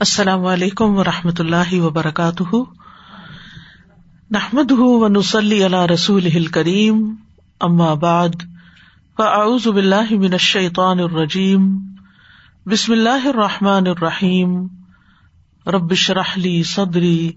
السلام 0.00 0.46
علیکم 0.46 0.98
و 0.98 1.04
رحمۃ 1.04 1.38
اللہ 1.38 1.80
وبرکاتہ۔ 1.80 2.56
نحمد 4.30 4.72
ونسلی 4.72 5.66
علی 5.66 5.94
رسول 5.94 6.46
کریم 6.46 7.14
اما 7.60 7.94
بعد، 7.94 8.28
فاعوذ 9.16 9.66
باللہ 9.66 10.10
من 10.10 10.32
الشیطان 10.32 11.00
الرجیم۔ 11.00 11.78
بسم 12.66 12.92
اللہ 12.92 13.26
الرحمٰن 13.26 13.86
الرحیم۔ 13.86 14.66
ربش 15.66 16.10
رحلی 16.10 16.62
صدری 16.62 17.32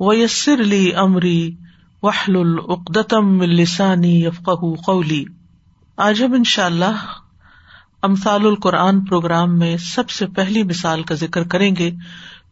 ویسر 0.00 0.60
علی 0.60 0.92
عمری 0.92 1.56
وحل 2.02 2.36
العقدم 2.36 3.40
السانی 3.40 4.24
یفق 4.24 4.50
قولی۔ 4.86 5.24
آج 5.96 6.22
ہم 6.22 6.32
ان 6.32 6.44
شاء 6.44 6.66
اللہ 6.66 7.21
امثال 8.02 8.46
القرآن 8.46 9.04
پروگرام 9.04 9.58
میں 9.58 9.76
سب 9.76 10.10
سے 10.10 10.26
پہلی 10.26 10.62
مثال 10.62 11.02
کا 11.02 11.14
ذکر 11.14 11.44
کریں 11.44 11.76
گے 11.76 11.90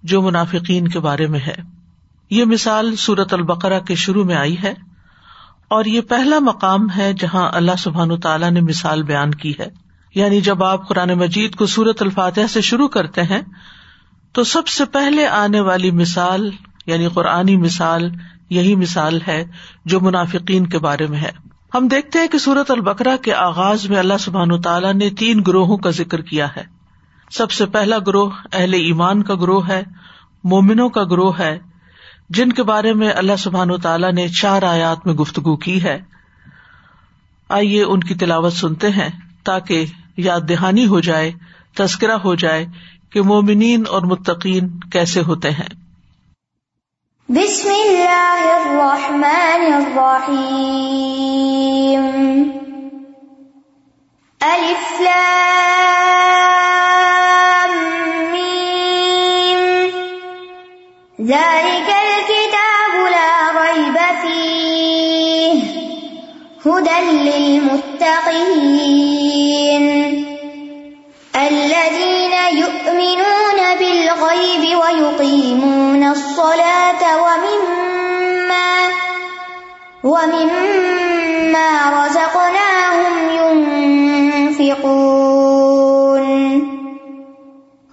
جو 0.03 0.23
منافقین 0.23 0.89
کے 0.89 1.01
بارے 1.01 1.27
میں 1.27 1.41
ہے۔ 1.41 1.55
یہ 2.31 2.45
مثال 2.45 2.97
سورت 2.97 3.33
البقرا 3.33 3.79
کے 3.79 3.95
شروع 3.95 4.25
میں 4.25 4.37
آئی 4.37 4.57
ہے 4.63 4.75
اور 5.69 5.85
یہ 5.85 6.01
پہلا 6.01 6.39
مقام 6.39 6.87
ہے 6.97 7.13
جہاں 7.13 7.51
اللہ 7.53 7.77
سبحان 7.79 8.21
تعالیٰ 8.21 8.51
نے 8.51 8.61
مثال 8.61 9.03
بیان 9.03 9.31
کی 9.35 9.53
ہے۔ 9.61 9.69
یعنی 10.15 10.41
جب 10.41 10.65
آپ 10.65 10.89
قرآن 10.89 11.09
مجید 11.09 11.55
کو 11.55 11.67
سورت 11.67 12.03
الفاتح 12.03 12.47
سے 12.49 12.61
شروع 12.61 12.89
کرتے 12.89 13.23
ہیں 13.23 13.43
تو 14.33 14.45
سب 14.45 14.67
سے 14.67 14.85
پہلے 14.85 15.27
آنے 15.27 15.61
والی 15.61 15.91
مثال 15.91 16.51
یعنی 16.87 17.09
قرآنی 17.09 17.57
مثال، 17.57 18.11
یہی 18.51 18.77
مثال 18.77 19.19
ہے 19.29 19.45
جو 19.85 20.01
منافقین 20.01 20.67
کے 20.67 20.79
بارے 20.79 21.07
میں 21.07 21.19
ہے۔ 21.19 21.50
ہم 21.75 21.89
دیکھتے 21.89 22.19
ہیں 22.19 22.29
کہ 22.29 22.39
سورت 22.39 22.71
البکرا 22.71 23.17
کے 23.17 23.35
آغاز 23.35 23.91
میں 23.91 23.99
اللہ 23.99 24.19
سبحان 24.21 24.61
تعالیٰ 24.61 24.95
نے 24.95 25.11
تین 25.11 25.43
گروہوں 25.47 25.77
کا 25.77 25.91
ذکر 25.91 26.21
کیا 26.21 26.47
ہے۔ 26.57 26.65
سب 27.31 27.51
سے 27.51 27.67
پہلا 27.67 27.97
گروہ 28.07 28.31
اہل 28.53 28.75
ایمان 28.75 29.23
کا 29.23 29.35
گروہ 29.35 29.69
ہے، 29.69 29.83
مومنوں 30.45 30.89
کا 30.89 31.05
گروہ 31.05 31.39
ہے، 31.39 31.59
جن 32.31 32.53
کے 32.53 32.63
بارے 32.63 32.93
میں 32.93 33.11
اللہ 33.11 33.37
سبحان 33.39 33.81
تعالیٰ 33.81 34.13
نے 34.13 34.29
چار 34.29 34.63
آیات 34.63 35.07
میں 35.07 35.15
گفتگو 35.15 35.57
کی 35.57 35.83
ہے۔ 35.83 36.01
آئیے 37.49 37.83
ان 37.83 38.01
کی 38.01 38.15
تلاوت 38.15 38.53
سنتے 38.53 38.89
ہیں 38.89 39.09
تاکہ 39.45 39.87
یاد 40.17 40.41
دہانی 40.49 40.87
ہو 40.87 41.01
جائے، 41.01 41.33
تذکرہ 41.75 42.13
ہو 42.13 42.35
جائے 42.35 42.67
کہ 43.11 43.23
مومنین 43.23 43.85
اور 43.89 44.03
متقین 44.03 44.81
کیسے 44.81 45.21
ہوتے 45.21 45.51
ہیں۔ 45.51 45.90
بسم 47.31 47.69
اللہ 47.71 48.45
الرحمن 48.45 49.65
الرحیم 49.73 50.47
الف 54.41 54.89
لام 55.01 55.21
میم 58.33 59.61
ذالک 61.19 61.91
الكتاب 61.91 62.97
لا 63.11 63.29
ریب 63.59 63.99
فیہ 64.23 65.61
ہدى 66.67 66.99
للمتقین 67.21 68.27
الذین 71.41 72.35
یؤمنون 72.55 73.61
بالغیب 73.79 74.67
ویقیمون 74.75 75.80
الصلاة 76.05 77.03
ومما 80.05 81.71
رزقناهم 82.05 83.15
ينفقون 84.59 85.01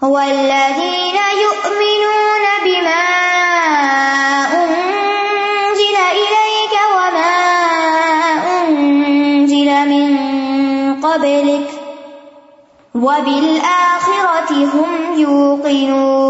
والذين 0.02 1.18
يؤمنون 1.46 2.46
بما 2.66 3.06
أنزل 4.64 5.98
إليك 6.12 6.74
وما 6.98 7.38
أنزل 8.62 9.70
من 9.90 10.10
قبلك 11.02 11.70
وبالآخرة 12.96 14.52
هم 14.52 14.92
يوقنون 15.18 16.27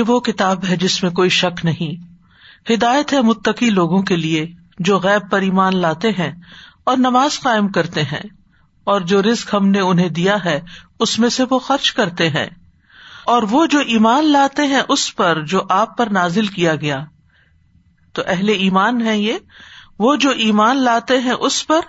یہ 0.00 0.04
وہ 0.06 0.20
کتاب 0.20 0.64
ہے 0.68 0.76
جس 0.76 1.02
میں 1.02 1.10
کوئی 1.10 1.28
شک 1.28 1.64
نہیں۔ 1.64 2.10
ہدایت 2.72 3.12
ہے 3.12 3.20
متقی 3.20 3.70
لوگوں 3.70 4.02
کے 4.02 4.16
لیے 4.16 4.46
جو 4.78 4.98
غیب 4.98 5.30
پر 5.30 5.40
ایمان 5.40 5.76
لاتے 5.76 6.08
ہیں 6.10 6.32
اور 6.84 6.96
نماز 6.96 7.40
قائم 7.40 7.68
کرتے 7.68 8.02
ہیں۔ 8.02 8.22
اور 8.84 9.00
جو 9.00 9.22
رزق 9.22 9.54
ہم 9.54 9.68
نے 9.68 9.80
انہیں 9.80 10.08
دیا 10.08 10.36
ہے، 10.44 10.60
اس 11.00 11.18
میں 11.18 11.28
سے 11.28 11.44
وہ 11.50 11.58
خرچ 11.58 11.92
کرتے 11.92 12.28
ہیں۔ 12.28 12.46
اور 13.24 13.42
وہ 13.42 13.66
جو 13.66 13.78
ایمان 13.78 14.24
لاتے 14.24 14.62
ہیں، 14.62 14.80
اس 14.88 15.16
پر 15.16 15.44
جو 15.44 15.60
آپ 15.68 15.98
پر 15.98 16.06
نازل 16.06 16.46
کیا 16.46 16.74
گیا۔ 16.76 17.04
تو 18.12 18.22
اہل 18.26 18.48
ایمان 18.48 19.06
ہے 19.06 19.18
یہ۔ 19.18 19.34
وہ 19.98 20.16
جو 20.16 20.30
ایمان 20.30 20.76
لاتے 20.76 21.18
ہیں، 21.18 21.34
اس 21.40 21.66
پر 21.66 21.80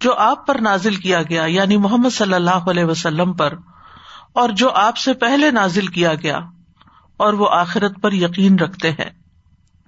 جو 0.00 0.14
آپ 0.14 0.46
پر 0.46 0.58
نازل 0.60 0.94
کیا 0.94 1.22
گیا 1.22 1.44
یعنی 1.44 1.76
محمد 1.76 2.10
صلی 2.10 2.34
اللہ 2.34 2.50
علیہ 2.50 2.84
وسلم 2.84 3.32
پر، 3.32 3.54
اور 4.32 4.48
جو 4.48 4.70
آپ 4.70 4.96
سے 4.96 5.12
پہلے 5.12 5.50
نازل 5.50 5.86
کیا 5.86 6.14
گیا۔ 6.14 6.40
اور 7.16 7.32
وہ 7.32 7.48
آخرت 7.50 7.92
پر 8.00 8.12
یقین 8.12 8.58
رکھتے 8.58 8.90
ہیں۔ 8.90 9.10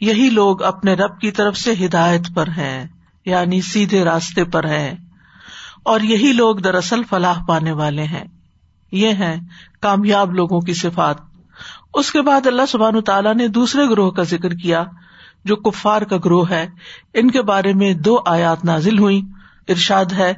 یہی 0.01 0.31
لوگ 0.31 0.63
اپنے 0.63 0.95
رب 0.95 1.21
کی 1.21 1.31
طرف 1.31 1.57
سے 1.57 1.87
ہدایت 1.87 2.23
پر 2.35 2.47
ہیں 2.47 2.87
یعنی 3.25 3.61
سیدھے 3.61 4.05
راستے 4.05 4.45
پر 4.45 4.65
ہیں۔ 4.65 4.95
اور 5.83 6.01
یہی 6.01 6.33
لوگ 6.33 6.57
دراصل 6.57 7.03
فلاح 7.03 7.45
پانے 7.45 7.73
والے 7.73 8.03
ہیں۔ 8.03 8.25
یہ 8.93 9.09
ہیں 9.09 9.37
کامیاب 9.81 10.33
لوگوں 10.33 10.61
کی 10.61 10.75
صفات۔ 10.75 11.17
اس 11.95 12.13
کے 12.13 12.23
بعد 12.23 12.47
اللہ 12.47 12.67
سبحان 12.69 13.01
تعالیٰ 13.01 13.35
نے 13.35 13.49
دوسرے 13.49 13.89
گروہ 13.91 14.11
کا 14.11 14.23
ذکر 14.23 14.55
کیا، 14.55 14.85
جو 15.45 15.57
کفار 15.57 16.03
کا 16.03 16.17
گروہ 16.25 16.51
ہے۔ 16.51 16.69
ان 17.15 17.31
کے 17.31 17.43
بارے 17.43 17.73
میں 17.73 17.95
دو 17.95 18.17
آیات 18.27 18.65
نازل 18.65 18.99
ہوئی 18.99 19.23
ارشاد 19.69 20.05
ہے۔ 20.05 20.33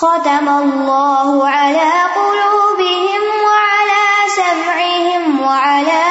ختم 0.00 0.48
اللہ 0.48 1.44
على 1.44 1.88
قلوبهم 2.14 3.26
وعلى 3.42 4.28
سمعهم 4.36 5.40
وعلى 5.40 6.04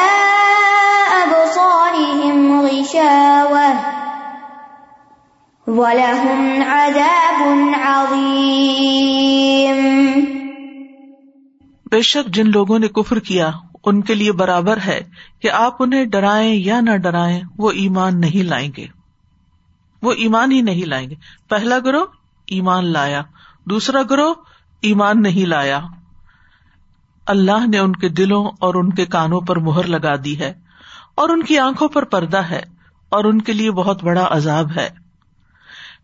أبصارهم 1.24 2.62
غشاوة. 2.62 3.74
ولهم 5.68 6.62
عذاب 6.68 7.44
عظيم. 7.84 8.47
بے 11.92 12.02
شک 12.02 12.28
جن 12.28 12.52
لوگوں 12.52 12.80
نے 12.80 12.88
کفر 12.88 13.20
کیا، 13.20 13.52
ان 13.86 14.02
کے 14.02 14.16
لیے 14.16 14.31
برابر 14.31 14.78
ہے 14.86 15.02
کہ 15.42 15.52
آپ 15.52 15.76
انہیں 15.80 16.06
ڈرائیں 16.06 16.56
یا 16.56 16.81
نہ 16.81 16.97
ڈرائیں، 16.97 17.42
وہ 17.58 17.72
ایمان 17.72 18.22
نہیں 18.22 18.44
لائیں 18.44 18.72
گے۔ 18.78 18.86
وہ 20.02 20.12
ایمان 20.12 20.52
ہی 20.52 20.62
نہیں 20.62 20.86
لائیں 20.86 21.09
گے۔ 21.09 21.16
پہلا 21.50 21.80
گروہ، 21.80 22.06
ایمان 22.47 22.85
لایا۔ 22.85 23.22
دوسرا 23.69 24.02
گروہ 24.09 24.34
ایمان 24.81 25.22
نہیں 25.22 25.46
لایا۔ 25.46 25.79
اللہ 27.25 27.67
نے 27.67 27.78
ان 27.78 27.96
کے 27.96 28.09
دلوں 28.09 28.46
اور 28.59 28.75
ان 28.75 28.93
کے 28.93 29.05
کانوں 29.05 29.41
پر 29.41 29.55
مہر 29.55 29.84
لگا 29.84 30.16
دی 30.25 30.40
ہے 30.40 30.53
اور 31.16 31.29
ان 31.29 31.43
کی 31.43 31.58
آنکھوں 31.59 31.87
پر 31.87 32.03
پردہ 32.03 32.37
ہے 32.37 32.61
اور 33.09 33.25
ان 33.25 33.41
کے 33.41 33.53
لیے 33.53 33.72
بہت 33.72 34.03
بڑا 34.03 34.28
عذاب 34.31 34.72
ہے۔ 34.78 34.90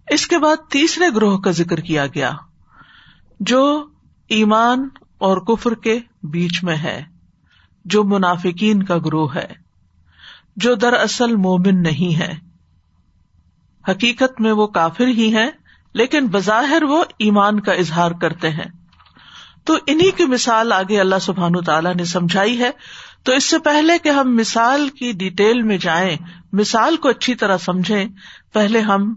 اس 0.09 0.27
کے 0.27 0.37
بعد 0.37 0.69
تیسرے 0.69 1.05
گروہ 1.15 1.37
کا 1.37 1.51
ذکر 1.51 1.79
کیا 1.79 2.07
گیا، 2.07 2.31
جو 3.39 3.85
ایمان 4.27 4.87
اور 5.17 5.37
کفر 5.37 5.73
کے 5.73 5.99
بیچ 6.23 6.63
میں 6.63 6.75
ہے، 6.75 7.03
جو 7.85 8.03
منافقین 8.03 8.83
کا 8.83 8.97
گروہ 8.97 9.35
ہے، 9.35 9.53
جو 10.55 10.75
دراصل 10.75 11.35
مومن 11.35 11.81
نہیں 11.81 12.19
ہے۔ 12.19 12.33
حقیقت 13.87 14.41
میں 14.41 14.51
وہ 14.51 14.67
کافر 14.67 15.07
ہی 15.07 15.35
ہے 15.35 15.62
لیکن 15.93 16.27
بظاہر 16.27 16.83
وہ 16.83 17.03
ایمان 17.19 17.59
کا 17.59 17.71
اظہار 17.71 18.11
کرتے 18.11 18.49
ہیں۔ 18.49 18.83
تو 19.65 19.77
انہیں 19.87 20.17
کی 20.17 20.25
مثال 20.25 20.73
آگے 20.73 20.99
اللہ 20.99 21.15
سبحان 21.21 21.61
تعالیٰ 21.61 21.95
نے 21.95 22.05
سمجھائی 22.05 22.59
ہے۔ 22.59 22.71
تو 23.23 23.31
اس 23.31 23.49
سے 23.49 23.59
پہلے 23.59 23.93
کہ 24.03 24.09
ہم 24.09 24.35
مثال 24.35 24.89
کی 24.89 25.11
ڈیٹیل 25.11 25.61
میں 25.61 25.77
جائیں، 25.77 26.17
مثال 26.53 26.95
کو 26.95 27.09
اچھی 27.09 27.35
طرح 27.35 27.57
سمجھیں، 27.57 28.05
پہلے 28.53 28.79
ہم 28.79 29.13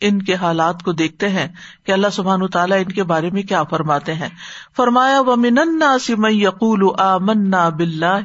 ان 0.00 0.22
کے 0.22 0.34
حالات 0.34 0.82
کو 0.82 0.92
دیکھتے 0.92 1.28
ہیں 1.28 1.48
کہ 1.86 1.92
اللہ 1.92 2.06
سبحان 2.12 2.46
تعالیٰ 2.46 2.78
ان 2.78 2.92
کے 2.92 3.02
بارے 3.02 3.30
میں 3.30 3.42
کیا 3.42 3.62
فرماتے 3.62 4.14
ہیں۔ 4.14 4.28
فرمایا 4.76 5.20
و 5.20 5.36
مننا 5.36 5.98
سم 5.98 6.26
یقول 6.26 7.00
آ 7.00 7.18
منا 7.18 7.68
بلّہ 7.68 8.20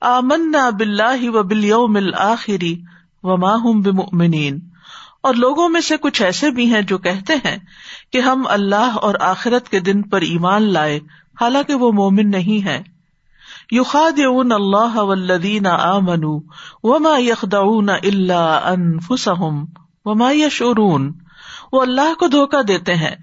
آ 0.00 0.20
منا 0.20 0.70
بلّہ 0.70 1.30
و 1.30 1.42
بلیو 1.42 1.86
مل 1.86 2.14
آخری 2.14 2.82
و 3.22 3.36
ماہم 3.36 3.80
بمؤمنین۔ 3.80 4.58
اور 5.26 5.34
لوگوں 5.34 5.68
میں 5.68 5.80
سے 5.80 5.96
کچھ 5.96 6.22
ایسے 6.22 6.50
بھی 6.50 6.74
ہیں 6.74 6.82
جو 6.82 6.98
کہتے 6.98 7.34
ہیں 7.34 7.56
کہ 8.12 8.20
ہم 8.20 8.42
اللہ 8.46 8.98
اور 9.02 9.14
آخرت 9.20 9.68
کے 9.68 9.80
دن 9.80 10.02
پر 10.02 10.20
ایمان 10.20 10.62
لائے، 10.62 11.00
حالانکہ 11.40 11.74
وہ 11.74 11.92
مومن 11.92 12.30
نہیں 12.30 12.64
ہے 12.64 12.82
یو 13.72 13.84
خاد 13.84 14.20
اللہ 14.50 14.96
ولدین 14.96 15.66
آ 15.66 15.98
منو 15.98 16.36
وما 16.82 17.18
یخدعون 17.18 17.90
اللہ 17.90 18.60
انفسہم 18.64 19.64
وما 20.04 20.30
یشعرون۔ 20.32 21.12
وہ 21.72 21.82
اللہ 21.82 22.14
کو 22.14 22.26
دھوکا 22.26 22.60
دیتے 22.68 22.94
ہیں 22.94 23.14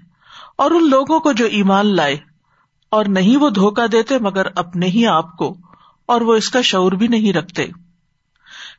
اور 0.58 0.70
ان 0.70 0.90
لوگوں 0.90 1.20
کو 1.20 1.32
جو 1.32 1.46
ایمان 1.46 1.96
لائے۔ 1.96 2.16
اور 2.90 3.04
نہیں 3.04 3.36
وہ 3.36 3.50
دھوکا 3.50 3.86
دیتے 3.92 4.18
مگر 4.18 4.46
اپنے 4.56 4.86
ہی 4.86 5.06
آپ 5.06 5.36
کو، 5.36 5.56
اور 6.06 6.20
وہ 6.20 6.34
اس 6.34 6.50
کا 6.50 6.60
شعور 6.60 6.92
بھی 6.92 7.08
نہیں 7.08 7.32
رکھتے۔ 7.32 7.66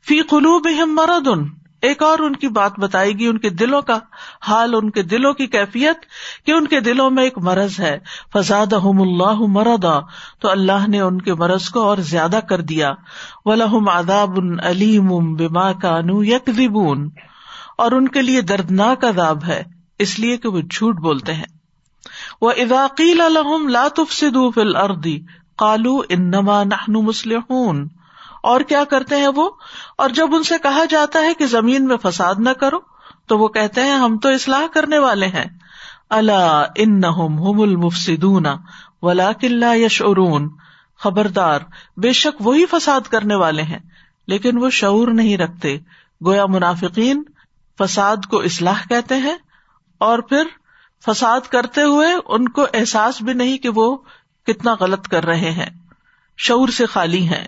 فی 0.07 0.21
قلوبہم 0.21 0.95
مردن 0.95 1.64
ایک 1.81 2.03
اور 2.03 2.19
ان 2.19 2.35
کی 2.35 2.47
بات 2.47 2.79
بتائے 2.79 3.11
گی، 3.11 3.27
ان 3.27 3.37
کے 3.37 3.49
دلوں 3.49 3.81
کا 3.81 3.99
حال، 4.41 4.75
ان 4.75 4.89
کے 4.89 5.03
دلوں 5.03 5.33
کی 5.33 5.47
کیفیت 5.47 5.97
کہ 6.45 6.51
ان 6.51 6.67
کے 6.67 6.79
دلوں 6.79 7.09
میں 7.09 7.23
ایک 7.23 7.37
مرض 7.37 7.79
ہے۔ 7.79 7.99
فزاد 8.33 8.73
اللہ 8.73 9.39
مردا 9.39 9.99
تو 10.39 10.49
اللہ 10.49 10.87
نے 10.87 10.99
ان 10.99 11.21
کے 11.21 11.33
مرض 11.33 11.69
کو 11.69 11.81
اور 11.81 11.97
زیادہ 11.97 12.39
کر 12.49 12.61
دیا۔ 12.61 12.93
ولہم 13.45 13.89
عذاب 13.89 14.39
علیم 14.63 15.35
بما 15.35 15.71
کانو 15.71 16.23
یکذبون 16.23 17.09
اور 17.77 17.91
ان 17.91 18.07
کے 18.07 18.21
لیے 18.21 18.41
دردناک 18.41 19.05
عذاب 19.05 19.45
ہے، 19.45 19.63
اس 19.99 20.19
لیے 20.19 20.37
کہ 20.37 20.49
وہ 20.49 20.61
جھوٹ 20.61 20.95
بولتے 20.95 21.33
ہیں۔ 21.33 21.55
وہ 22.41 22.51
اذاقیل 22.51 23.21
الحم 23.21 23.67
لاتف 23.67 24.13
سدو 24.13 24.51
فل 24.51 24.75
اردی 24.75 25.19
کالو 25.57 26.01
انما 26.09 26.63
نہنو 26.63 27.01
مسلم 27.01 27.87
اور 28.45 28.61
کیا 28.61 28.83
کرتے 28.83 29.15
ہیں 29.15 29.27
وہ؟ 29.27 29.49
اور 29.97 30.09
جب 30.09 30.35
ان 30.35 30.43
سے 30.43 30.55
کہا 30.63 30.85
جاتا 30.85 31.19
ہے 31.19 31.33
کہ 31.33 31.45
زمین 31.45 31.85
میں 31.85 31.97
فساد 31.97 32.35
نہ 32.39 32.49
کرو، 32.49 32.79
تو 33.27 33.37
وہ 33.37 33.47
کہتے 33.47 33.81
ہیں، 33.81 33.97
ہم 33.97 34.17
تو 34.17 34.29
اصلاح 34.29 34.67
کرنے 34.73 34.97
والے 34.97 35.27
ہیں۔ 35.27 35.45
اللہ 36.09 36.65
ان 36.75 37.03
المفسدون 37.03 38.45
ولا 39.01 39.31
کلّا 39.31 39.73
یشعرون۔ 39.75 40.49
خبردار، 40.99 41.59
بے 41.97 42.11
شک 42.13 42.47
وہی 42.47 42.65
فساد 42.65 43.07
کرنے 43.09 43.35
والے 43.35 43.61
ہیں، 43.61 43.79
لیکن 44.27 44.57
وہ 44.57 44.69
شعور 44.69 45.07
نہیں 45.07 45.37
رکھتے۔ 45.37 45.77
گویا 46.21 46.45
منافقین 46.45 47.23
فساد 47.79 48.25
کو 48.29 48.39
اصلاح 48.39 48.87
کہتے 48.89 49.15
ہیں، 49.15 49.35
اور 49.97 50.19
پھر 50.19 50.43
فساد 51.05 51.41
کرتے 51.49 51.81
ہوئے 51.81 52.07
ان 52.25 52.49
کو 52.49 52.65
احساس 52.73 53.21
بھی 53.21 53.33
نہیں 53.33 53.57
کہ 53.57 53.69
وہ 53.69 53.97
کتنا 54.45 54.75
غلط 54.79 55.07
کر 55.07 55.25
رہے 55.25 55.51
ہیں۔ 55.51 55.69
شعور 56.37 56.67
سے 56.67 56.85
خالی 56.85 57.27
ہیں۔ 57.27 57.45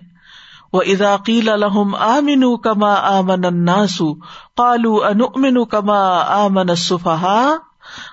وہ 0.72 0.82
اداقیل 0.82 1.48
الحم 1.48 1.94
آمن 1.94 2.56
کما 2.56 2.94
آمن 2.94 3.44
اناسو 3.44 4.12
قالو 4.56 5.04
ان 5.04 5.64
کما 5.64 6.00
آمن 6.20 6.74
صفحا 6.74 7.56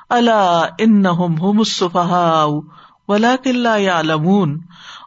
اللہ 0.10 0.66
ان 0.80 1.06
ہم 1.06 1.64
صفحا 1.64 2.46
ولا 3.08 3.36
کلّا 3.36 3.76
یا 3.76 4.02
لمون 4.02 4.58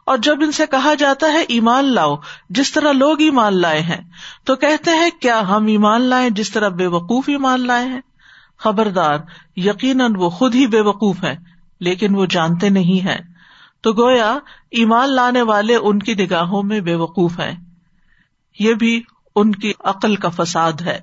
اور 0.05 0.17
جب 0.17 0.37
ان 0.41 0.51
سے 0.51 0.65
کہا 0.71 0.93
جاتا 0.93 1.27
ہے 1.27 1.41
ایمان 1.47 1.85
لاؤ، 1.85 2.15
جس 2.49 2.71
طرح 2.71 2.91
لوگ 2.91 3.21
ایمان 3.21 3.57
لائے 3.61 3.81
ہیں، 3.81 4.01
تو 4.43 4.55
کہتے 4.55 4.91
ہیں 4.91 5.09
کیا 5.21 5.41
ہم 5.49 5.65
ایمان 5.65 6.01
لائے 6.01 6.29
جس 6.29 6.51
طرح 6.51 6.69
بے 6.69 6.87
وقوف 6.87 7.29
ایمان 7.29 7.67
لائے 7.67 7.85
ہیں؟ 7.85 8.01
خبردار، 8.57 9.17
یقیناً 9.55 10.15
وہ 10.15 10.29
خود 10.29 10.55
ہی 10.55 10.67
بے 10.67 10.81
وقوف 10.81 11.23
ہے 11.23 11.35
لیکن 11.79 12.15
وہ 12.15 12.25
جانتے 12.25 12.69
نہیں 12.69 13.05
ہے 13.05 13.19
تو 13.81 13.93
گویا 13.93 14.37
ایمان 14.71 15.09
لانے 15.09 15.41
والے 15.41 15.75
ان 15.75 15.99
کی 15.99 16.13
نگاہوں 16.13 16.63
میں 16.63 16.79
بے 16.79 16.95
وقوف 16.95 17.39
ہے 17.39 17.55
یہ 18.59 18.73
بھی 18.73 19.01
ان 19.35 19.51
کی 19.51 19.73
عقل 19.79 20.15
کا 20.15 20.29
فساد 20.29 20.81
ہے۔ 20.81 20.99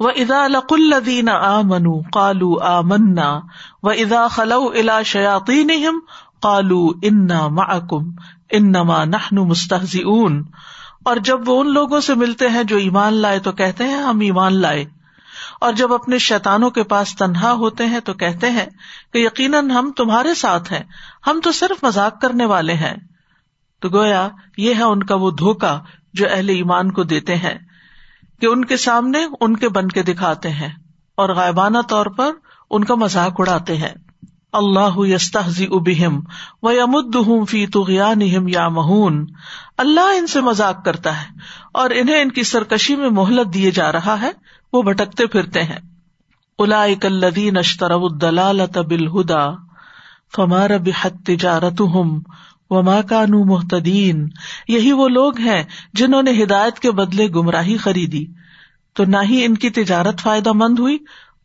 وہ 0.00 0.10
ادا 0.16 0.46
لق 0.46 0.72
الدین 0.72 1.28
آ 1.28 1.60
منو 1.60 2.00
کالو 2.02 2.58
آ 2.58 2.80
منا 2.80 3.40
و 3.82 3.90
ادا 3.90 4.28
خلو 4.28 4.70
الا 4.74 5.02
شیاتی 5.02 5.86
کالو 6.42 6.90
انا 7.02 7.48
معکم 7.48 8.10
انما 8.50 9.04
نحن 9.04 9.36
مستحزئون 9.36 10.42
اور 11.04 11.16
جب 11.16 11.48
وہ 11.48 11.60
ان 11.60 11.72
لوگوں 11.72 12.00
سے 12.00 12.14
ملتے 12.14 12.48
ہیں 12.48 12.62
جو 12.62 12.76
ایمان 12.76 13.14
لائے 13.14 13.38
تو 13.38 13.52
کہتے 13.52 13.84
ہیں 13.84 14.02
ہم 14.02 14.20
ایمان 14.20 14.56
لائے۔ 14.56 14.84
اور 15.60 15.72
جب 15.72 15.92
اپنے 15.92 16.18
شیتانوں 16.18 16.70
کے 16.70 16.82
پاس 16.82 17.16
تنہا 17.16 17.52
ہوتے 17.52 17.86
ہیں 17.86 18.00
تو 18.00 18.14
کہتے 18.14 18.50
ہیں 18.50 18.66
کہ 19.12 19.18
یقیناً 19.18 19.70
ہم 19.70 19.90
تمہارے 19.96 20.34
ساتھ 20.34 20.72
ہیں، 20.72 20.82
ہم 21.26 21.40
تو 21.42 21.52
صرف 21.52 21.84
مذاق 21.84 22.20
کرنے 22.20 22.44
والے 22.44 22.74
ہیں۔ 22.74 22.94
تو 23.80 23.88
گویا 23.88 24.28
یہ 24.56 24.74
ہے 24.74 24.82
ان 24.82 25.02
کا 25.02 25.14
وہ 25.14 25.30
دھوکا 25.30 25.80
جو 26.14 26.26
اہل 26.30 26.48
ایمان 26.48 26.90
کو 26.90 27.02
دیتے 27.02 27.36
ہیں 27.36 27.58
کہ 28.40 28.46
ان 28.46 28.64
کے 28.64 28.76
سامنے 28.76 29.18
ان 29.40 29.56
کے 29.56 29.68
بن 29.68 29.88
کے 29.88 30.02
دکھاتے 30.02 30.50
ہیں 30.50 30.68
اور 31.14 31.28
غائبانہ 31.28 31.78
طور 31.88 32.06
پر 32.06 32.30
ان 32.70 32.84
کا 32.84 32.94
مذاق 32.94 33.32
اڑاتے 33.38 33.76
ہیں۔ 33.76 33.94
اللہ 34.52 34.98
یستحزی 34.98 35.66
ابہم 35.70 36.20
و 36.62 36.72
یمد 36.72 37.14
ہوں 37.14 37.44
فی 37.44 37.66
تغیانہم 37.66 38.48
یا 38.48 38.68
مہون 38.68 39.26
اللہ 39.78 40.00
ان 40.00 40.26
سے 40.26 40.40
مذاق 40.40 40.84
کرتا 40.84 41.22
ہے 41.22 41.26
اور 41.72 41.90
انہیں 41.90 42.22
ان 42.22 42.30
کی 42.30 42.42
سرکشی 42.42 42.96
میں 42.96 43.10
مہلت 43.10 43.54
دیے 43.54 43.70
جا 43.70 43.92
رہا 43.92 44.20
ہے 44.20 44.30
وہ 44.72 44.82
بھٹکتے 44.82 45.26
پھرتے 45.26 45.62
ہیں۔ 45.62 45.78
اولئک 46.58 47.06
الذین 47.06 47.56
اشتروا 47.56 48.08
الضلالۃ 48.12 48.78
بالہدى 48.78 49.44
فما 50.36 50.68
ربحت 50.68 51.26
تجارتهم 51.26 52.18
وما 52.70 53.00
كانوا 53.00 53.44
مهتدین 53.44 54.28
یہی 54.68 54.92
وہ 54.92 55.08
لوگ 55.08 55.38
ہیں 55.38 55.62
جنہوں 55.92 56.22
نے 56.22 56.42
ہدایت 56.42 56.78
کے 56.78 56.90
بدلے 56.90 57.28
گمراہی 57.28 57.76
خریدی۔ 57.76 58.26
تو 58.92 59.04
نہ 59.04 59.16
ہی 59.22 59.44
ان 59.44 59.54
کی 59.54 59.70
تجارت 59.70 60.20
فائدہ 60.20 60.52
مند 60.52 60.78
ہوئی 60.78 60.98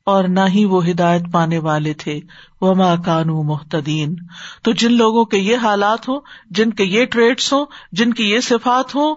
اور 0.03 0.23
نہ 0.23 0.39
ہی 0.49 0.65
وہ 0.65 0.89
ہدایت 0.89 1.21
پانے 1.31 1.57
والے 1.57 1.93
تھے۔ 1.93 2.19
وہ 2.61 2.73
ماں 2.73 2.95
کانو 3.05 3.43
محتدین 3.43 4.15
تو 4.63 4.71
جن 4.71 4.93
لوگوں 4.93 5.25
کے 5.25 5.37
یہ 5.37 5.57
حالات 5.57 6.09
ہوں، 6.09 6.21
جن 6.49 6.69
کے 6.69 6.83
یہ 6.83 7.05
ٹریڈس 7.05 7.53
ہوں، 7.53 7.65
جن 7.91 8.13
کی 8.13 8.23
یہ 8.23 8.39
صفات 8.39 8.95
ہوں، 8.95 9.15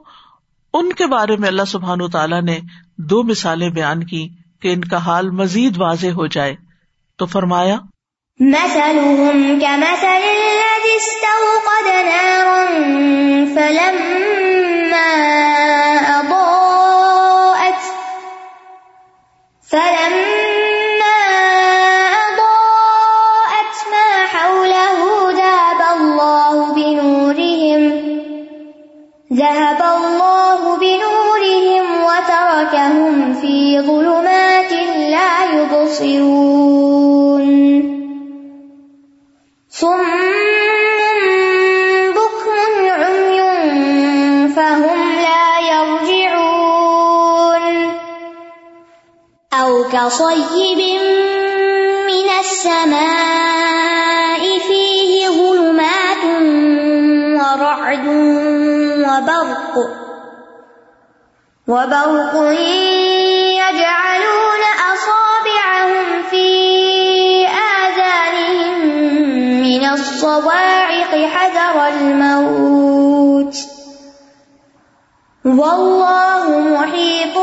ان 0.74 0.92
کے 0.92 1.06
بارے 1.06 1.36
میں 1.36 1.48
اللہ 1.48 1.64
سبحان 1.66 2.10
تعالیٰ 2.10 2.42
نے 2.42 2.60
دو 2.98 3.22
مثالیں 3.22 3.70
بیان 3.70 4.04
کی 4.04 4.28
کہ 4.62 4.72
ان 4.72 4.84
کا 4.84 4.96
حال 4.96 5.30
مزید 5.30 5.76
واضح 5.78 6.06
ہو 6.06 6.26
جائے۔ 6.26 6.54
تو 7.18 7.26
فرمایا 7.26 7.76
ذهب 13.62 13.96
يبصرون 36.00 37.46
صم 39.70 40.04
بكم 42.16 42.72
عمي 42.90 43.40
فهم 44.56 45.00
لا 45.12 45.46
يرجعون 45.72 47.64
أو 49.52 49.84
كصيب 49.84 50.78
من 52.06 52.28
السماء 52.40 53.78
فيه 54.58 55.28
ظلمات 55.28 56.24
ورعد 57.40 58.06
وبرق 58.98 59.74
وبرق 61.68 62.34
الصواعق 70.26 71.26
حذر 71.26 71.86
الموت. 71.86 73.56
والله 75.44 76.60
محيط 76.60 77.38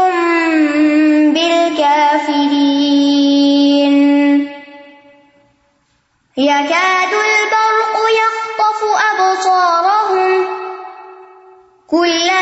بالكافرين. 1.34 2.34
يكاد 6.38 7.14
البرق 7.14 7.96
يخطف 8.22 8.80
أبصارهم. 9.12 10.46
كلما 11.88 12.33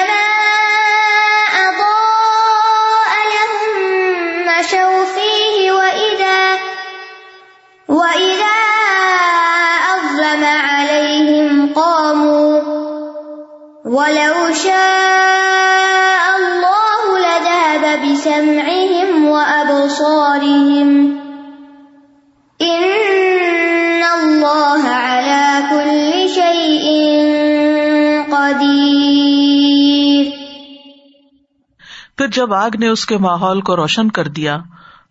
پھر 32.21 32.29
جب 32.29 32.53
آگ 32.53 32.69
نے 32.79 32.87
اس 32.87 33.05
کے 33.05 33.17
ماحول 33.17 33.61
کو 33.61 33.75
روشن 33.75 34.11
کر 34.11 34.27
دیا، 34.27 34.57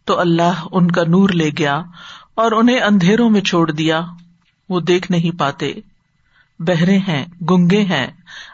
تو 0.04 0.20
اللہ 0.20 0.64
ان 0.72 0.90
کا 0.90 1.02
نور 1.02 1.28
لے 1.28 1.50
گیا 1.58 1.82
اور 2.34 2.52
انہیں 2.52 2.80
اندھیروں 2.80 3.30
میں 3.30 3.40
چھوڑ 3.40 3.70
دیا۔ 3.70 4.00
وہ 4.68 4.80
دیکھ 4.80 5.12
نہیں 5.12 5.38
پاتے۔ 5.38 5.72
بہرے 6.58 6.98
ہیں، 6.98 7.24
گنگے 7.50 7.82
ہیں، 7.82 8.06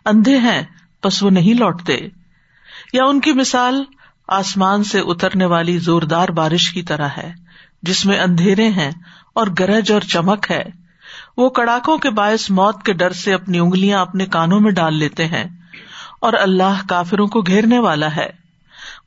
اندھے 0.05 0.39
ہیں 0.39 0.63
بس 1.05 1.23
وہ 1.23 1.31
نہیں 1.31 1.55
لوٹتے۔ 1.55 1.99
یا 2.93 3.05
ان 3.05 3.21
کی 3.21 3.33
مثال، 3.33 3.85
آسمان 4.29 4.85
سے 4.85 5.01
اترنے 5.01 5.45
والی 5.45 5.79
زوردار 5.79 6.29
بارش 6.29 6.71
کی 6.71 6.83
طرح 6.83 7.09
ہے، 7.17 7.33
جس 7.83 8.07
میں 8.07 8.19
اندھیرے 8.19 8.69
ہیں 8.69 8.91
اور 9.35 9.47
گرج 9.59 9.93
اور 9.93 10.01
چمک 10.01 10.51
ہے۔ 10.51 10.65
وہ 11.37 11.51
کڑاکوں 11.51 11.99
کے 11.99 12.11
باعث 12.11 12.51
موت 12.51 12.83
کے 12.83 12.93
ڈر 12.93 13.11
سے 13.11 13.35
اپنی 13.35 13.59
انگلیاں 13.59 14.01
اپنے 14.01 14.27
کانوں 14.27 14.61
میں 14.61 14.73
ڈال 14.73 14.95
لیتے 14.95 15.27
ہیں 15.27 15.45
اور 16.21 16.33
اللہ 16.33 16.87
کافروں 16.89 17.27
کو 17.27 17.41
گھیرنے 17.41 17.79
والا 17.79 18.17
ہے۔ 18.17 18.46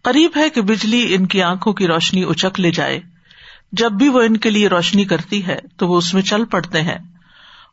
قریب 0.04 0.32
ہے 0.36 0.50
کہ 0.50 0.62
بجلی 0.62 1.16
ان 1.16 1.26
کی 1.26 1.44
آنکھوں 1.44 1.74
کی 1.74 1.88
روشنی 1.88 2.24
اچک 2.24 2.60
لے 2.60 2.72
جائے۔ 2.72 3.00
جب 3.72 3.92
بھی 3.92 4.10
وہ 4.10 4.22
ان 4.22 4.38
کے 4.38 4.50
لیے 4.50 4.68
روشنی 4.68 5.06
کرتی 5.06 5.48
ہے 5.48 5.60
تو 5.78 5.88
وہ 5.88 5.98
اس 5.98 6.14
میں 6.14 6.22
چل 6.22 6.46
پڑتے 6.46 6.82
ہیں۔ 6.82 6.98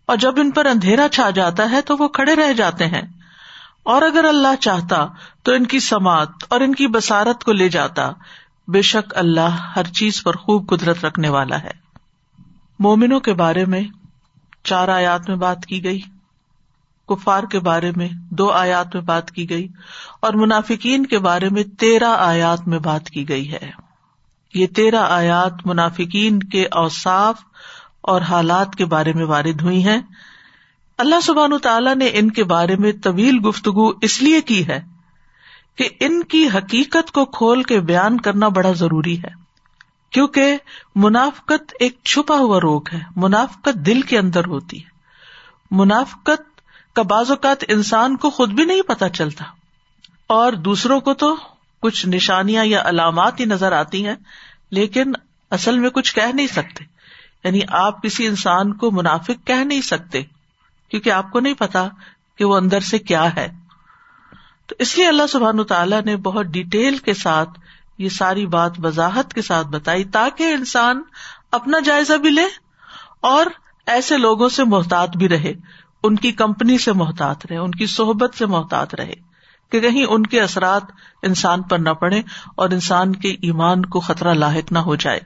اور 0.07 0.17
جب 0.17 0.35
ان 0.37 0.51
پر 0.51 0.67
اندھیرا 0.67 1.09
چھا 1.09 1.31
جاتا 1.31 1.71
ہے 1.71 1.81
تو 1.81 1.97
وہ 1.99 2.09
کھڑے 2.09 2.37
رہ 2.37 2.53
جاتے 2.53 2.87
ہیں۔ 2.87 3.03
اور 3.83 4.03
اگر 4.03 4.25
اللہ 4.25 4.57
چاہتا 4.61 5.07
تو 5.43 5.53
ان 5.53 5.67
کی 5.67 5.81
سماعت 5.81 6.29
اور 6.49 6.61
ان 6.61 6.75
کی 6.75 6.87
بسارت 6.87 7.45
کو 7.45 7.53
لے 7.53 7.69
جاتا۔ 7.69 8.13
بے 8.69 8.83
شک 8.83 9.13
اللہ 9.17 9.73
ہر 9.77 9.85
چیز 9.85 10.23
پر 10.23 10.37
خوب 10.37 10.69
قدرت 10.69 11.05
رکھنے 11.05 11.29
والا 11.29 11.63
ہے۔ 11.63 11.71
مومنوں 12.79 13.21
کے 13.21 13.33
بارے 13.33 13.65
میں 13.65 13.83
چار 14.65 14.89
آیات 14.89 15.29
میں 15.29 15.37
بات 15.37 15.67
کی 15.67 15.85
گئی۔ 15.85 16.01
کفار 17.09 17.43
کے 17.43 17.59
بارے 17.59 17.93
میں 17.97 18.09
دو 18.31 18.51
آیات 18.51 18.95
میں 18.95 19.03
بات 19.03 19.31
کی 19.31 19.51
گئی 19.51 19.69
اور 20.21 20.33
منافقین 20.33 21.07
کے 21.07 21.19
بارے 21.19 21.49
میں 21.49 21.63
تیرہ 21.63 22.17
آیات 22.19 22.69
میں 22.69 22.79
بات 22.79 23.11
کی 23.11 23.29
گئی 23.29 23.53
ہے۔ 23.53 23.71
یہ 24.55 24.67
تیرہ 24.67 24.97
آیات 24.97 25.53
منافقین 25.65 26.39
کے 26.39 26.67
اوساف 26.71 27.41
اور 28.01 28.21
حالات 28.21 28.75
کے 28.77 28.85
بارے 28.85 29.13
میں 29.13 29.25
وارد 29.25 29.61
ہوئی 29.61 29.85
ہیں۔ 29.85 30.01
اللہ 30.99 31.21
سبحان 31.23 31.59
تعالیٰ 31.59 31.95
نے 31.95 32.11
ان 32.13 32.31
کے 32.31 32.45
بارے 32.45 32.77
میں 32.77 32.93
طویل 33.03 33.47
گفتگو 33.49 33.89
اس 34.03 34.23
لیے 34.23 34.41
کی 34.41 34.67
ہے 34.67 34.83
کہ 35.77 35.89
ان 36.01 36.23
کی 36.23 36.49
حقیقت 36.55 37.13
کو 37.13 37.25
کھول 37.25 37.63
کے 37.63 37.81
بیان 37.81 38.21
کرنا 38.21 38.49
بڑا 38.49 38.73
ضروری 38.73 39.19
ہے۔ 39.19 39.47
کیونکہ 40.11 40.57
منافقت 40.95 41.75
ایک 41.81 41.99
چھپا 42.05 42.37
ہوا 42.37 42.61
روگ 42.61 42.83
ہے، 42.93 43.01
منافقت 43.17 43.75
دل 43.75 44.01
کے 44.01 44.19
اندر 44.19 44.47
ہوتی 44.47 44.79
ہے۔ 44.79 44.89
منافقت 45.71 46.56
کا 46.97 47.03
بعض 47.03 47.31
اوقات 47.31 47.65
انسان 47.69 48.17
کو 48.17 48.31
خود 48.31 48.51
بھی 48.51 48.65
نہیں 48.65 48.83
پتا 48.83 49.09
چلتا۔ 49.09 49.45
اور 50.27 50.53
دوسروں 50.53 51.01
کو 51.01 51.15
تو 51.15 51.37
کچھ 51.83 52.07
نشانیاں 52.07 52.65
یا 52.65 52.83
علامات 52.85 53.41
ہی 53.41 53.45
نظر 53.45 53.73
آتی 53.73 54.07
ہیں، 54.07 54.15
لیکن 54.71 55.13
اصل 55.51 55.79
میں 55.79 55.91
کچھ 55.91 56.15
کہہ 56.15 56.35
نہیں 56.35 56.47
سکتے۔ 56.47 56.85
یعنی 57.45 57.61
آپ 57.69 58.03
کسی 58.03 58.27
انسان 58.27 58.75
کو 58.75 58.91
منافق 58.91 59.47
کہہ 59.47 59.65
نہیں 59.65 59.81
سکتے، 59.81 60.23
کیونکہ 60.89 61.11
آپ 61.11 61.31
کو 61.31 61.41
نہیں 61.41 61.55
پتا 61.55 61.89
کہ 62.39 62.45
وہ 62.45 62.57
اندر 62.57 62.81
سے 62.81 62.99
کیا 62.99 63.37
ہے۔ 63.37 63.49
تو 64.67 64.75
اس 64.79 64.99
لیے 64.99 65.09
اللہ 65.09 65.27
سبحان 65.27 65.65
تعالیٰ 65.65 66.03
نے 66.03 66.17
بہت 66.17 66.47
ڈیٹیل 66.47 66.97
کے 66.97 67.15
ساتھ 67.15 67.51
یہ 67.99 68.09
ساری 68.09 68.47
بات 68.47 68.73
وضاحت 68.79 69.35
کے 69.35 69.43
ساتھ 69.43 69.67
بتائی 69.67 70.05
تاکہ 70.05 70.43
انسان 70.43 71.03
اپنا 71.53 71.79
جائزہ 71.79 72.13
بھی 72.13 72.31
لے 72.31 72.45
اور 73.21 73.47
ایسے 73.87 74.17
لوگوں 74.17 74.49
سے 74.49 74.65
محتاط 74.65 75.17
بھی 75.17 75.29
رہے۔ 75.29 75.55
ان 76.07 76.17
کی 76.17 76.33
کمپنی 76.33 76.79
سے 76.79 76.93
محتاط 76.93 77.47
رہے، 77.47 77.57
ان 77.57 77.71
کی 77.71 77.87
صحبت 77.87 78.35
سے 78.35 78.47
محتاط 78.47 78.95
رہے 78.95 79.15
کہ 79.73 79.81
کہیں 79.81 80.05
ان 80.05 80.27
کے 80.27 80.41
اثرات 80.41 80.83
انسان 81.23 81.63
پر 81.63 81.79
نہ 81.79 81.91
پڑے 81.91 82.23
اور 82.57 82.71
انسان 82.71 83.17
کے 83.17 83.29
ایمان 83.29 83.85
کو 83.85 84.01
خطرہ 84.01 84.35
لاحق 84.35 84.73
نہ 84.73 84.79
ہو 84.79 84.97
جائے۔ 84.97 85.21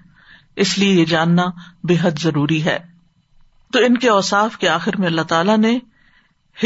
اس 0.57 0.79
لیے 0.79 0.95
یہ 0.95 1.05
جاننا 1.05 1.45
بے 1.85 1.97
حد 2.01 2.11
ضروری 2.21 2.65
ہے۔ 2.65 2.79
تو 3.73 3.79
ان 3.79 3.97
کے 3.97 4.09
اوساف 4.09 4.57
کے 4.57 4.69
آخر 4.69 4.97
میں 4.99 5.07
اللہ 5.07 5.23
تعالیٰ 5.23 5.59
نے 5.59 5.79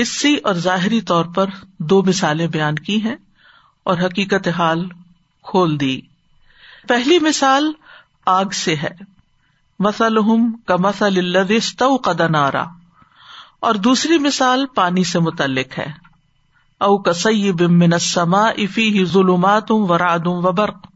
حصی 0.01 0.37
اور 0.37 0.55
ظاہری 0.55 1.01
طور 1.01 1.25
پر 1.25 1.47
دو 1.79 2.03
مثالیں 2.03 2.47
بیان 2.47 2.75
کی 2.75 3.03
ہیں 3.03 3.17
اور 3.85 3.99
حقیقت 3.99 4.49
حال 4.49 4.89
کھول 5.43 5.81
دی۔ 5.81 6.01
پہلی 6.89 7.19
مثال 7.19 7.73
آگ 8.27 8.45
سے 8.45 8.77
ہے۔ 8.77 9.15
مسل 9.79 10.17
کا 10.67 10.77
مسل 10.79 11.43
قدنارا 11.97 12.65
اور 13.65 13.75
دوسری 13.75 14.19
مثال 14.19 14.67
پانی 14.75 15.05
سے 15.05 15.19
متعلق 15.19 15.79
ہے۔ 15.79 15.93
او 16.81 16.99
کسی 16.99 17.53
بمن 17.53 17.99
سما 17.99 18.49
افی 18.49 19.05
ظلمات 19.05 19.71
ورادم 19.71 20.47
وبرق 20.47 20.87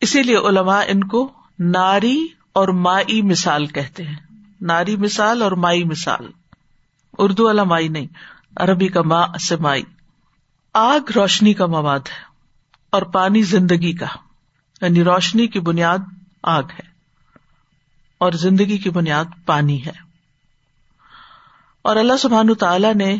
اسی 0.00 0.22
لیے 0.22 0.36
علماء 0.36 0.82
ان 0.88 1.04
کو 1.04 1.32
ناری 1.58 2.26
اور 2.52 2.68
مائی 2.68 3.22
مثال 3.22 3.66
کہتے 3.66 4.04
ہیں۔ 4.04 4.16
ناری 4.60 4.96
مثال 4.96 5.42
اور 5.42 5.52
مائی 5.52 5.84
مثال۔ 5.84 6.26
اردو 7.18 7.44
والا 7.44 7.64
مائی 7.64 7.88
نہیں، 7.88 8.06
عربی 8.56 8.88
کا 8.88 9.02
ماں 9.02 9.26
سے 9.38 9.56
مائی۔ 9.56 9.82
آگ 10.74 11.12
روشنی 11.16 11.54
کا 11.54 11.66
مواد 11.66 12.00
ہے 12.08 12.24
اور 12.90 13.02
پانی 13.02 13.42
زندگی 13.42 13.92
کا 13.92 14.06
یعنی 14.80 15.04
روشنی 15.04 15.46
کی 15.46 15.60
بنیاد 15.60 15.98
آگ 16.42 16.62
ہے 16.62 16.88
اور 18.18 18.32
زندگی 18.32 18.78
کی 18.78 18.90
بنیاد 18.90 19.24
پانی 19.46 19.86
ہے۔ 19.86 20.05
اور 21.86 21.96
اللہ 21.96 22.16
سبحان 22.16 22.54
تعالی 22.54 22.92
نے 22.92 23.16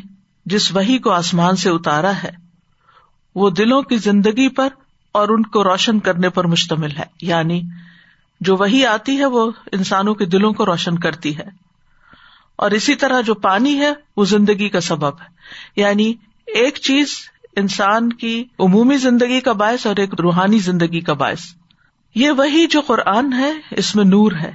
جس 0.47 0.75
وہی 0.75 0.99
کو 0.99 1.11
آسمان 1.11 1.57
سے 1.57 1.71
اتارا 1.71 2.13
ہے، 2.23 2.31
وہ 3.35 3.51
دلوں 3.51 3.83
کی 3.83 3.97
زندگی 3.97 4.49
پر 4.49 4.69
اور 5.13 5.29
ان 5.29 5.43
کو 5.43 5.65
روشن 5.65 5.99
کرنے 5.99 6.29
پر 6.29 6.45
مشتمل 6.45 6.91
ہے۔ 6.91 7.05
یعنی 7.23 7.63
جو 8.41 8.57
وہی 8.57 8.87
آتی 8.87 9.19
ہے، 9.19 9.25
وہ 9.25 9.51
انسانوں 9.73 10.15
کے 10.15 10.25
دلوں 10.25 10.53
کو 10.53 10.67
روشن 10.67 10.99
کرتی 10.99 11.39
ہے۔ 11.39 11.49
اور 12.57 12.71
اسی 12.71 12.95
طرح 12.95 13.21
جو 13.21 13.35
پانی 13.35 13.81
ہے، 13.81 13.93
وہ 14.17 14.25
زندگی 14.25 14.69
کا 14.69 14.81
سبب 14.81 15.21
ہے۔ 15.21 15.27
یعنی 15.77 16.15
ایک 16.47 16.75
چیز 16.75 17.17
انسان 17.57 18.13
کی 18.13 18.45
عمومی 18.59 18.97
زندگی 18.97 19.41
کا 19.41 19.53
باعث 19.53 19.87
اور 19.87 19.97
ایک 19.97 20.15
روحانی 20.21 20.59
زندگی 20.59 21.01
کا 21.01 21.13
باعث۔ 21.13 21.41
یہ 22.15 22.31
وہی 22.31 22.67
جو 22.67 22.81
قرآن 22.81 23.33
ہے، 23.33 23.53
اس 23.71 23.97
میں 23.97 24.05
نور 24.05 24.33
ہے 24.33 24.53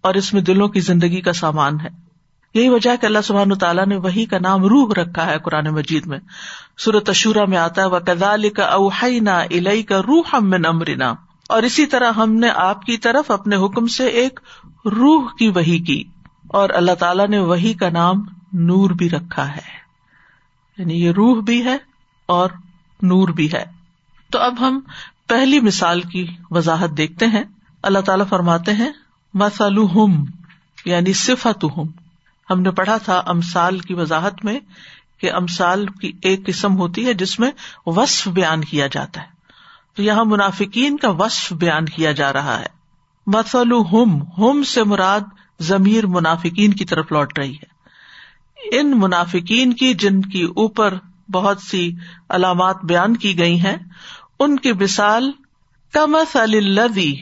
اور 0.00 0.14
اس 0.14 0.34
میں 0.34 0.42
دلوں 0.42 0.68
کی 0.68 0.80
زندگی 0.80 1.20
کا 1.20 1.32
سامان 1.32 1.80
ہے۔ 1.80 2.11
یہی 2.54 2.68
وجہ 2.68 2.90
کہ 3.00 3.06
اللہ 3.06 3.18
سبحان 3.24 3.58
تعالیٰ 3.58 3.86
نے 3.86 3.96
وہی 3.96 4.24
کا 4.26 4.38
نام 4.38 4.64
روح 4.64 4.94
رکھا 4.94 5.26
ہے 5.26 5.38
قرآن 5.38 5.66
مجید 5.66 6.06
میں۔ 6.06 6.18
سورت 6.78 7.08
اشورا 7.08 7.44
میں 7.44 7.58
آتا 7.58 7.82
ہے 7.82 7.86
وہ 7.86 7.98
کدال 7.98 8.50
کا 8.50 8.64
اوہینا 8.64 9.38
الئی 9.38 9.82
کا 9.82 9.98
روح 9.98 10.22
ہم 10.32 10.52
امرنا 10.68 11.14
اور 11.48 11.62
اسی 11.62 11.86
طرح 11.86 12.12
ہم 12.12 12.32
نے 12.32 12.50
آپ 12.50 12.82
کی 12.82 12.96
طرف 12.96 13.30
اپنے 13.30 13.56
حکم 13.56 13.86
سے 13.86 14.06
ایک 14.06 14.40
روح 14.84 15.32
کی 15.38 15.48
وہی 15.48 15.78
کی۔ 15.78 16.04
اور 16.48 16.70
اللہ 16.70 16.92
تعالیٰ 16.92 17.28
نے 17.28 17.38
وہی 17.38 17.72
کا 17.72 17.88
نام 17.88 18.14
نور 18.52 18.90
بھی 18.90 19.10
رکھا 19.10 19.48
ہے۔ 19.48 19.82
یعنی 20.78 21.04
یہ 21.04 21.10
روح 21.10 21.42
بھی 21.42 21.64
ہے 21.64 21.76
اور 22.26 22.50
نور 23.02 23.28
بھی 23.28 23.52
ہے۔ 23.52 23.64
تو 24.30 24.38
اب 24.38 24.54
ہم 24.60 24.80
پہلی 25.28 25.60
مثال 25.60 26.00
کی 26.00 26.26
وضاحت 26.50 26.90
دیکھتے 26.96 27.26
ہیں۔ 27.26 27.44
اللہ 27.82 27.98
تعالیٰ 27.98 28.26
فرماتے 28.26 28.72
ہیں 28.72 28.90
مسلم 29.34 30.24
یعنی 30.84 31.12
صفت 31.12 31.64
ہم 31.64 32.01
نے 32.60 32.70
پڑھا 32.70 32.96
تھا 32.96 33.22
امسال 33.26 33.78
کی 33.78 33.94
وضاحت 33.94 34.44
میں 34.44 34.60
کہ 35.20 35.32
امسال 35.32 35.86
کی 35.86 36.12
ایک 36.22 36.46
قسم 36.46 36.76
ہوتی 36.76 37.06
ہے 37.06 37.14
جس 37.14 37.40
میں 37.40 37.50
وصف 37.86 38.28
بیان 38.28 38.64
کیا 38.64 38.86
جاتا 38.86 39.20
ہے۔ 39.20 39.26
تو 39.96 40.02
یہاں 40.02 40.24
منافقین 40.24 40.96
کا 40.96 41.10
وصف 41.10 41.52
بیان 41.52 41.84
کیا 41.84 42.12
جا 42.12 42.32
رہا 42.32 42.60
ہے۔ 42.60 42.66
مسل 43.26 43.72
ہم 44.38 44.62
سے 44.62 44.84
مراد 44.84 45.20
ضمیر 45.60 46.06
منافقین 46.06 46.72
کی 46.72 46.84
طرف 46.84 47.12
لوٹ 47.12 47.38
رہی 47.38 47.56
ہے۔ 47.56 47.72
ان 48.78 48.92
منافقین 48.96 49.72
کی 49.72 49.94
جن 49.94 50.22
کی 50.22 50.42
اوپر 50.42 50.94
بہت 51.32 51.60
سی 51.60 51.92
علامات 52.28 52.76
بیان 52.84 53.16
کی 53.16 53.38
گئی 53.38 53.60
ہیں، 53.60 53.76
ان 54.38 54.58
کی 54.58 54.72
مثال 54.72 55.32
کمس 55.92 56.36
الدی 56.36 57.14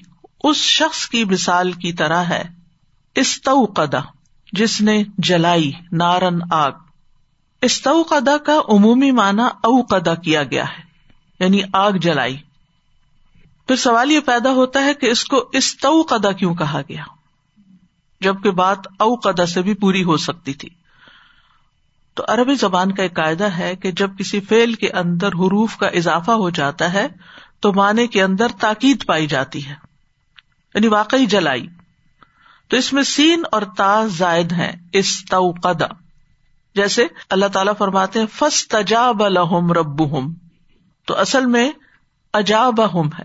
اس 0.44 0.56
شخص 0.56 1.06
کی 1.06 1.24
مثال 1.24 1.72
کی 1.72 1.92
طرح 1.92 2.22
ہے۔ 2.22 2.42
استوقدا 3.14 4.00
جس 4.52 4.80
نے 4.80 5.02
جلائی، 5.18 5.72
نارن 5.92 6.38
آگ۔ 6.50 6.72
استو 7.62 8.02
قدا 8.02 8.38
کا 8.38 8.60
عمومی 8.68 9.10
معنی 9.10 9.42
او 9.42 9.82
قدا 9.82 10.14
کیا 10.14 10.44
گیا 10.44 10.64
ہے 10.64 10.82
یعنی 11.40 11.60
آگ 11.72 11.92
جلائی۔ 11.92 12.36
پھر 13.66 13.76
سوال 13.76 14.12
یہ 14.12 14.20
پیدا 14.20 14.50
ہوتا 14.50 14.84
ہے 14.84 14.94
کہ 14.94 15.06
اس 15.06 15.24
کو 15.24 15.50
استو 15.52 16.02
قدا 16.02 16.32
کیوں 16.32 16.54
کہا 16.54 16.80
گیا؟ 16.88 17.04
جبکہ 18.20 18.50
بات 18.50 18.78
او 18.98 19.14
قدا 19.14 19.46
سے 19.46 19.62
بھی 19.62 19.74
پوری 19.74 20.04
ہو 20.04 20.16
سکتی 20.16 20.54
تھی۔ 20.54 20.68
تو 22.14 22.24
عربی 22.28 22.54
زبان 22.54 22.94
کا 22.94 23.02
ایک 23.02 23.14
قاعدہ 23.14 23.44
ہے 23.44 23.76
کہ 23.76 23.92
جب 23.92 24.18
کسی 24.18 24.40
فیل 24.40 24.74
کے 24.74 24.90
اندر 24.90 25.28
حروف 25.28 25.76
کا 25.76 25.86
اضافہ 25.86 26.30
ہو 26.30 26.50
جاتا 26.50 26.92
ہے، 26.92 27.06
تو 27.60 27.72
معنی 27.72 28.06
کے 28.06 28.22
اندر 28.22 28.46
تاکید 28.60 29.06
پائی 29.06 29.26
جاتی 29.26 29.66
ہے 29.66 29.74
یعنی 30.74 30.86
واقعی 30.86 31.26
جلائی۔ 31.26 31.66
تو 32.70 32.76
اس 32.76 32.92
میں 32.92 33.02
سین 33.02 33.42
اور 33.52 33.62
تا 33.76 34.06
زائد 34.06 34.52
ہیں 34.52 34.72
اس 34.92 35.24
جیسے 36.74 37.06
اللہ 37.30 37.46
تعالیٰ 37.46 37.72
فرماتے 37.78 38.18
ہیں 38.18 38.26
فس 38.34 38.68
تجاب 38.68 39.22
الحم 39.22 39.72
رب 39.72 40.00
تو 41.06 41.16
اصل 41.16 41.46
میں 41.46 41.70
اجاب 42.32 43.00
ہم 43.00 43.06
ہے 43.06 43.22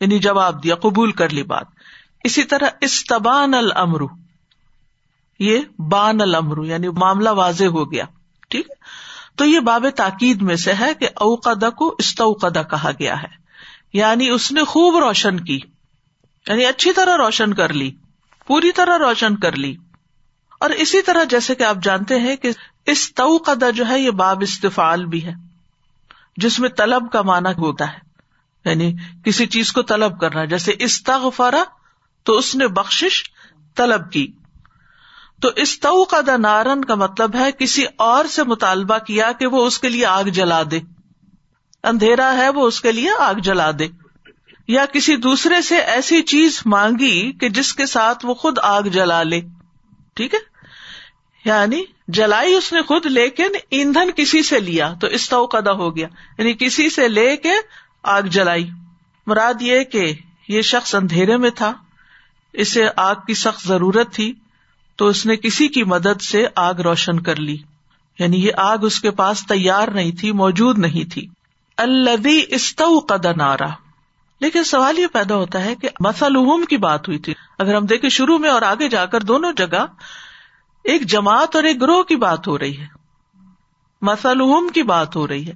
یعنی 0.00 0.18
جواب 0.18 0.62
دیا، 0.62 0.74
قبول 0.74 1.12
کر 1.12 1.28
لی 1.28 1.42
بات۔ 1.42 1.66
اسی 2.24 2.44
طرح 2.44 2.66
استبان 2.80 3.54
المرو 3.54 4.06
یہ 5.38 5.58
بان 5.78 6.20
المرو 6.20 6.64
یعنی 6.64 6.88
معاملہ 6.88 7.30
واضح 7.30 7.64
ہو 7.64 7.92
گیا، 7.92 8.04
ٹھیک۔ 8.48 8.68
تو 9.36 9.44
یہ 9.44 9.60
باب 9.60 9.86
تاکید 9.96 10.42
میں 10.42 10.56
سے 10.56 10.72
ہے 10.74 10.94
کہ 10.94 11.08
اوقدا 11.14 11.70
کو 11.70 11.96
استوقدا 11.98 12.62
کہا 12.62 12.90
گیا 12.98 13.22
ہے 13.22 13.28
یعنی 13.92 14.28
اس 14.28 14.52
نے 14.52 14.62
خوب 14.62 15.04
روشن 15.04 15.40
کی 15.40 15.60
یعنی 16.48 16.66
اچھی 16.66 16.92
طرح 16.92 17.16
روشن 17.16 17.54
کر 17.54 17.72
لی۔ 17.72 17.90
پوری 18.50 18.72
طرح 18.72 18.98
روشن 18.98 19.36
کر 19.36 19.56
لی۔ 19.56 19.76
اور 20.60 20.70
اسی 20.70 21.02
طرح 21.02 21.24
جیسے 21.24 21.54
کہ 21.54 21.62
آپ 21.62 21.76
جانتے 21.82 22.20
ہیں 22.20 22.36
کہ 22.36 22.50
اس 22.86 23.14
توقدا 23.14 23.70
جو 23.70 23.88
ہے 23.88 24.00
یہ 24.00 24.10
باب 24.10 24.38
استفال 24.40 25.06
بھی 25.06 25.24
ہے، 25.24 25.32
جس 26.36 26.58
میں 26.58 26.68
طلب 26.68 27.12
کا 27.12 27.22
معنی 27.22 27.48
ہوتا 27.58 27.92
ہے۔ 27.92 27.98
یعنی 28.64 28.94
کسی 29.24 29.46
چیز 29.46 29.72
کو 29.72 29.82
طلب 29.82 30.20
کرنا، 30.20 30.44
جیسے 30.44 30.72
استغفرا 30.78 31.64
تو 32.22 32.32
اس 32.32 32.54
نے 32.54 32.68
بخش 32.68 33.04
طلب 33.76 34.12
کی۔ 34.12 34.32
تو 35.40 35.48
استو 35.56 36.04
کا 36.04 36.36
نارن 36.36 36.84
کا 36.84 36.94
مطلب 36.94 37.34
ہے 37.34 37.52
کسی 37.52 37.84
اور 37.98 38.24
سے 38.24 38.44
مطالبہ 38.44 38.98
کیا 38.98 39.32
کہ 39.32 39.46
وہ 39.46 39.66
اس 39.66 39.78
کے 39.78 39.88
لیے 39.88 40.06
آگ 40.06 40.24
جلا 40.24 40.62
دے۔ 40.70 40.80
اندھیرا 41.84 42.32
ہے 42.36 42.48
وہ 42.48 42.66
اس 42.66 42.80
کے 42.80 42.92
لیے 42.92 43.10
آگ 43.18 43.34
جلا 43.34 43.70
دے۔ 43.78 43.88
یا 44.70 44.86
کسی 44.86 45.16
دوسرے 45.16 45.62
سے 45.62 45.76
ایسی 45.76 46.22
چیز 46.22 46.62
مانگی 46.66 47.32
کہ 47.32 47.48
جس 47.48 47.74
کے 47.74 47.86
ساتھ 47.86 48.26
وہ 48.26 48.34
خود 48.34 48.58
آگ 48.62 48.82
جلا 48.82 49.22
لے۔ 49.22 49.40
ٹھیک 50.14 50.34
ہے؟ 50.34 50.38
یعنی 51.44 51.84
جلائی 52.08 52.54
اس 52.54 52.72
نے 52.72 52.82
خود، 52.82 53.06
لیکن 53.06 53.46
ایندھن 53.70 54.10
کسی 54.16 54.42
سے 54.42 54.60
لیا، 54.60 54.94
تو 55.00 55.06
استوقدا 55.06 55.72
ہو 55.72 55.96
گیا۔ 55.96 56.08
یعنی 56.38 56.52
کسی 56.52 56.90
سے 56.90 57.08
لے 57.08 57.36
کے 57.36 57.52
آگ 58.02 58.22
جلائی۔ 58.22 58.70
مراد 59.26 59.54
یہ 59.60 59.84
کہ 59.84 60.12
یہ 60.48 60.62
شخص 60.62 60.94
اندھیرے 60.94 61.36
میں 61.36 61.50
تھا، 61.50 61.72
اسے 62.52 62.86
آگ 62.96 63.14
کی 63.26 63.34
سخت 63.34 63.68
ضرورت 63.68 64.14
تھی، 64.14 64.34
تو 64.96 65.06
اس 65.06 65.26
نے 65.26 65.36
کسی 65.36 65.68
کی 65.68 65.84
مدد 65.84 66.20
سے 66.20 66.46
آگ 66.56 66.74
روشن 66.74 67.20
کر 67.20 67.36
لی۔ 67.36 67.56
یعنی 68.18 68.46
یہ 68.46 68.52
آگ 68.56 68.78
اس 68.82 69.00
کے 69.00 69.10
پاس 69.10 69.46
تیار 69.46 69.88
نہیں 69.88 70.12
تھی، 70.12 70.32
موجود 70.32 70.78
نہیں 70.78 71.10
تھی۔ 71.10 71.26
الدی 71.76 72.42
استو 72.48 72.98
قدا 72.98 73.32
نارا 73.32 73.68
لیکن 74.40 74.64
سوال 74.64 74.98
یہ 74.98 75.06
پیدا 75.06 75.36
ہوتا 75.36 75.64
ہے 75.64 75.74
کہ 75.74 75.88
مسلوم 76.00 76.64
کی 76.64 76.76
بات 76.76 77.08
ہوئی 77.08 77.18
تھی۔ 77.18 77.34
اگر 77.58 77.74
ہم 77.74 77.86
دیکھیں 77.86 78.10
شروع 78.10 78.38
میں 78.38 78.50
اور 78.50 78.62
آگے 78.62 78.88
جا 78.88 79.06
کر 79.06 79.20
دونوں 79.20 79.52
جگہ 79.52 79.86
ایک 80.84 81.02
جماعت 81.02 81.56
اور 81.56 81.64
ایک 81.64 81.80
گروہ 81.80 82.02
کی 82.02 82.16
بات 82.16 82.48
ہو 82.48 82.58
رہی 82.58 82.78
ہے۔ 82.78 82.86
مسلوم 84.02 84.68
کی 84.68 84.82
بات 84.82 85.16
ہو 85.16 85.28
رہی 85.28 85.46
ہے۔ 85.46 85.52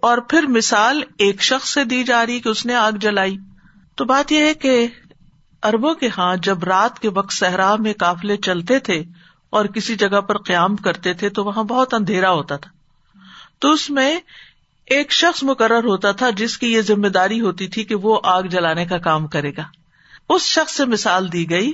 اور 0.00 0.18
پھر 0.18 0.46
مثال 0.46 1.02
ایک 1.18 1.42
شخص 1.42 1.68
سے 1.68 1.84
دی 1.84 2.04
جا 2.04 2.26
رہی 2.26 2.40
کہ 2.40 2.48
اس 2.48 2.66
نے 2.66 2.74
آگ 2.74 2.92
جلائی۔ 2.92 3.36
تو 3.94 4.04
بات 4.04 4.32
یہ 4.32 4.44
ہے 4.44 4.54
کہ 4.54 4.88
اربوں 5.62 5.94
کے 5.94 6.08
ہاں 6.18 6.36
جب 6.36 6.64
رات 6.64 6.98
کے 6.98 7.08
وقت 7.08 7.32
صحرا 7.32 7.76
میں 7.76 7.92
قافلے 7.98 8.36
چلتے 8.36 8.78
تھے 8.78 9.04
اور 9.50 9.64
کسی 9.64 9.96
جگہ 9.96 10.20
پر 10.20 10.38
قیام 10.38 10.76
کرتے 10.76 11.14
تھے 11.14 11.28
تو 11.28 11.44
وہاں 11.44 11.64
بہت 11.64 11.94
اندھیرا 11.94 12.30
ہوتا 12.30 12.56
تھا۔ 12.56 12.70
تو 13.58 13.70
اس 13.70 13.90
میں 13.90 14.20
ایک 14.90 15.12
شخص 15.12 15.42
مقرر 15.42 15.84
ہوتا 15.84 16.12
تھا 16.12 16.30
جس 16.30 16.58
کی 16.58 16.72
یہ 16.72 16.80
ذمہ 16.80 17.08
داری 17.08 17.40
ہوتی 17.40 17.68
تھی 17.68 17.84
کہ 17.84 17.94
وہ 17.94 18.20
آگ 18.22 18.42
جلانے 18.42 18.86
کا 18.86 18.98
کام 18.98 19.26
کرے 19.26 19.50
گا۔ 19.56 19.62
اس 20.28 20.42
شخص 20.42 20.76
سے 20.76 20.84
مثال 20.84 21.32
دی 21.32 21.50
گئی۔ 21.50 21.72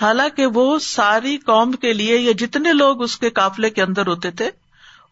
حالانکہ 0.00 0.46
وہ 0.46 0.78
ساری 0.78 1.36
قوم 1.36 1.72
کے 1.72 1.92
لیے 1.92 2.16
یا 2.16 2.32
جتنے 2.38 2.72
لوگ 2.72 3.02
اس 3.02 3.16
کے 3.16 3.30
قافلے 3.30 3.70
کے 3.70 3.82
اندر 3.82 4.06
ہوتے 4.06 4.30
تھے، 4.30 4.50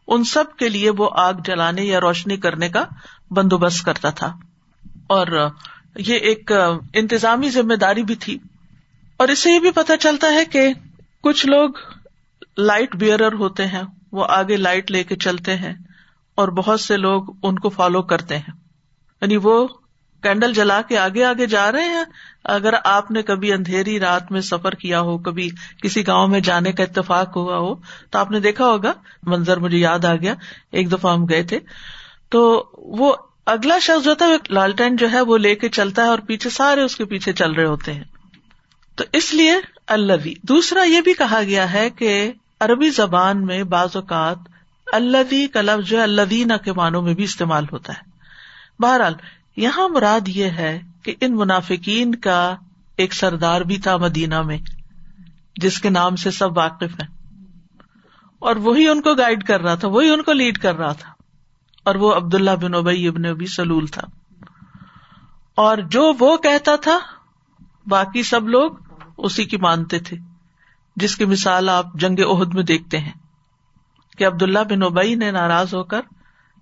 ان 0.09 0.24
سب 0.24 0.56
کے 0.56 0.68
لیے 0.68 0.90
وہ 0.90 1.11
آگ 1.12 1.32
جلانے 1.44 1.85
یا 1.85 2.00
روشنی 2.00 2.37
کرنے 2.37 2.68
کا 2.68 2.85
بندوبست 3.30 3.85
کرتا 3.85 4.11
تھا۔ 4.11 4.37
اور 5.06 5.48
یہ 5.96 6.14
ایک 6.14 6.52
انتظامی 6.94 7.50
ذمہ 7.50 7.74
داری 7.74 8.02
بھی 8.02 8.14
تھی۔ 8.14 8.38
اور 9.16 9.28
اس 9.28 9.38
سے 9.38 9.50
یہ 9.50 9.59
بھی 9.59 9.70
پتا 9.70 9.96
چلتا 9.96 10.32
ہے 10.32 10.44
کہ 10.44 10.68
کچھ 11.22 11.46
لوگ 11.46 11.70
لائٹ 12.59 12.96
بیئر 12.96 13.32
ہوتے 13.32 13.66
ہیں، 13.66 13.82
وہ 14.12 14.26
آگے 14.28 14.56
لائٹ 14.56 14.90
لے 14.90 15.04
کے 15.04 15.16
چلتے 15.16 15.56
ہیں۔ 15.56 15.74
اور 16.37 16.49
بہت 16.49 16.81
سے 16.81 16.96
لوگ 16.96 17.25
ان 17.42 17.59
کو 17.59 17.68
فالو 17.68 18.03
کرتے 18.03 18.38
ہیں۔ 18.38 18.53
یعنی 19.20 19.37
وہ 19.37 19.68
کینڈل 20.22 20.53
جلا 20.53 20.83
کے 20.83 20.99
آگے 20.99 21.25
آگے 21.25 21.46
جا 21.46 21.72
رہے 21.72 21.85
ہیں۔ 21.85 22.05
اگر 22.44 22.75
آپ 22.85 23.11
نے 23.11 23.22
کبھی 23.22 23.53
اندھیری 23.53 24.01
رات 24.01 24.33
میں 24.33 24.40
سفر 24.40 24.72
کیا 24.72 25.01
ہو، 25.01 25.18
کبھی 25.18 25.51
کسی 25.83 26.07
گاؤں 26.07 26.29
میں 26.29 26.40
جانے 26.40 26.72
کا 26.72 26.83
اتفاق 26.83 27.37
ہوا 27.37 27.59
ہو، 27.59 27.75
تو 28.11 28.18
آپ 28.18 28.31
نے 28.31 28.40
دیکھا 28.40 28.64
ہوگا، 28.64 28.92
منظر 29.22 29.57
مجھے 29.57 29.79
یاد 29.79 30.05
آ 30.05 30.16
گیا۔ 30.16 30.35
ایک 30.72 30.92
دفعہ 30.92 31.12
ہم 31.12 31.25
گئے 31.25 31.42
تھے۔ 31.42 31.59
تو 32.29 32.70
وہ 32.75 33.14
اگلا 33.46 33.79
شخص 33.79 34.05
جو 34.05 34.14
تھا 34.14 34.27
لالٹین 34.51 34.96
جو 34.96 35.11
ہے، 35.11 35.20
وہ 35.20 35.38
لے 35.38 35.55
کے 35.55 35.68
چلتا 35.68 36.03
ہے 36.03 36.09
اور 36.09 36.18
پیچھے 36.18 36.51
سارے 36.51 36.83
اس 36.83 36.96
کے 36.96 37.05
پیچھے 37.05 37.33
چل 37.33 37.53
رہے 37.53 37.64
ہوتے 37.64 37.92
ہیں۔ 37.92 38.05
تو 38.94 39.05
اس 39.12 39.35
لیے 39.35 39.53
الوی 39.87 40.35
دوسرا 40.42 40.83
یہ 40.83 41.01
بھی 41.01 41.14
کہا 41.14 41.42
گیا 41.42 41.72
ہے 41.72 41.90
کہ 41.90 42.33
عربی 42.61 42.90
زبان 42.90 43.46
میں 43.46 43.62
بعض 43.62 43.88
اوقات 43.94 44.56
الوی 44.92 45.46
کا 45.46 45.61
لفظ 45.61 45.88
جو 45.88 45.99
ہے 45.99 46.03
الوینا 46.03 46.57
کے 46.57 46.72
معنوں 46.72 47.03
میں 47.03 47.14
بھی 47.14 47.25
استعمال 47.25 47.64
ہوتا 47.72 47.92
ہے۔ 47.92 48.11
بہرحال، 48.83 49.14
یہاں 49.57 49.88
مراد 49.88 50.29
یہ 50.29 50.44
ہے 50.44 50.81
کہ 51.03 51.14
ان 51.20 51.37
منافقین 51.37 52.14
کا 52.14 52.57
ایک 52.96 53.14
سردار 53.14 53.61
بھی 53.61 53.79
تھا 53.79 53.96
مدینہ 53.96 54.42
میں، 54.42 54.59
جس 55.57 55.81
کے 55.81 55.90
نام 55.90 56.16
سے 56.16 56.31
سب 56.31 56.59
واقف 56.59 57.01
ہیں۔ 57.03 57.38
اور 58.38 58.57
وہی 58.57 58.88
ان 58.88 59.03
کو 59.03 59.14
گائڈ 59.14 59.44
کر 59.44 59.61
رہا 59.61 59.75
تھا، 59.75 59.88
وہی 59.88 60.11
ان 60.11 60.22
کو 60.22 60.33
لیڈ 60.33 60.59
کر 60.59 60.75
رہا 60.75 60.92
تھا۔ 60.92 61.12
اور 61.85 61.94
وہ 61.94 62.14
عبد 62.14 62.35
اللہ 62.35 62.51
بن 62.51 62.75
ابئی 62.75 63.09
ابن 63.09 63.25
ابی 63.25 63.46
سلول 63.46 63.87
تھا۔ 63.87 64.03
اور 65.55 65.79
جو 65.79 66.12
وہ 66.18 66.37
کہتا 66.37 66.77
تھا، 66.77 66.99
باقی 67.87 68.22
سب 68.22 68.49
لوگ 68.49 68.72
اسی 69.18 69.44
کی 69.44 69.57
مانتے 69.57 69.99
تھے، 69.99 70.16
جس 70.96 71.16
کی 71.16 71.25
مثال 71.25 71.68
آپ 71.68 71.87
جنگ 71.94 72.18
عہد 72.20 72.55
میں 72.55 72.62
دیکھتے 72.62 72.99
ہیں۔ 72.99 73.12
کہ 74.16 74.26
عبداللہ 74.26 74.59
بن 74.59 74.83
ابئی 74.83 75.14
نے 75.14 75.31
ناراض 75.31 75.74
ہو 75.74 75.85
کر 75.85 76.00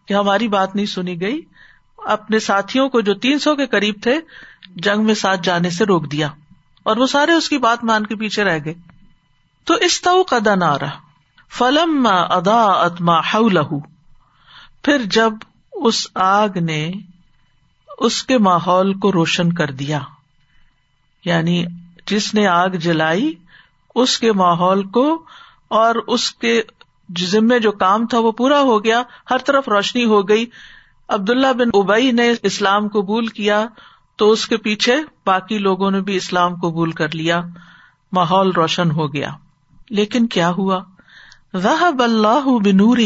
کہ 0.07 0.15
ہماری 0.15 0.49
بات 0.49 0.77
نہیں 0.77 0.87
سنی 0.87 1.21
گئی۔ 1.21 1.41
اپنے 1.97 2.39
ساتھیوں 2.39 2.89
کو 2.89 3.01
جو 3.01 3.15
تین 3.15 3.39
سو 3.39 3.57
کے 3.57 3.67
قریب 3.67 3.95
تھے، 4.03 4.19
جنگ 4.77 5.05
میں 5.05 5.15
ساتھ 5.15 5.41
جانے 5.43 5.71
سے 5.71 5.85
روک 5.85 6.13
دیا۔ 6.13 6.29
اور 6.83 6.97
وہ 6.97 7.07
سارے 7.07 7.33
اس 7.33 7.49
کی 7.49 7.59
بات 7.59 7.85
مان 7.85 8.07
کے 8.07 8.17
پیچھے 8.17 8.45
رہ 8.45 8.59
گئے۔ 8.65 8.75
تو 9.65 9.75
اس 9.75 10.01
قدا 10.01 10.55
نارا 10.55 10.91
فلم 11.59 12.07
ادا 12.11 12.65
اتما 12.65 13.21
لہو 13.53 13.81
پھر 14.83 14.99
جب 14.99 15.33
اس 15.73 16.09
آگ 16.15 16.49
نے 16.63 16.93
اس 17.99 18.23
کے 18.23 18.39
ماحول 18.39 18.95
کو 18.95 19.13
روشن 19.13 19.53
کر 19.53 19.71
دیا 19.71 20.01
یعنی 21.25 21.65
جس 22.07 22.35
نے 22.35 22.47
آگ 22.47 22.69
جلائی، 22.69 23.35
اس 23.95 24.19
کے 24.19 24.33
ماحول 24.33 24.83
کو 24.83 25.25
اور 25.69 25.95
اس 25.95 26.33
کے 26.33 26.63
ذمے 27.21 27.59
جو 27.59 27.73
کام 27.73 28.07
تھا 28.07 28.19
وہ 28.19 28.33
پورا 28.33 28.61
ہو 28.61 28.85
گیا، 28.85 29.03
ہر 29.31 29.39
طرف 29.39 29.69
روشنی 29.69 30.05
ہو 30.05 30.29
گئی۔ 30.29 30.47
عبداللہ 31.09 31.53
بن 31.53 31.69
ابئی 31.75 32.13
نے 32.13 32.33
اسلام 32.43 32.89
قبول 32.89 33.27
کیا 33.27 33.67
تو 34.17 34.31
اس 34.31 34.47
کے 34.47 34.57
پیچھے 34.57 34.97
باقی 35.27 35.59
لوگوں 35.59 35.91
نے 35.91 36.01
بھی 36.01 36.17
اسلام 36.17 36.55
قبول 36.55 36.93
کر 36.93 37.15
لیا، 37.15 37.43
ماحول 38.13 38.51
روشن 38.51 38.91
ہو 38.91 39.15
گیا۔ 39.15 39.31
لیکن 39.91 40.27
کیا 40.27 40.51
ہوا؟ 40.51 40.81
اللہ 41.53 42.49
بنور 42.65 42.99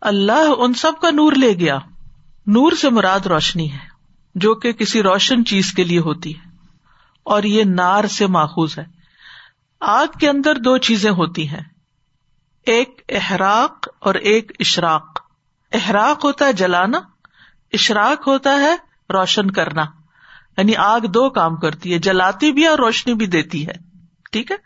اللہ 0.00 0.48
ان 0.58 0.74
سب 0.74 0.92
کا 1.02 1.10
نور 1.10 1.32
لے 1.32 1.52
گیا۔ 1.52 1.78
نور 2.46 2.72
سے 2.72 2.90
مراد 2.90 3.26
روشنی 3.26 3.72
ہے، 3.72 3.78
جو 4.34 4.54
کہ 4.54 4.72
کسی 4.72 5.02
روشن 5.02 5.44
چیز 5.44 5.72
کے 5.72 5.84
لیے 5.84 5.98
ہوتی 5.98 6.36
ہے۔ 6.36 6.48
اور 7.22 7.42
یہ 7.42 7.64
نار 7.64 8.04
سے 8.04 8.26
ماخوذ 8.26 8.78
ہے۔ 8.78 8.84
آگ 9.80 10.06
کے 10.20 10.28
اندر 10.28 10.54
دو 10.54 10.78
چیزیں 10.78 11.10
ہوتی 11.10 11.48
ہیں۔ 11.48 11.60
ایک 12.66 13.02
احراق 13.08 13.88
اور 13.98 14.14
ایک 14.14 14.52
اشراق۔ 14.60 15.20
احراق 15.72 16.24
ہوتا 16.24 16.44
ہے 16.44 16.52
جلانا، 16.52 16.98
اشراق 17.72 18.28
ہوتا 18.28 18.60
ہے 18.60 18.76
روشن 19.12 19.50
کرنا۔ 19.50 19.84
یعنی 20.56 20.76
آگ 20.76 21.00
دو 21.00 21.30
کام 21.30 21.56
کرتی 21.56 21.92
ہے، 21.92 21.98
جلاتی 21.98 22.52
بھی 22.52 22.66
اور 22.66 22.78
روشنی 22.78 23.14
بھی 23.14 23.26
دیتی 23.26 23.66
ہے۔ 23.66 23.72
ٹھیک 24.32 24.50
ہے؟ 24.50 24.56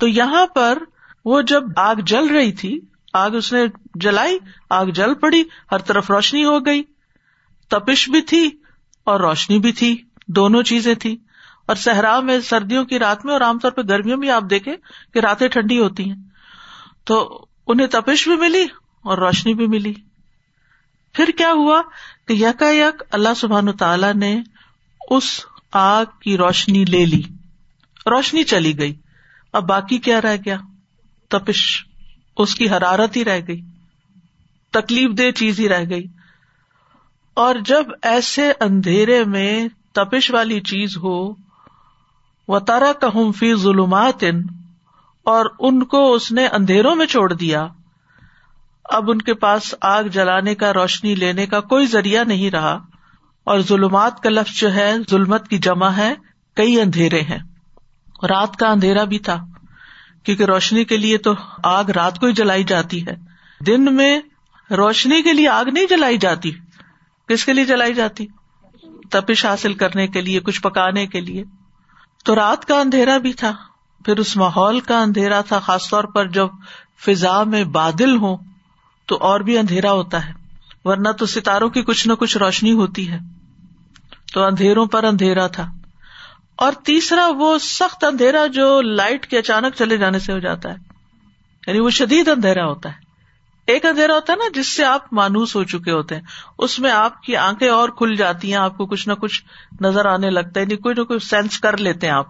تو 0.00 0.08
یہاں 0.08 0.46
پر 0.46 0.78
وہ 1.24 1.42
جب 1.42 1.62
آگ 1.76 1.94
جل 1.94 2.26
رہی 2.26 2.52
تھی، 2.52 2.80
آگ 3.12 3.30
اس 3.30 3.52
نے 3.52 3.60
جلائی، 3.94 4.38
آگ 4.70 4.86
جل 4.86 5.14
پڑی، 5.14 5.42
ہر 5.72 5.78
طرف 5.78 6.10
روشنی 6.10 6.44
ہو 6.44 6.66
گئی۔ 6.66 6.82
تپش 7.68 8.10
بھی 8.10 8.20
تھی 8.20 8.50
اور 9.04 9.20
روشنی 9.20 9.58
بھی 9.58 9.72
تھی، 9.72 10.02
دونوں 10.28 10.62
چیزیں 10.62 10.94
تھی 10.94 11.16
اور 11.66 11.76
صحرا 11.76 12.20
میں 12.20 12.40
سردیوں 12.40 12.84
کی 12.84 12.98
رات 12.98 13.24
میں 13.24 13.32
اور 13.32 13.40
عام 13.40 13.58
طور 13.58 13.70
پہ 13.70 13.82
گرمیوں 13.82 14.18
میں 14.18 14.30
آپ 14.30 14.42
دیکھیں 14.50 14.76
کہ 15.14 15.18
راتیں 15.18 15.48
ٹھنڈی 15.48 15.78
ہوتی 15.78 16.10
ہیں۔ 16.10 16.29
تو 17.04 17.46
انہیں 17.66 17.86
تپش 17.86 18.28
بھی 18.28 18.36
ملی 18.36 18.66
اور 19.02 19.18
روشنی 19.18 19.54
بھی 19.54 19.66
ملی۔ 19.66 19.94
پھر 21.12 21.30
کیا 21.38 21.52
ہوا 21.52 21.82
کہ 22.28 22.32
یکا 22.32 22.70
یک 22.70 23.02
اللہ 23.10 23.34
سبحان 23.36 23.72
تعالی 23.72 24.18
نے 24.18 24.42
اس 25.10 25.40
آگ 25.72 26.04
کی 26.20 26.36
روشنی 26.36 26.84
لے 26.84 27.06
لی۔ 27.06 27.22
روشنی 28.06 28.44
چلی 28.44 28.78
گئی۔ 28.78 28.94
اب 29.52 29.68
باقی 29.68 29.98
کیا 29.98 30.20
رہ 30.20 30.36
گیا؟ 30.44 30.56
تپش۔ 31.28 31.84
اس 32.36 32.54
کی 32.54 32.70
حرارت 32.70 33.16
ہی 33.16 33.24
رہ 33.24 33.40
گئی۔ 33.48 33.60
تکلیف 34.70 35.18
دہ 35.18 35.30
چیز 35.30 35.60
ہی 35.60 35.68
رہ 35.68 35.84
گئی۔ 35.90 36.06
اور 37.34 37.54
جب 37.66 37.84
ایسے 38.02 38.52
اندھیرے 38.60 39.24
میں 39.24 39.68
تپش 39.92 40.30
والی 40.30 40.60
چیز 40.60 40.96
ہو 40.96 41.34
و 42.48 42.58
تارا 42.58 42.92
کا 42.92 43.30
فی 43.38 43.54
ظلمات 43.54 44.24
اور 45.24 45.46
ان 45.58 45.84
کو 45.84 46.12
اس 46.12 46.32
نے 46.32 46.46
اندھیروں 46.46 46.94
میں 46.94 47.06
چھوڑ 47.06 47.32
دیا۔ 47.32 47.66
اب 48.84 49.10
ان 49.10 49.18
کے 49.18 49.34
پاس 49.34 49.74
آگ 49.80 50.04
جلانے 50.04 50.54
کا، 50.54 50.72
روشنی 50.72 51.14
لینے 51.14 51.46
کا 51.46 51.60
کوئی 51.60 51.86
ذریعہ 51.86 52.24
نہیں 52.24 52.50
رہا۔ 52.50 52.78
اور 53.44 53.60
ظلمات 53.60 54.20
کا 54.20 54.30
لفظ 54.30 54.60
جو 54.60 54.74
ہے، 54.74 54.94
ظلمت 55.10 55.48
کی 55.48 55.58
جمع 55.58 55.88
ہے، 55.88 56.14
کئی 56.56 56.80
اندھیرے 56.80 57.20
ہیں۔ 57.20 57.38
رات 58.28 58.56
کا 58.56 58.68
اندھیرا 58.68 59.04
بھی 59.04 59.18
تھا، 59.18 59.44
کیونکہ 60.22 60.44
روشنی 60.44 60.84
کے 60.84 60.96
لیے 60.96 61.18
تو 61.18 61.34
آگ 61.64 61.84
رات 61.84 62.18
کو 62.18 62.26
ہی 62.26 62.32
جلائی 62.32 62.64
جاتی 62.64 63.06
ہے۔ 63.06 63.16
دن 63.66 63.94
میں 63.94 64.20
روشنی 64.70 65.22
کے 65.22 65.32
لیے 65.32 65.48
آگ 65.48 65.64
نہیں 65.64 65.86
جلائی 65.86 66.18
جاتی۔ 66.18 66.50
کس 67.28 67.44
کے 67.44 67.52
لیے 67.52 67.64
جلائی 67.64 67.94
جاتی؟ 67.94 68.26
تپش 69.10 69.46
حاصل 69.46 69.74
کرنے 69.74 70.06
کے 70.06 70.20
لیے، 70.20 70.40
کچھ 70.40 70.62
پکانے 70.62 71.06
کے 71.06 71.20
لیے۔ 71.20 71.44
تو 72.24 72.34
رات 72.34 72.64
کا 72.64 72.80
اندھیرا 72.80 73.18
بھی 73.18 73.32
تھا۔ 73.32 73.52
پھر 74.04 74.18
اس 74.18 74.36
ماحول 74.36 74.80
کا 74.80 75.02
اندھیرا 75.02 75.40
تھا، 75.40 75.58
خاص 75.58 75.90
طور 75.90 76.04
پر 76.04 76.28
جب 76.28 76.48
فضا 77.06 77.44
میں 77.44 77.64
بادل 77.64 78.16
ہوں 78.16 78.36
تو 79.06 79.16
اور 79.16 79.40
بھی 79.40 79.58
اندھیرا 79.58 79.92
ہوتا 79.92 80.26
ہے، 80.26 80.32
ورنہ 80.84 81.08
تو 81.08 81.26
ستاروں 81.26 81.68
کی 81.68 81.82
کچھ 81.82 82.08
نہ 82.08 82.12
کچھ 82.12 82.38
روشنی 82.38 82.72
ہوتی 82.72 83.10
ہے۔ 83.10 83.18
تو 84.34 84.44
اندھیروں 84.44 84.86
پر 84.86 85.04
اندھیرا 85.04 85.46
تھا۔ 85.46 85.66
اور 86.56 86.72
تیسرا 86.72 87.28
وہ 87.38 87.58
سخت 87.58 88.04
اندھیرا 88.04 88.46
جو 88.46 88.80
لائٹ 88.80 89.26
کے 89.26 89.38
اچانک 89.38 89.74
چلے 89.76 89.96
جانے 89.96 90.18
سے 90.18 90.32
ہو 90.32 90.38
جاتا 90.38 90.68
ہے۔ 90.68 90.74
یعنی 91.66 91.80
وہ 91.80 91.90
شدید 91.90 92.28
اندھیرا 92.28 92.66
ہوتا 92.66 92.88
ہے۔ 92.88 92.94
ایک 93.66 93.84
اندھیرا 93.84 94.14
ہوتا 94.14 94.32
ہے 94.32 94.38
نا 94.38 94.60
جس 94.60 94.76
سے 94.76 94.84
آپ 94.84 95.12
مانوس 95.12 95.56
ہو 95.56 95.64
چکے 95.64 95.90
ہوتے 95.90 96.14
ہیں۔ 96.14 96.22
اس 96.58 96.78
میں 96.78 96.90
آپ 96.90 97.22
کی 97.22 97.36
آنکھیں 97.36 97.68
اور 97.68 97.88
کھل 97.88 98.14
جاتی 98.16 98.48
ہیں، 98.48 98.58
آپ 98.58 98.76
کو 98.76 98.86
کچھ 98.86 99.08
نہ 99.08 99.14
کچھ 99.14 99.42
نظر 99.80 100.06
آنے 100.06 100.30
لگتا 100.30 100.60
ہے 100.60 100.60
یعنی 100.60 100.76
کوئی 100.76 100.94
نہ 100.98 101.02
کوئی 101.02 101.18
سینس 101.18 101.58
کر 101.58 101.76
لیتے 101.76 102.06
ہیں 102.06 102.14
آپ۔ 102.14 102.26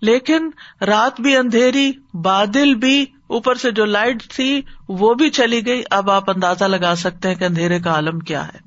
لیکن 0.00 0.50
رات 0.80 1.20
بھی 1.20 1.36
اندھیری، 1.36 1.92
بادل 2.14 2.74
بھی، 2.74 3.06
اوپر 3.26 3.54
سے 3.54 3.70
جو 3.70 3.84
لائٹ 3.84 4.28
تھی، 4.28 4.62
وہ 4.88 5.14
بھی 5.14 5.30
چلی 5.30 5.66
گئی۔ 5.66 5.82
اب 5.90 6.10
آپ 6.10 6.30
اندازہ 6.30 6.64
لگا 6.64 6.94
سکتے 6.96 7.28
ہیں 7.28 7.34
کہ 7.34 7.44
اندھیرے 7.44 7.80
کا 7.80 7.90
عالم 7.90 8.18
کیا 8.18 8.48
ہے۔ 8.48 8.58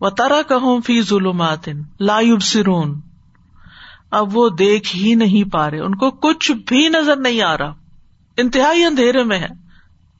وہ 0.00 0.10
ترا 0.10 0.42
کہ 0.48 0.80
فی 0.80 1.02
ظلمات 1.02 1.68
لایوب 2.00 2.42
سرون 2.42 3.00
اب 4.10 4.36
وہ 4.36 4.48
دیکھ 4.48 4.96
ہی 4.96 5.14
نہیں 5.14 5.52
پا 5.52 5.70
رہے۔ 5.70 5.80
ان 5.80 5.94
کو 5.94 6.10
کچھ 6.10 6.52
بھی 6.52 6.88
نظر 6.88 7.16
نہیں 7.16 7.42
آ 7.42 7.58
رہا۔ 7.58 7.74
انتہائی 8.36 8.84
اندھیرے 8.84 9.22
میں 9.22 9.38
ہے 9.38 9.48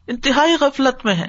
انتہائی 0.07 0.57
غفلت 0.61 1.05
میں 1.05 1.14
ہے 1.14 1.29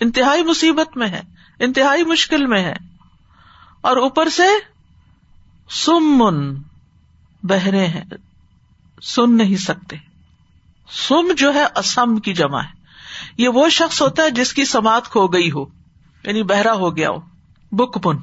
انتہائی 0.00 0.42
مصیبت 0.42 0.96
میں 0.96 1.08
ہے 1.08 1.20
انتہائی 1.58 2.04
مشکل 2.04 2.46
میں 2.46 2.64
ہے 2.64 2.74
اور 3.80 3.96
اوپر 3.96 4.28
سے 4.28 4.46
سمن 5.70 6.54
بہرے 7.46 7.86
ہیں، 7.86 8.04
سن 9.02 9.36
نہیں 9.36 9.56
سکتے۔ 9.56 9.96
سم 11.08 11.32
جو 11.36 11.54
ہے، 11.54 11.64
اسم 11.74 12.16
کی 12.16 12.34
جمع 12.34 12.60
ہے۔ 12.60 12.76
یہ 13.38 13.48
وہ 13.48 13.68
شخص 13.68 14.02
ہوتا 14.02 14.22
ہے 14.22 14.30
جس 14.30 14.54
کی 14.54 14.64
سماعت 14.64 15.08
کھو 15.08 15.26
گئی 15.26 15.50
ہو 15.50 15.64
یعنی 16.22 16.42
بہرا 16.42 16.72
ہو 16.72 16.96
گیا 16.96 17.10
ہو۔ 17.10 17.20
بک 17.72 18.06
بن 18.06 18.16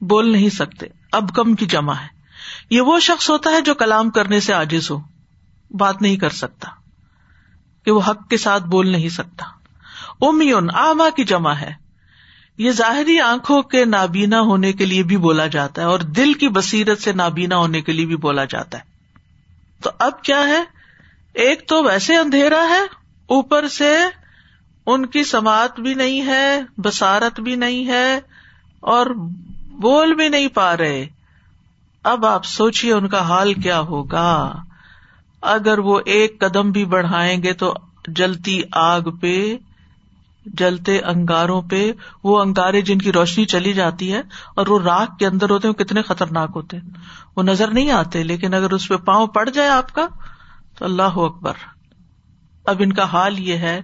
بول 0.00 0.32
نہیں 0.32 0.48
سکتے۔ 0.48 0.86
اب 1.12 1.34
کم 1.34 1.54
کی 1.54 1.66
جمع 1.66 1.94
ہے۔ 1.94 2.06
یہ 2.70 2.80
وہ 2.80 3.00
شخص 3.00 3.30
ہوتا 3.30 3.50
ہے 3.50 3.60
جو 3.60 3.74
کلام 3.74 4.10
کرنے 4.10 4.40
سے 4.40 4.54
آجز 4.54 4.90
ہو۔ 4.90 5.00
بات 5.70 6.02
نہیں 6.02 6.16
کر 6.16 6.30
سکتا۔ 6.30 6.68
کہ 7.84 7.90
وہ 7.90 8.00
حق 8.08 8.28
کے 8.28 8.36
ساتھ 8.36 8.62
بول 8.62 8.88
نہیں 8.88 9.08
سکتا۔ 9.08 9.44
امیون 10.20 10.70
آما 10.74 11.10
کی 11.16 11.24
جمع 11.24 11.52
ہے۔ 11.52 11.81
یہ 12.58 12.72
ظاہری 12.72 13.20
آنکھوں 13.20 13.62
کے 13.62 13.84
نابینا 13.84 14.40
ہونے 14.40 14.72
کے 14.72 14.86
لیے 14.86 15.02
بھی 15.02 15.16
بولا 15.16 15.46
جاتا 15.46 15.82
ہے 15.82 15.86
اور 15.86 16.00
دل 16.00 16.32
کی 16.32 16.48
بصیرت 16.48 17.00
سے 17.00 17.12
نابینا 17.12 17.56
ہونے 17.56 17.82
کے 17.82 17.92
لیے 17.92 18.06
بھی 18.06 18.16
بولا 18.16 18.44
جاتا 18.44 18.78
ہے۔ 18.78 18.82
تو 19.82 19.90
اب 19.98 20.22
کیا 20.22 20.48
ہے؟ 20.48 20.62
ایک 21.34 21.68
تو 21.68 21.84
ویسے 21.84 22.16
اندھیرا 22.16 22.68
ہے، 22.68 22.80
اوپر 23.26 23.68
سے 23.68 23.96
ان 24.86 25.06
کی 25.06 25.24
سماعت 25.24 25.80
بھی 25.80 25.94
نہیں 25.94 26.26
ہے 26.26 26.60
بسارت 26.76 27.40
بھی 27.40 27.54
نہیں 27.54 27.86
ہے 27.86 28.20
اور 28.80 29.06
بول 29.70 30.14
بھی 30.14 30.28
نہیں 30.28 30.48
پا 30.48 30.76
رہے۔ 30.76 31.06
اب 32.04 32.26
آپ 32.26 32.44
سوچیے 32.44 32.92
ان 32.92 33.08
کا 33.08 33.20
حال 33.20 33.54
کیا 33.54 33.80
ہوگا۔ 33.80 34.54
اگر 35.42 35.78
وہ 35.78 36.00
ایک 36.06 36.40
قدم 36.40 36.70
بھی 36.70 36.84
بڑھائیں 36.84 37.42
گے 37.42 37.52
تو 37.52 37.74
جلتی 38.06 38.62
آگ 38.72 39.00
پہ 39.00 39.56
جلتے 40.46 40.98
انگاروں 40.98 41.62
پہ 41.62 41.92
وہ 42.24 42.40
انگارے 42.40 42.80
جن 42.80 42.98
کی 42.98 43.12
روشنی 43.12 43.44
چلی 43.44 43.72
جاتی 43.72 44.12
ہے 44.12 44.22
اور 44.56 44.66
وہ 44.66 44.80
راک 44.80 45.18
کے 45.18 45.26
اندر 45.26 45.50
ہوتے 45.50 45.68
ہیں 45.68 45.74
کتنے 45.74 46.02
خطرناک 46.02 46.50
ہوتے 46.54 46.76
ہیں۔ 46.76 46.88
وہ 47.36 47.42
نظر 47.42 47.68
نہیں 47.68 47.90
آتے، 47.90 48.22
لیکن 48.22 48.54
اگر 48.54 48.70
اس 48.70 48.88
پہ 48.88 48.96
پاؤں 48.96 49.26
پڑ 49.26 49.48
جائے 49.48 49.68
آپ 49.68 49.92
کا، 49.92 50.06
تو 50.78 50.84
اللہ 50.84 51.02
اکبر۔ 51.02 51.52
اب 52.66 52.76
ان 52.78 52.92
کا 52.92 53.04
حال 53.04 53.38
یہ 53.38 53.56
ہے 53.56 53.80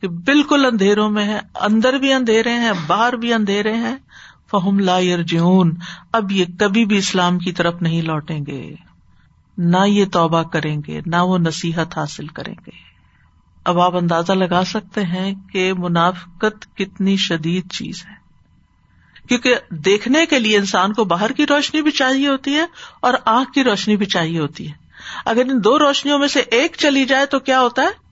کہ 0.00 0.08
بالکل 0.08 0.64
اندھیروں 0.64 1.10
میں 1.10 1.24
ہے 1.24 1.40
اندر 1.60 1.92
بھی 1.92 2.12
اندھیرے 2.12 2.52
ہیں، 2.52 2.72
باہر 2.86 3.12
بھی 3.12 3.34
اندھیرے 3.34 3.72
ہیں۔ 3.72 3.96
فہم 4.50 4.78
لا 4.78 4.98
یرجعون۔ 4.98 5.74
اب 6.12 6.32
یہ 6.32 6.44
کبھی 6.58 6.84
بھی 6.84 6.96
اسلام 6.96 7.38
کی 7.38 7.52
طرف 7.52 7.82
نہیں 7.82 8.02
لوٹیں 8.02 8.40
گے۔ 8.46 8.74
نہ 9.58 9.76
یہ 9.86 10.04
توبہ 10.12 10.42
کریں 10.42 10.82
گے، 10.86 11.00
نہ 11.06 11.16
وہ 11.16 11.38
نصیحت 11.38 11.98
حاصل 11.98 12.26
کریں 12.26 12.54
گے۔ 12.66 12.91
اب 13.64 13.80
آپ 13.80 13.96
اندازہ 13.96 14.32
لگا 14.32 14.64
سکتے 14.64 15.02
ہیں 15.02 15.34
کہ 15.52 15.72
منافقت 15.78 16.76
کتنی 16.76 17.16
شدید 17.16 17.72
چیز 17.72 18.04
ہے۔ 18.08 18.22
کیونکہ 19.28 19.54
دیکھنے 19.70 20.26
کے 20.26 20.38
لیے 20.38 20.56
انسان 20.56 20.92
کو 20.92 21.04
باہر 21.04 21.32
کی 21.32 21.46
روشنی 21.46 21.82
بھی 21.82 21.90
چاہیے 21.90 22.28
ہوتی 22.28 22.54
ہے 22.54 22.64
اور 23.00 23.14
آنکھ 23.24 23.52
کی 23.52 23.64
روشنی 23.64 23.96
بھی 23.96 24.06
چاہیے 24.06 24.38
ہوتی 24.38 24.68
ہے۔ 24.68 24.72
اگر 25.24 25.40
ان 25.40 25.64
دو 25.64 25.78
روشنیوں 25.78 26.18
میں 26.18 26.28
سے 26.28 26.40
ایک 26.40 26.76
چلی 26.78 27.04
جائے 27.04 27.26
تو 27.26 27.38
کیا 27.38 27.60
ہوتا 27.60 27.82
ہے؟ 27.82 28.02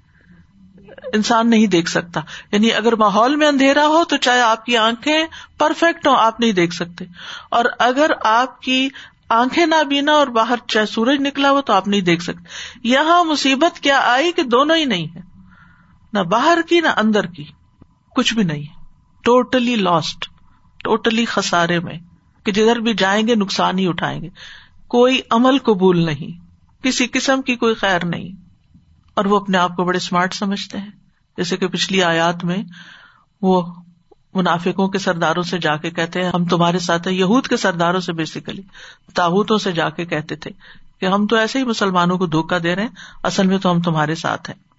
انسان 1.15 1.51
نہیں 1.51 1.67
دیکھ 1.67 1.91
سکتا۔ 1.91 2.21
یعنی 2.53 2.73
اگر 2.73 2.93
ماحول 2.93 3.37
میں 3.37 3.47
اندھیرا 3.47 3.87
ہو 3.87 4.05
تو 4.05 4.17
چاہے 4.17 4.41
آپ 4.41 4.67
کی 4.67 4.77
آنکھیں 4.77 5.27
پرفیکٹ 5.59 6.07
ہو 6.07 6.13
آپ 6.13 6.41
نہیں 6.41 6.53
دیکھ 6.53 6.75
سکتے۔ 6.75 7.05
اور 7.51 7.65
اگر 7.79 8.11
آپ 8.25 8.63
کی 8.63 8.89
آنکھیں 9.29 9.67
نہ 9.67 9.85
بینا 9.89 10.13
اور 10.13 10.27
باہر 10.27 10.57
چاہے 10.69 10.87
سورج 10.87 11.17
نکلا 11.21 11.51
ہو 11.51 11.61
تو 11.61 11.73
آپ 11.73 11.89
نہیں 11.89 12.01
دیکھ 12.01 12.23
سکتے۔ 12.23 12.45
یہاں 12.89 13.25
مصیبت 13.25 13.81
کیا 13.81 14.01
آئی 14.05 14.33
کہ 14.33 14.43
دونوں 14.43 14.77
ہی 14.77 14.85
نہیں 14.85 15.07
ہے۔ 15.15 15.30
نہ 16.13 16.19
باہر 16.19 16.59
کی 16.69 16.81
نہ 16.81 16.89
اندر 16.97 17.27
کی، 17.27 17.45
کچھ 18.17 18.35
بھی 18.35 18.43
نہیں۔ 18.43 18.63
ٹوٹلی 19.25 19.77
لاسٹ 19.77 20.29
ٹوٹلی 20.85 21.25
خسارے 21.25 21.81
میں۔ 21.81 21.99
کہ 22.45 22.53
جدھر 22.53 22.77
بھی 22.77 22.95
جائیں 22.95 23.29
گے، 23.29 23.35
نقصان 23.35 23.79
ہی 23.79 23.87
اٹھائیں 23.87 24.23
گے۔ 24.23 24.29
کوئی 24.89 25.21
عمل 25.31 25.59
قبول 25.59 25.99
نہیں، 25.99 26.45
کسی 26.83 27.07
قسم 27.07 27.43
کی 27.43 27.57
کوئی 27.57 27.75
خیر 27.75 28.05
نہیں۔ 28.05 28.29
اور 29.15 29.25
وہ 29.25 29.37
اپنے 29.37 29.59
آپ 29.59 29.77
کو 29.77 29.85
بڑے 29.85 29.97
اسمارٹ 29.97 30.35
سمجھتے 30.35 30.79
ہیں۔ 30.79 30.91
جیسے 31.37 31.57
کہ 31.57 31.69
پچھلی 31.69 32.03
آیات 32.03 32.45
میں 32.45 32.57
وہ 33.43 33.75
منافقوں 34.35 34.89
کے 34.89 34.99
سرداروں 34.99 35.43
سے 35.43 35.59
جا 35.59 35.77
کے 35.77 35.91
کہتے 35.91 36.25
ہیں، 36.25 36.31
ہم 36.35 36.45
تمہارے 36.45 36.79
ساتھ 36.79 37.09
ہیں۔ 37.09 37.15
یہود 37.15 37.47
کے 37.47 37.57
سرداروں 37.57 38.01
سے 38.01 38.13
بیسیکلی 38.13 38.63
تابوتوں 39.15 39.59
سے 39.59 39.73
جا 39.73 39.91
کے 39.91 40.07
کہتے 40.07 40.37
تھے 40.37 40.51
کہ 41.01 41.07
ہم 41.07 41.27
تو 41.27 41.37
ایسے 41.37 41.59
ہی 41.59 41.65
مسلمانوں 41.65 42.19
کو 42.19 42.27
دھوکا 42.27 42.59
دے 42.63 42.77
رہے 42.77 42.83
ہیں، 42.83 42.91
اصل 43.23 43.47
میں 43.47 43.59
تو 43.59 43.71
ہم 43.71 43.81
تمہارے 43.81 44.15
ساتھ 44.15 44.51
ہیں۔ 44.51 44.70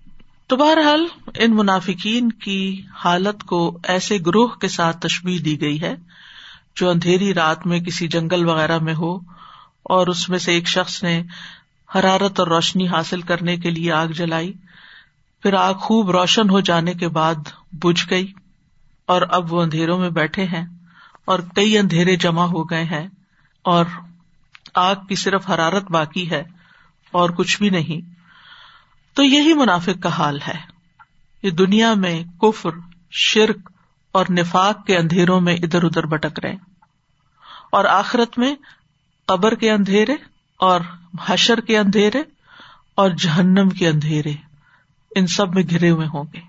تو 0.50 0.56
بہرحال 0.58 1.06
ان 1.36 1.56
منافقین 1.56 2.32
کی 2.32 2.82
حالت 2.96 3.44
کو 3.44 3.80
ایسے 3.84 4.18
گروہ 4.26 4.48
کے 4.48 4.68
ساتھ 4.68 4.98
تشبیح 4.98 5.40
دی 5.46 5.62
گئی 5.62 5.82
ہے، 5.82 5.96
جو 6.76 6.90
اندھیری 6.90 7.34
رات 7.34 7.68
میں 7.68 7.80
کسی 7.80 8.08
جنگل 8.08 8.46
وغیرہ 8.46 8.78
میں 8.80 8.94
ہو 8.94 9.16
اور 9.84 10.08
اس 10.08 10.30
میں 10.30 10.40
سے 10.40 10.52
ایک 10.52 10.68
شخص 10.68 11.04
نے 11.04 11.22
حرارت 11.96 12.40
اور 12.40 12.48
روشنی 12.48 12.88
حاصل 12.88 13.22
کرنے 13.22 13.58
کے 13.58 13.70
لیے 13.70 13.92
آگ 13.92 14.08
جلائی۔ 14.08 14.54
پھر 15.44 15.54
آگ 15.54 15.74
خوب 15.74 16.12
روشن 16.12 16.50
ہو 16.50 16.60
جانے 16.60 16.94
کے 16.94 17.08
بعد 17.08 17.50
بجھ 17.74 18.06
گئی 18.10 18.32
اور 19.06 19.22
اب 19.30 19.54
وہ 19.54 19.62
اندھیروں 19.62 20.00
میں 20.00 20.10
بیٹھے 20.10 20.44
ہیں 20.44 20.66
اور 21.26 21.40
کئی 21.56 21.78
اندھیرے 21.78 22.16
جمع 22.16 22.46
ہو 22.46 22.64
گئے 22.64 22.84
ہیں 22.84 23.08
اور 23.66 23.86
آگ 24.74 24.96
کی 25.10 25.16
صرف 25.16 25.50
حرارت 25.50 25.92
باقی 25.92 26.30
ہے 26.32 26.44
اور 27.14 27.30
کچھ 27.30 27.58
بھی 27.58 27.70
نہیں۔ 27.70 28.21
تو 29.22 29.26
یہی 29.26 29.54
منافق 29.54 30.04
کا 30.04 30.10
حال 30.10 30.40
ہے۔ 30.48 30.58
یہ 31.44 31.50
دنیا 31.50 31.94
میں 31.94 32.24
کفر، 32.24 32.70
شرک 33.12 33.72
اور 34.12 34.26
نفاق 34.30 34.86
کے 34.86 34.98
اندھیروں 34.98 35.42
میں 35.42 35.56
ادھر 35.56 35.84
ادھر 35.84 36.06
بٹک 36.06 36.40
رہے 36.40 36.56
اور 37.72 37.86
آخرت 37.86 38.40
میں 38.40 38.56
قبر 39.26 39.56
کے 39.56 39.72
اندھیرے 39.72 40.16
اور 40.58 40.82
حشر 41.26 41.60
کے 41.60 41.78
اندھیرے 41.78 42.22
اور 42.96 43.10
جہنم 43.10 43.70
کے 43.70 43.88
اندھیرے 43.88 44.34
ان 45.16 45.28
سب 45.28 45.56
میں 45.56 45.64
گھرے 45.70 45.90
ہوئے 45.90 46.08
ہوں 46.08 46.24
گے۔ 46.34 46.40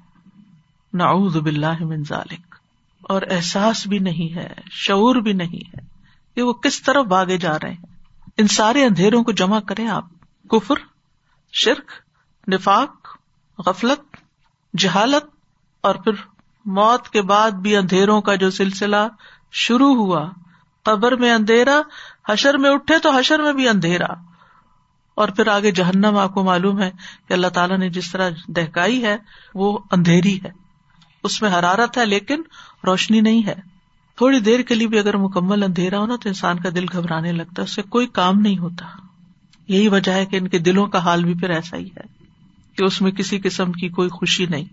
نعوذ 0.92 1.36
باللہ 1.36 1.84
من 1.84 2.02
ذالک۔ 2.02 2.54
اور 3.00 3.22
احساس 3.30 3.86
بھی 3.86 3.98
نہیں 3.98 4.34
ہے، 4.34 4.54
شعور 4.70 5.16
بھی 5.16 5.32
نہیں 5.32 5.68
ہے 5.68 5.86
کہ 6.34 6.42
وہ 6.42 6.52
کس 6.52 6.82
طرف 6.82 7.06
بھاگے 7.06 7.38
جا 7.38 7.58
رہے 7.58 7.70
ہیں۔ 7.70 7.86
ان 8.36 8.46
سارے 8.46 8.84
اندھیروں 8.84 9.24
کو 9.24 9.32
جمع 9.32 9.60
کریں 9.60 9.88
آپ۔ 9.88 10.04
کفر، 10.50 10.74
شرک 11.52 11.92
نفاق، 12.48 13.16
غفلت، 13.66 14.16
جہالت 14.78 15.30
اور 15.80 15.94
پھر 15.94 16.12
موت 16.64 17.08
کے 17.08 17.22
بعد 17.22 17.50
بھی 17.50 17.76
اندھیروں 17.76 18.20
کا 18.20 18.34
جو 18.34 18.50
سلسلہ 18.50 18.96
شروع 19.52 19.94
ہوا، 19.94 20.30
قبر 20.82 21.16
میں 21.16 21.32
اندھیرا، 21.32 21.80
حشر 22.28 22.58
میں 22.58 22.70
اٹھے 22.70 22.98
تو 22.98 23.10
حشر 23.10 23.38
میں 23.38 23.52
بھی 23.52 23.68
اندھیرا۔ 23.68 24.12
اور 25.14 25.28
پھر 25.28 25.46
آگے 25.46 25.70
جہنم، 25.70 26.16
آپ 26.16 26.34
کو 26.34 26.44
معلوم 26.44 26.80
ہے 26.80 26.90
کہ 27.28 27.32
اللہ 27.32 27.46
تعالیٰ 27.46 27.78
نے 27.78 27.90
جس 27.90 28.12
طرح 28.12 28.30
دہکائی 28.46 29.04
ہے، 29.04 29.16
وہ 29.54 29.78
اندھیری 29.90 30.38
ہے۔ 30.44 30.50
اس 31.22 31.42
میں 31.42 31.50
حرارت 31.50 31.98
ہے 31.98 32.06
لیکن 32.06 32.42
روشنی 32.86 33.20
نہیں 33.20 33.46
ہے۔ 33.46 33.54
تھوڑی 34.16 34.40
دیر 34.40 34.62
کے 34.62 34.74
لیے 34.74 34.86
بھی 34.86 34.98
اگر 34.98 35.16
مکمل 35.16 35.62
اندھیرا 35.62 35.98
ہو 35.98 36.06
نا 36.06 36.16
تو 36.16 36.28
انسان 36.28 36.58
کا 36.58 36.68
دل 36.74 36.84
گھبرانے 36.92 37.32
لگتا 37.32 37.54
ہے، 37.58 37.62
اس 37.62 37.74
سے 37.74 37.82
کوئی 37.82 38.06
کام 38.06 38.34
نہیں 38.38 38.58
ہوتا۔ 38.58 38.86
یہی 39.68 39.88
وجہ 39.88 40.12
ہے 40.12 40.26
کہ 40.26 40.36
ان 40.36 40.48
کے 40.48 40.58
دلوں 40.58 40.86
کا 40.86 40.98
حال 40.98 41.24
بھی 41.24 41.34
پھر 41.34 41.50
ایسا 41.50 41.76
ہی 41.76 41.86
ہے۔ 41.86 42.21
کہ 42.76 42.84
اس 42.84 43.02
میں 43.02 43.10
کسی 43.10 43.38
قسم 43.38 43.72
کی 43.72 43.88
کوئی 43.88 44.08
خوشی 44.08 44.46
نہیں، 44.46 44.64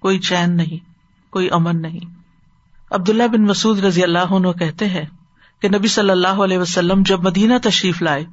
کوئی 0.00 0.18
چین 0.18 0.56
نہیں، 0.56 0.84
کوئی 1.30 1.48
امن 1.50 1.82
نہیں۔ 1.82 2.00
عبداللہ 2.90 3.22
بن 3.22 3.42
مسعد 3.42 3.78
رضی 3.78 4.02
اللہ 4.02 4.32
عنہ 4.32 4.48
کہتے 4.52 4.88
ہیں 4.88 5.04
کہ 5.62 5.68
نبی 5.68 5.88
صلی 5.88 6.10
اللہ 6.10 6.42
علیہ 6.44 6.58
وسلم 6.58 7.02
جب 7.06 7.22
مدینہ 7.22 7.54
تشریف 7.62 8.02
لائے 8.02 8.24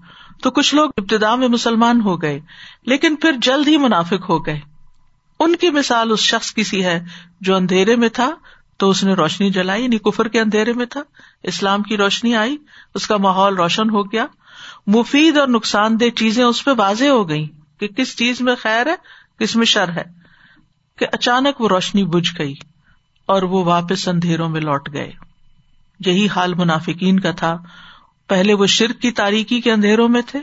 تو 0.42 0.52
کچھ 0.52 0.76
لوگ 0.76 0.90
ابتدا 0.98 1.36
میں 1.36 1.48
مسلمان 1.48 2.02
ہو 2.02 2.22
گئے، 2.22 2.40
لیکن 2.86 3.16
پھر 3.16 3.32
جلد 3.42 3.68
ہی 3.68 3.78
منافق 3.78 4.30
ہو 4.30 4.46
گئے۔ 4.46 4.60
ان 5.40 5.56
کی 5.56 5.70
مثال 5.70 6.12
اس 6.12 6.20
شخص 6.20 6.52
کی 6.52 6.64
سی 6.64 6.86
ہے 6.86 7.04
جو 7.42 7.56
اندھیرے 7.56 7.96
میں 7.96 8.10
تھا 8.10 8.32
تو 8.78 8.90
اس 8.90 9.04
نے 9.04 9.14
روشنی 9.14 9.50
جلائی 9.50 9.84
یعنی 9.84 9.98
کفر 9.98 10.28
کے 10.28 10.40
اندھیرے 10.40 10.74
میں 10.74 10.86
تھا۔ 10.86 11.02
اسلام 11.44 11.84
کی 11.84 11.98
روشنی 11.98 12.36
آئی، 12.36 12.58
اس 12.96 13.08
کا 13.08 13.18
ماحول 13.18 13.56
روشن 13.56 13.90
ہو 13.90 14.12
گیا۔ 14.12 14.26
مفید 14.88 15.38
اور 15.38 15.48
نقصان 15.48 16.00
دہ 16.00 16.10
چیزیں 16.10 16.44
اس 16.44 16.66
پہ 16.66 16.72
واضح 16.78 17.06
ہو 17.06 17.30
گئی 17.30 17.48
کہ 17.80 17.88
کس 17.88 18.18
چیز 18.18 18.42
میں 18.42 18.56
خیر 18.56 18.86
ہے، 18.86 18.96
کس 19.40 19.56
میں 19.56 19.66
شر 19.66 19.90
ہے، 19.90 20.04
کہ 20.98 21.06
اچانک 21.12 21.62
وہ 21.62 21.68
روشنی 21.68 22.06
بجھ 22.06 22.32
گئی 22.38 22.54
اور 23.26 23.44
وہ 23.44 23.64
واپس 23.64 24.08
اندھیروں 24.08 24.50
میں 24.50 24.62
لوٹ 24.62 24.90
گئے۔ 24.94 25.12
یہی 26.06 26.28
حال 26.28 26.54
منافقین 26.54 27.20
کا 27.20 27.32
تھا۔ 27.32 27.58
پہلے 28.28 28.54
وہ 28.54 28.66
شرک 28.66 29.02
کی 29.02 29.12
تاریکی 29.12 29.62
کے 29.62 29.72
اندھیروں 29.72 30.10
میں 30.10 30.22
تھے، 30.28 30.40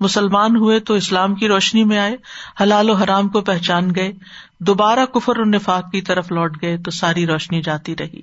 مسلمان 0.00 0.56
ہوئے 0.56 0.80
تو 0.80 0.94
اسلام 0.94 1.34
کی 1.34 1.48
روشنی 1.48 1.84
میں 1.84 1.98
آئے، 1.98 2.16
حلال 2.60 2.90
و 2.90 2.94
حرام 2.94 3.28
کو 3.28 3.40
پہچان 3.40 3.94
گئے، 3.94 4.12
دوبارہ 4.60 5.06
کفر 5.06 5.36
اور 5.36 5.46
نفاق 5.46 5.92
کی 5.92 6.00
طرف 6.00 6.32
لوٹ 6.32 6.62
گئے 6.62 6.76
تو 6.76 6.90
ساری 6.90 7.26
روشنی 7.26 7.62
جاتی 7.62 7.96
رہی۔ 7.96 8.20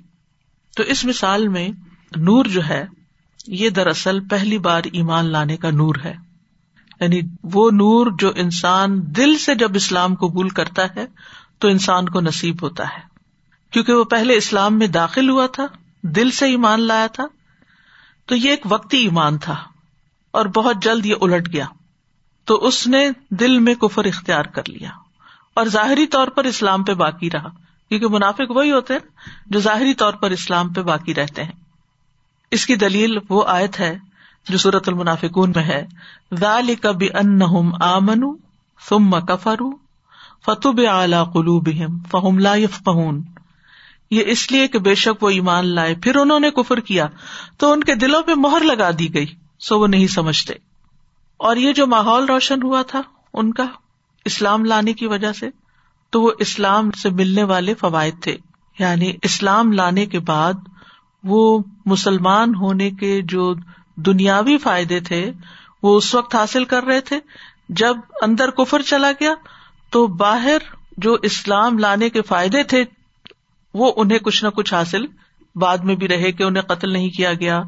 تو 0.76 0.82
اس 0.82 1.04
مثال 1.04 1.48
میں 1.48 1.68
نور 2.16 2.44
جو 2.44 2.68
ہے، 2.68 2.84
یہ 3.46 3.70
دراصل 3.70 4.28
پہلی 4.28 4.58
بار 4.58 4.82
ایمان 4.92 5.24
لانے 5.24 5.56
کا 5.56 5.70
نور 5.70 5.94
ہے۔ 6.04 6.14
یعنی 7.04 7.20
وہ 7.42 7.70
نور 7.70 8.06
جو 8.18 8.32
انسان 8.36 9.16
دل 9.16 9.38
سے 9.38 9.54
جب 9.54 9.70
اسلام 9.74 10.14
قبول 10.14 10.48
کرتا 10.48 10.82
ہے، 10.96 11.06
تو 11.58 11.68
انسان 11.68 12.08
کو 12.08 12.20
نصیب 12.20 12.62
ہوتا 12.62 12.84
ہے۔ 12.84 13.00
کیونکہ 13.70 13.92
وہ 13.92 14.04
پہلے 14.04 14.36
اسلام 14.36 14.78
میں 14.78 14.86
داخل 14.86 15.30
ہوا 15.30 15.46
تھا، 15.46 15.66
دل 16.02 16.30
سے 16.30 16.46
ایمان 16.46 16.80
لایا 16.80 17.06
تھا، 17.06 17.24
تو 18.26 18.36
یہ 18.36 18.50
ایک 18.50 18.60
وقتی 18.64 18.96
ایمان 18.96 19.38
تھا 19.38 19.56
اور 20.30 20.46
بہت 20.46 20.76
جلد 20.82 21.06
یہ 21.06 21.14
الٹ 21.20 21.52
گیا۔ 21.52 21.66
تو 22.44 22.54
اس 22.54 22.86
نے 22.86 23.08
دل 23.30 23.58
میں 23.58 23.74
کفر 23.74 24.04
اختیار 24.04 24.44
کر 24.44 24.62
لیا۔ 24.68 24.88
اور 25.54 25.66
ظاہری 25.66 26.06
طور 26.06 26.28
پر 26.28 26.44
اسلام 26.44 26.84
پہ 26.84 26.94
باقی 26.94 27.30
رہا۔ 27.30 27.48
کیونکہ 27.88 28.08
منافق 28.08 28.50
وہی 28.50 28.72
ہوتے 28.72 28.94
ہیں 28.94 29.00
جو 29.46 29.60
ظاہری 29.60 29.94
طور 29.94 30.12
پر 30.12 30.30
اسلام 30.30 30.72
پہ 30.72 30.82
باقی 30.82 31.14
رہتے 31.14 31.44
ہیں۔ 31.44 31.52
اس 32.50 32.66
کی 32.66 32.76
دلیل 32.76 33.18
وہ 33.28 33.44
آیت 33.46 33.80
ہے 33.80 33.98
جو 34.48 34.58
سورت 34.58 34.88
المنافکون 34.88 35.52
میں 35.54 35.62
ہے. 35.62 35.86
ذال 36.34 36.74
کبھی 36.74 37.08
ان 37.14 37.42
آمن 37.80 38.22
فم 38.88 39.20
کفرو 39.20 39.70
فتب 40.46 40.80
اعلی 40.88 41.16
قلوب 41.32 41.68
فہم 42.10 42.38
لا 42.38 42.54
فہون 42.84 43.22
یہ 44.10 44.22
اس 44.26 44.52
لیے 44.52 44.68
کہ 44.68 44.78
بے 44.78 44.94
شک 44.94 45.22
وہ 45.22 45.30
ایمان 45.30 45.66
لائے. 45.66 45.94
پھر 45.94 46.16
انہوں 46.16 46.40
نے 46.40 46.50
کفر 46.50 46.80
کیا 46.80 47.06
تو 47.58 47.72
ان 47.72 47.84
کے 47.84 47.94
دلوں 47.94 48.22
پہ 48.22 48.34
مہر 48.36 48.62
لگا 48.64 48.90
دی 48.98 49.14
گئی. 49.14 49.26
سو 49.60 49.80
وہ 49.80 49.86
نہیں 49.86 50.06
سمجھتے. 50.06 50.54
اور 51.36 51.56
یہ 51.56 51.72
جو 51.72 51.86
ماحول 51.86 52.24
روشن 52.24 52.62
ہوا 52.62 52.82
تھا 52.82 53.02
ان 53.34 53.52
کا 53.52 53.66
اسلام 54.24 54.64
لانے 54.64 54.92
کی 54.92 55.06
وجہ 55.06 55.32
سے 55.32 55.50
تو 56.10 56.22
وہ 56.22 56.30
اسلام 56.38 56.90
سے 56.90 57.10
ملنے 57.10 57.42
والے 57.42 57.74
فوائد 57.74 58.22
تھے. 58.22 58.36
یعنی 58.78 59.12
اسلام 59.22 59.72
لانے 59.72 60.06
کے 60.06 60.18
بعد 60.18 60.52
وہ 61.24 61.58
مسلمان 61.86 62.54
ہونے 62.54 62.90
کے 62.90 63.20
جو 63.22 63.54
دنیاوی 63.96 64.58
فائدے 64.58 65.00
تھے، 65.00 65.32
وہ 65.82 65.96
اس 65.96 66.14
وقت 66.14 66.34
حاصل 66.34 66.64
کر 66.64 66.84
رہے 66.84 67.00
تھے۔ 67.00 67.20
جب 67.68 67.96
اندر 68.22 68.50
کفر 68.50 68.82
چلا 68.82 69.10
گیا، 69.10 69.34
تو 69.90 70.06
باہر 70.06 70.58
جو 70.96 71.16
اسلام 71.22 71.78
لانے 71.78 72.10
کے 72.10 72.22
فائدے 72.22 72.62
تھے، 72.62 72.84
وہ 73.74 73.92
انہیں 73.96 74.18
کچھ 74.18 74.44
نہ 74.44 74.48
کچھ 74.48 74.74
حاصل۔ 74.74 75.00
بعد 75.54 75.78
میں 75.78 75.94
بھی 75.94 76.08
رہے 76.08 76.32
کہ 76.32 76.42
انہیں 76.42 76.62
قتل 76.62 76.92
نہیں 76.92 77.10
کیا 77.10 77.32
گیا۔ 77.32 77.62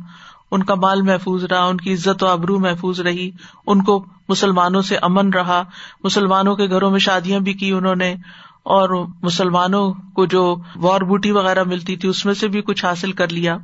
ان 0.51 0.63
کا 0.63 0.75
مال 0.75 1.03
محفوظ 1.03 1.45
رہا، 1.45 1.65
ان 1.65 1.77
کی 1.77 1.93
عزت 1.93 2.23
و 2.23 2.27
ابرو 2.27 2.59
محفوظ 2.59 3.01
رہی۔ 3.01 3.31
ان 3.67 3.83
کو 3.83 4.07
مسلمانوں 4.29 4.83
سے 4.83 4.97
امن 5.03 5.29
رہا۔ 5.29 5.63
مسلمانوں 6.05 6.57
کے 6.57 6.69
گھروں 6.69 6.91
میں 6.91 6.99
شادیاں 6.99 7.41
بھی 7.41 7.53
کی 7.53 7.73
انہوں 7.73 7.97
نے۔ 7.97 8.15
اور 8.63 9.07
مسلمانوں 9.23 9.93
کو 9.93 10.27
جو 10.27 10.57
وار 10.77 11.01
بوٹی 11.01 11.31
وغیرہ 11.31 11.65
ملتی 11.65 11.97
تھی، 11.97 12.09
اس 12.09 12.27
میں 12.27 12.35
سے 12.35 12.49
بھی 12.49 12.63
کچھ 12.63 12.85
حاصل 12.85 13.13
کر 13.13 13.29
لیا۔ 13.29 13.57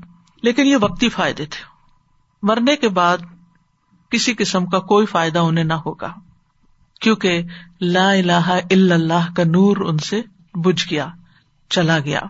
لیکن 0.42 0.66
یہ 0.66 0.76
وقتی 0.80 1.08
فائدے 1.08 1.44
تھے۔ 1.44 1.71
مرنے 2.42 2.76
کے 2.76 2.88
بعد 2.88 3.18
کسی 4.10 4.34
قسم 4.34 4.66
کا 4.66 4.78
کوئی 4.78 5.06
فائدہ 5.06 5.38
انہیں 5.38 5.64
نہ 5.64 5.72
ہوگا، 5.72 6.12
کیونکہ 7.00 7.42
لا 7.80 8.10
الہ 8.10 8.58
الا 8.72 8.94
اللہ 8.94 9.32
کا 9.36 9.42
نور 9.44 9.76
ان 9.76 9.98
سے 9.98 10.22
بج 10.54 10.84
گیا، 10.90 11.08
چلا 11.70 11.98
گیا۔ 11.98 12.20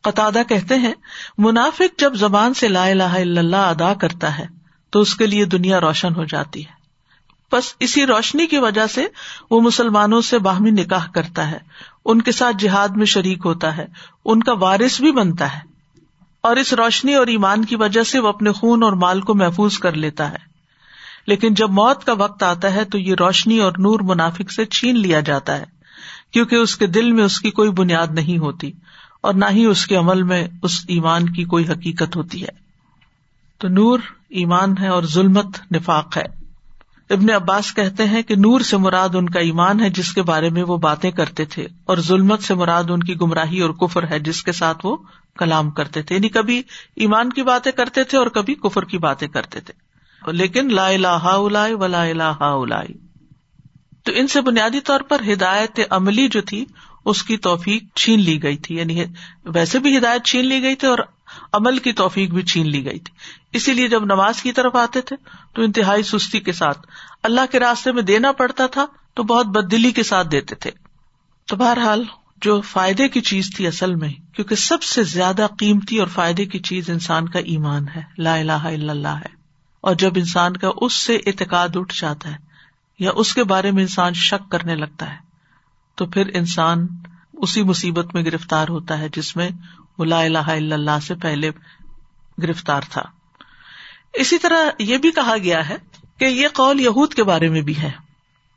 قطع 0.00 0.30
کہتے 0.48 0.74
ہیں، 0.74 0.94
منافق 1.38 1.98
جب 1.98 2.14
زبان 2.14 2.54
سے 2.54 2.68
لا 2.68 2.86
الہ 2.86 3.02
الا 3.02 3.40
اللہ 3.40 3.56
ادا 3.56 3.94
کرتا 3.94 4.38
ہے، 4.38 4.46
تو 4.90 5.00
اس 5.00 5.14
کے 5.14 5.26
لیے 5.26 5.44
دنیا 5.44 5.80
روشن 5.80 6.14
ہو 6.16 6.24
جاتی 6.24 6.64
ہے۔ 6.64 6.82
بس 7.52 7.74
اسی 7.80 8.06
روشنی 8.06 8.46
کی 8.46 8.58
وجہ 8.58 8.86
سے 8.86 9.06
وہ 9.50 9.60
مسلمانوں 9.60 10.20
سے 10.20 10.38
باہمی 10.38 10.70
نکاح 10.70 11.06
کرتا 11.10 11.50
ہے۔ 11.50 11.58
ان 12.04 12.22
کے 12.22 12.32
ساتھ 12.32 12.56
جہاد 12.58 12.88
میں 12.88 13.06
شریک 13.06 13.38
ہوتا 13.44 13.76
ہے۔ 13.76 13.86
ان 14.24 14.42
کا 14.42 14.52
وارث 14.52 15.00
بھی 15.00 15.12
بنتا 15.12 15.54
ہے۔ 15.54 15.71
اور 16.42 16.56
اس 16.56 16.72
روشنی 16.72 17.14
اور 17.14 17.26
ایمان 17.26 17.64
کی 17.64 17.76
وجہ 17.76 18.02
سے 18.02 18.18
وہ 18.18 18.28
اپنے 18.28 18.52
خون 18.52 18.82
اور 18.82 18.92
مال 18.92 19.20
کو 19.20 19.34
محفوظ 19.34 19.78
کر 19.78 19.92
لیتا 19.92 20.30
ہے۔ 20.30 20.52
لیکن 21.26 21.54
جب 21.54 21.70
موت 21.70 22.04
کا 22.04 22.12
وقت 22.12 22.42
آتا 22.42 22.74
ہے 22.74 22.84
تو 22.84 22.98
یہ 22.98 23.14
روشنی 23.20 23.58
اور 23.58 23.72
نور 23.72 24.00
منافق 24.00 24.52
سے 24.52 24.64
چھین 24.64 24.98
لیا 24.98 25.20
جاتا 25.20 25.56
ہے، 25.56 25.64
کیونکہ 26.32 26.56
اس 26.56 26.76
کے 26.76 26.86
دل 26.86 27.12
میں 27.12 27.24
اس 27.24 27.40
کی 27.40 27.50
کوئی 27.50 27.70
بنیاد 27.70 28.06
نہیں 28.10 28.38
ہوتی 28.38 28.72
اور 29.20 29.34
نہ 29.34 29.44
ہی 29.50 29.64
اس 29.64 29.86
کے 29.86 29.96
عمل 29.96 30.22
میں 30.22 30.48
اس 30.62 30.84
ایمان 30.88 31.32
کی 31.32 31.44
کوئی 31.44 31.68
حقیقت 31.68 32.16
ہوتی 32.16 32.42
ہے۔ 32.42 32.62
تو 33.58 33.68
نور 33.68 33.98
ایمان 34.28 34.74
ہے 34.80 34.88
اور 34.88 35.02
ظلمت 35.02 35.72
نفاق 35.74 36.16
ہے۔ 36.16 36.41
ابن 37.12 37.30
عباس 37.30 37.74
کہتے 37.74 38.04
ہیں 38.04 38.22
کہ 38.22 38.34
نور 38.36 38.60
سے 38.60 38.76
مراد 38.76 39.08
ان 39.14 39.28
کا 39.28 39.40
ایمان 39.40 39.80
ہے 39.80 39.90
جس 39.90 40.12
کے 40.12 40.22
بارے 40.22 40.50
میں 40.50 40.62
وہ 40.62 40.76
باتیں 40.76 41.10
کرتے 41.10 41.44
تھے 41.44 41.66
اور 41.84 41.96
ظلمت 41.98 42.42
سے 42.42 42.54
مراد 42.54 42.84
ان 42.88 43.02
کی 43.02 43.20
گمراہی 43.20 43.60
اور 43.60 43.70
کفر 43.70 44.10
ہے 44.10 44.18
جس 44.18 44.42
کے 44.42 44.52
ساتھ 44.52 44.86
وہ 44.86 44.96
کلام 45.38 45.70
کرتے 45.70 46.02
تھے۔ 46.02 46.14
یعنی 46.14 46.28
کبھی 46.28 46.62
ایمان 46.96 47.30
کی 47.30 47.42
باتیں 47.42 47.72
کرتے 47.72 48.04
تھے 48.04 48.18
اور 48.18 48.26
کبھی 48.26 48.54
کفر 48.54 48.84
کی 48.84 48.98
باتیں 48.98 49.28
کرتے 49.28 49.60
تھے۔ 49.60 49.92
لیکن 50.32 50.74
لا 50.74 50.88
الہ 50.88 51.38
ولا 51.38 52.02
الہ 52.02 52.36
الائی 52.40 52.94
تو 54.04 54.12
ان 54.14 54.26
سے 54.26 54.40
بنیادی 54.40 54.80
طور 54.80 55.00
پر 55.00 55.20
ہدایت 55.32 55.80
عملی 55.90 56.28
جو 56.28 56.40
تھی، 56.40 56.64
اس 57.04 57.22
کی 57.22 57.36
توفیق 57.36 57.82
چھین 57.96 58.20
لی 58.20 58.42
گئی 58.42 58.56
تھی۔ 58.56 58.76
یعنی 58.76 59.04
ویسے 59.44 59.78
بھی 59.78 59.98
ہدایت 59.98 60.24
چھین 60.24 60.46
لی 60.46 60.62
گئی 60.62 60.74
تھی 60.74 60.88
اور 60.88 60.98
عمل 61.52 61.78
کی 61.78 61.92
توفیق 61.92 62.30
بھی 62.30 62.42
چھین 62.42 62.70
لی 62.70 62.84
گئی 62.84 62.98
تھی۔ 62.98 63.14
اسی 63.52 63.74
لیے 63.74 63.88
جب 63.88 64.04
نماز 64.04 64.42
کی 64.42 64.52
طرف 64.52 64.76
آتے 64.76 65.00
تھے 65.00 65.16
تو 65.54 65.62
انتہائی 65.62 66.02
سستی 66.02 66.40
کے 66.40 66.52
ساتھ 66.52 66.86
اللہ 67.22 67.40
کے 67.50 67.58
راستے 67.58 67.92
میں 67.92 68.02
دینا 68.02 68.32
پڑتا 68.32 68.66
تھا 68.66 68.86
تو 69.14 69.22
بہت 69.22 69.46
بدلی 69.46 69.90
کے 69.90 70.02
ساتھ 70.02 70.28
دیتے 70.28 70.54
تھے۔ 70.54 70.70
تو 71.46 71.56
بہرحال 71.56 72.04
جو 72.36 72.60
فائدے 72.60 73.08
کی 73.08 73.20
چیز 73.20 73.56
تھی 73.56 73.66
اصل 73.66 73.94
میں، 73.94 74.34
کیونکہ 74.34 74.54
سب 74.54 74.82
سے 74.82 75.02
زیادہ 75.02 75.46
قیمتی 75.58 75.98
اور 75.98 76.06
فائدے 76.06 76.44
کی 76.44 76.58
چیز 76.58 76.90
انسان 76.90 77.28
کا 77.28 77.38
ایمان 77.38 77.84
ہے، 77.96 78.02
لا 78.18 78.34
الہ 78.34 78.52
الا 78.52 78.92
اللہ 78.92 79.08
ہے۔ 79.08 79.42
اور 79.80 79.94
جب 79.94 80.12
انسان 80.16 80.56
کا 80.56 80.68
اس 80.76 80.92
سے 80.92 81.16
اعتقاد 81.16 81.68
اٹھ 81.74 82.00
جاتا 82.00 82.30
ہے 82.30 82.36
یا 82.98 83.10
اس 83.14 83.34
کے 83.34 83.44
بارے 83.44 83.70
میں 83.70 83.82
انسان 83.82 84.14
شک 84.14 84.50
کرنے 84.50 84.74
لگتا 84.74 85.10
ہے، 85.12 85.16
تو 85.94 86.06
پھر 86.06 86.26
انسان 86.34 86.86
اسی 87.32 87.62
مصیبت 87.62 88.14
میں 88.14 88.24
گرفتار 88.24 88.68
ہوتا 88.68 88.98
ہے 88.98 89.08
جس 89.16 89.36
میں 89.36 89.48
وہ 89.98 90.04
لا 90.04 90.20
الہ 90.20 90.46
الا 90.48 90.74
اللہ 90.74 90.98
سے 91.02 91.14
پہلے 91.14 91.50
گرفتار 92.42 92.82
تھا۔ 92.90 93.02
اسی 94.14 94.38
طرح 94.38 94.82
یہ 94.82 94.96
بھی 94.98 95.10
کہا 95.10 95.36
گیا 95.42 95.68
ہے 95.68 95.76
کہ 96.18 96.24
یہ 96.24 96.48
قول 96.52 96.80
یہود 96.80 97.14
کے 97.14 97.24
بارے 97.24 97.48
میں 97.48 97.60
بھی 97.60 97.76
ہے، 97.78 97.90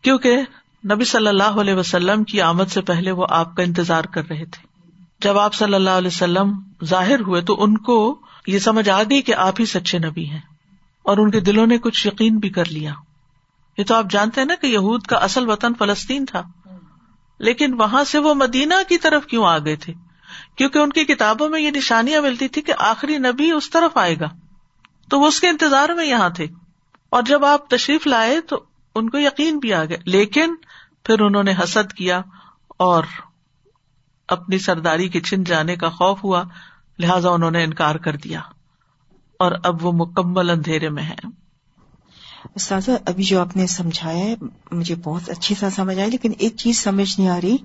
کیونکہ 0.04 0.38
نبی 0.84 1.06
صلی 1.06 1.28
اللہ 1.28 1.60
علیہ 1.62 1.74
وسلم 1.74 2.24
کی 2.24 2.42
آمد 2.42 2.72
سے 2.72 2.82
پہلے 2.82 3.12
وہ 3.12 3.26
آپ 3.30 3.56
کا 3.56 3.64
انتظار 3.64 4.04
کر 4.04 4.28
رہے 4.30 4.46
تھے۔ 4.46 4.64
جب 5.22 5.38
آپ 5.40 5.54
صلی 5.54 5.74
اللہ 5.74 5.98
علیہ 5.98 6.08
وسلم 6.08 6.52
ظاہر 6.86 7.20
ہوئے 7.20 7.42
تو 7.42 7.64
ان 7.64 7.78
کو 7.78 7.98
یہ 8.48 8.60
سمجھ 8.60 8.90
آ 8.90 9.02
گئی 9.04 9.22
کہ 9.22 9.36
آپ 9.36 9.60
ہی 9.60 9.66
سچے 9.66 9.98
نبی 10.00 10.26
ہیں 10.30 10.40
اور 11.06 11.18
ان 11.18 11.32
کے 11.32 11.40
دلوں 11.40 11.68
نے 11.68 11.78
کچھ 11.78 12.06
یقین 12.08 12.38
بھی 12.38 12.50
کر 12.50 12.70
لیا۔ 12.70 12.94
یہ 13.78 13.84
تو 13.84 13.96
آپ 13.96 14.10
جانتے 14.10 14.42
ہیں 14.42 14.48
نا 14.48 14.56
کہ 14.56 14.68
یہود 14.68 15.06
کا 15.06 15.18
اصل 15.20 15.50
وطن 15.50 15.74
فلسطین 15.74 16.26
تھا، 16.26 16.42
لیکن 17.40 17.74
وہاں 17.74 18.04
سے 18.04 18.20
وہ 18.20 18.34
مدینہ 18.34 18.74
کی 18.90 18.98
طرف 18.98 19.26
کیوں 19.26 19.46
آ 19.46 19.58
گئے 19.60 19.76
تھے؟ 19.76 19.94
کیونکہ 20.56 20.80
ان 20.80 20.90
کی 20.90 21.06
کتابوں 21.06 21.50
میں 21.50 21.62
یہ 21.62 21.72
نشانیاں 21.72 22.22
ملتی 22.22 22.48
تھی 22.48 22.62
کہ 22.62 22.74
آخری 22.78 23.18
نبی 23.18 23.52
اس 23.52 23.70
طرف 23.70 23.98
آئے 23.98 24.20
گا۔ 24.20 24.26
تو 25.10 25.20
وہ 25.20 25.28
اس 25.28 25.40
کے 25.40 25.48
انتظار 25.50 25.90
میں 25.90 26.06
یہاں 26.06 26.30
تھے۔ 26.30 26.48
اور 27.10 27.24
جب 27.24 27.46
آپ 27.46 27.70
تشریف 27.70 28.08
لائے 28.08 28.42
تو 28.42 28.64
ان 28.96 29.10
کو 29.10 29.18
یقین 29.18 29.60
بھی 29.60 29.74
آ 29.74 29.86
گیا۔ 29.86 29.98
لیکن 30.06 30.56
پھر 31.04 31.20
انہوں 31.20 31.44
نے 31.44 31.54
حسد 31.64 31.94
کیا 31.94 32.22
اور 32.68 33.04
اپنی 34.28 34.58
سرداری 34.58 35.10
کے 35.10 35.22
چھن 35.22 35.44
جانے 35.44 35.76
کا 35.76 35.90
خوف 35.90 36.24
ہوا۔ 36.24 36.44
لہذا 37.00 37.30
انہوں 37.30 37.52
نے 37.52 37.64
انکار 37.64 37.96
کر 37.96 38.16
دیا۔ 38.16 38.40
اور 39.40 39.52
اب 39.64 39.86
وہ 39.86 39.92
مکمل 39.96 40.50
اندھیرے 40.50 40.90
میں 40.90 41.04
ہے 41.04 41.16
استاذہ، 42.56 42.92
ابھی 43.06 43.24
جو 43.24 43.42
آپ 43.42 43.56
نے 43.56 43.68
سمجھایا 43.68 44.18
ہے، 44.18 44.36
مجھے 44.72 44.96
بہت 44.96 45.30
اچھی 45.30 45.56
طرح 45.56 45.70
سمجھ 45.70 46.00
آئی، 46.00 46.12
لیکن 46.12 46.32
ایک 46.38 46.58
چیز 46.58 46.78
سمجھ 46.84 47.20
نہیں 47.20 47.30
آ 47.30 47.42
رہی 47.42 47.58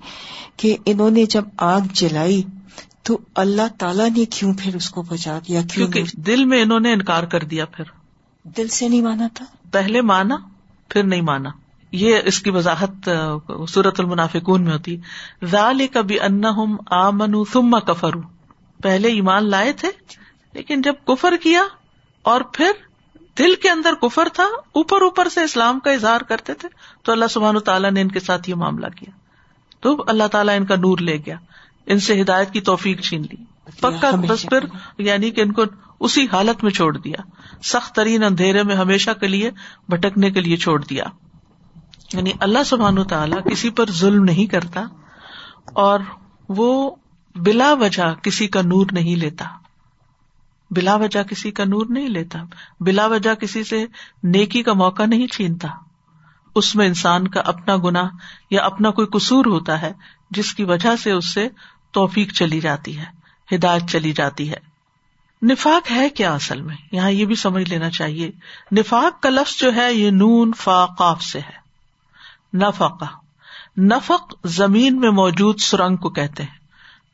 کہ 0.56 0.76
انہوں 0.87 1.11
نے 1.11 1.24
جب 1.24 1.44
آگ 1.56 1.80
جلائی 1.92 2.42
تو 3.02 3.18
اللہ 3.34 3.62
تعالیٰ 3.78 4.10
نے 4.16 4.24
کیوں 4.24 4.54
پھر 4.58 4.76
اس 4.76 4.90
کو 4.90 5.02
بچا 5.02 5.38
دیا؟ 5.48 5.60
کیونکہ 5.74 6.02
دل 6.12 6.44
میں 6.44 6.62
انہوں 6.62 6.80
نے 6.80 6.92
انکار 6.92 7.22
کر 7.22 7.44
دیا 7.44 7.64
پھر۔ 7.64 7.84
دل 8.44 8.68
سے 8.68 8.88
نہیں 8.88 9.00
مانا 9.00 9.28
تھا؟ 9.34 9.44
پہلے 9.72 10.02
مانا 10.02 10.36
پھر 10.88 11.02
نہیں 11.02 11.20
مانا۔ 11.20 11.50
یہ 11.92 12.18
اس 12.24 12.40
کی 12.40 12.50
وضاحت 12.50 13.08
صورت 13.68 14.00
المنافقون 14.00 14.64
میں 14.64 14.72
ہوتی۔ 14.72 14.96
ذال 15.44 15.86
کبھی 15.86 16.20
ان 16.20 16.42
آ 16.90 17.10
منو 17.10 17.44
ثم 17.44 17.78
کفرو 17.80 18.20
پہلے 18.82 19.08
ایمان 19.08 19.50
لائے 19.50 19.72
تھے 19.72 19.88
لیکن 20.52 20.82
جب 20.82 20.94
کفر 21.06 21.34
کیا 21.42 21.62
اور 22.22 22.40
پھر 22.40 22.70
دل 23.38 23.54
کے 23.54 23.70
اندر 23.70 23.94
کفر 24.02 24.28
تھا 24.32 24.44
اوپر 24.72 25.02
اوپر 25.02 25.28
سے 25.28 25.42
اسلام 25.42 25.80
کا 25.80 25.90
اظہار 25.90 26.20
کرتے 26.20 26.54
تھے 26.54 26.68
تو 27.02 27.12
اللہ 27.12 27.24
سبحان 27.30 27.58
تعالیٰ 27.58 27.90
نے 27.90 28.00
ان 28.00 28.08
کے 28.08 28.20
ساتھ 28.20 28.50
یہ 28.50 28.54
معاملہ 28.54 28.86
کیا۔ 28.96 29.18
تو 29.80 30.04
اللہ 30.06 30.26
تعالیٰ 30.26 30.56
ان 30.56 30.66
کا 30.66 30.74
نور 30.76 30.98
لے 30.98 31.16
گیا۔ 31.26 31.36
ان 31.90 31.98
سے 31.98 32.22
ہدایت 32.22 32.50
کی 32.50 32.61
توفیق 32.61 33.00
چھین 33.00 33.22
لی۔ 33.22 33.37
پکا 33.81 34.11
بس 34.29 34.42
پھر 34.42 34.64
یعنی 34.98 35.31
کہ 35.31 35.40
ان 35.40 35.53
کو 35.53 35.62
اسی 36.00 36.26
حالت 36.33 36.64
میں 36.64 36.70
چھوڑ 36.70 36.96
دیا۔ 36.96 37.22
سخت 37.62 37.94
ترین 37.94 38.24
اندھیرے 38.24 38.62
میں 38.62 38.76
ہمیشہ 38.76 39.11
کے 39.11 39.29
لیے 39.29 39.50
بھٹکنے 39.88 40.31
کے 40.31 40.40
لیے 40.40 40.57
چھوڑ 40.57 40.85
دیا۔ 40.85 41.05
یعنی 42.12 42.31
اللہ 42.40 42.59
سبحان 42.66 43.05
تعالیٰ 43.05 43.38
کسی 43.53 43.70
پر 43.70 43.90
ظلم 43.90 44.24
نہیں 44.24 44.46
کرتا 44.46 44.85
اور 45.72 46.00
وہ 46.48 46.96
بلا 47.35 47.72
وجہ 47.72 48.14
کسی 48.22 48.46
کا 48.46 48.62
نور 48.62 48.87
نہیں 48.92 49.16
لیتا۔ 49.16 49.44
بلا 50.70 50.96
وجہ 50.96 51.22
کسی 51.22 51.50
کا 51.50 51.64
نور 51.64 51.87
نہیں 51.88 52.09
لیتا۔ 52.09 52.38
بلا 52.81 53.07
وجہ 53.07 53.35
کسی 53.35 53.64
سے 53.64 53.87
نیکی 54.22 54.62
کا 54.62 54.72
موقع 54.72 55.03
نہیں 55.03 55.26
چھینتا۔ 55.26 55.68
اس 56.55 56.76
میں 56.76 56.87
انسان 56.87 57.29
کا 57.29 57.40
اپنا 57.40 57.76
گنا 57.76 58.09
یا 58.50 58.64
اپنا 58.64 58.90
کوئی 58.90 59.07
قصور 59.07 59.44
ہوتا 59.46 59.83
ہے 59.83 59.92
جس 60.31 60.55
کی 60.55 60.64
وجہ 60.64 60.96
سے 60.96 61.12
اس 61.12 61.35
سے 61.35 61.48
توفیق 61.92 62.33
چلی 62.33 62.61
جاتی 62.61 62.98
ہے، 62.98 63.05
ہدایت 63.48 63.88
چلی 63.90 64.12
جاتی 64.12 64.50
ہے۔ 64.50 64.59
نفاق 65.42 65.90
ہے 65.90 66.09
کیا 66.09 66.33
اصل 66.35 66.61
میں؟ 66.61 66.76
یہاں 66.92 67.11
یہ 67.11 67.24
بھی 67.24 67.35
سمجھ 67.35 67.68
لینا 67.68 67.90
چاہیے، 67.90 68.31
نفاق 68.72 69.22
کا 69.22 69.31
لفظ 69.31 69.59
جو 69.59 69.74
ہے، 69.74 69.92
یہ 69.94 70.11
نون 70.11 70.53
فاقاف 70.57 71.22
سے 71.22 71.38
ہے۔ 71.38 71.59
نفقا 72.57 73.07
نفق 73.79 74.35
زمین 74.44 75.00
میں 75.00 75.11
موجود 75.11 75.61
سرنگ 75.61 75.96
کو 75.96 76.11
کہتے 76.11 76.42
ہیں، 76.42 76.59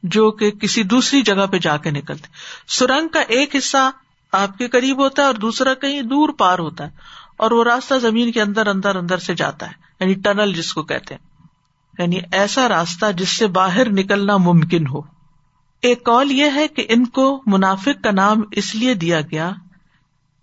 جو 0.02 0.30
کہ 0.30 0.50
کسی 0.50 0.82
دوسری 0.82 1.22
جگہ 1.22 1.46
پہ 1.46 1.58
جا 1.58 1.76
کے 1.76 1.90
نکلتے۔ 1.90 2.28
سرنگ 2.68 3.08
کا 3.08 3.20
ایک 3.20 3.56
حصہ 3.56 3.90
آپ 4.32 4.58
کے 4.58 4.68
قریب 4.68 5.02
ہوتا 5.02 5.22
ہے 5.22 5.26
اور 5.26 5.34
دوسرا 5.34 5.74
کہیں 5.74 6.00
دور 6.02 6.28
پار 6.28 6.58
ہوتا 6.58 6.84
ہے، 6.84 6.90
اور 7.36 7.50
وہ 7.50 7.64
راستہ 7.64 7.94
زمین 7.94 8.32
کے 8.32 8.42
اندر 8.42 8.66
اندر 8.66 8.96
اندر 8.96 9.18
سے 9.18 9.34
جاتا 9.34 9.66
ہے 9.66 9.72
یعنی 10.00 10.14
ٹنل 10.14 10.52
جس 10.52 10.72
کو 10.74 10.82
کہتے 10.82 11.14
ہیں۔ 11.14 11.25
یعنی 11.98 12.20
ایسا 12.32 12.68
راستہ 12.68 13.12
جس 13.12 13.28
سے 13.28 13.46
باہر 13.46 13.88
نکلنا 13.88 14.36
ممکن 14.36 14.86
ہو۔ 14.86 15.00
ایک 15.82 16.04
کال 16.04 16.32
یہ 16.32 16.50
ہے 16.54 16.68
کہ 16.68 16.86
ان 16.88 17.06
کو 17.06 17.42
منافق 17.46 18.04
کا 18.04 18.10
نام 18.10 18.42
اس 18.50 18.74
لیے 18.74 18.94
دیا 18.94 19.20
گیا 19.20 19.50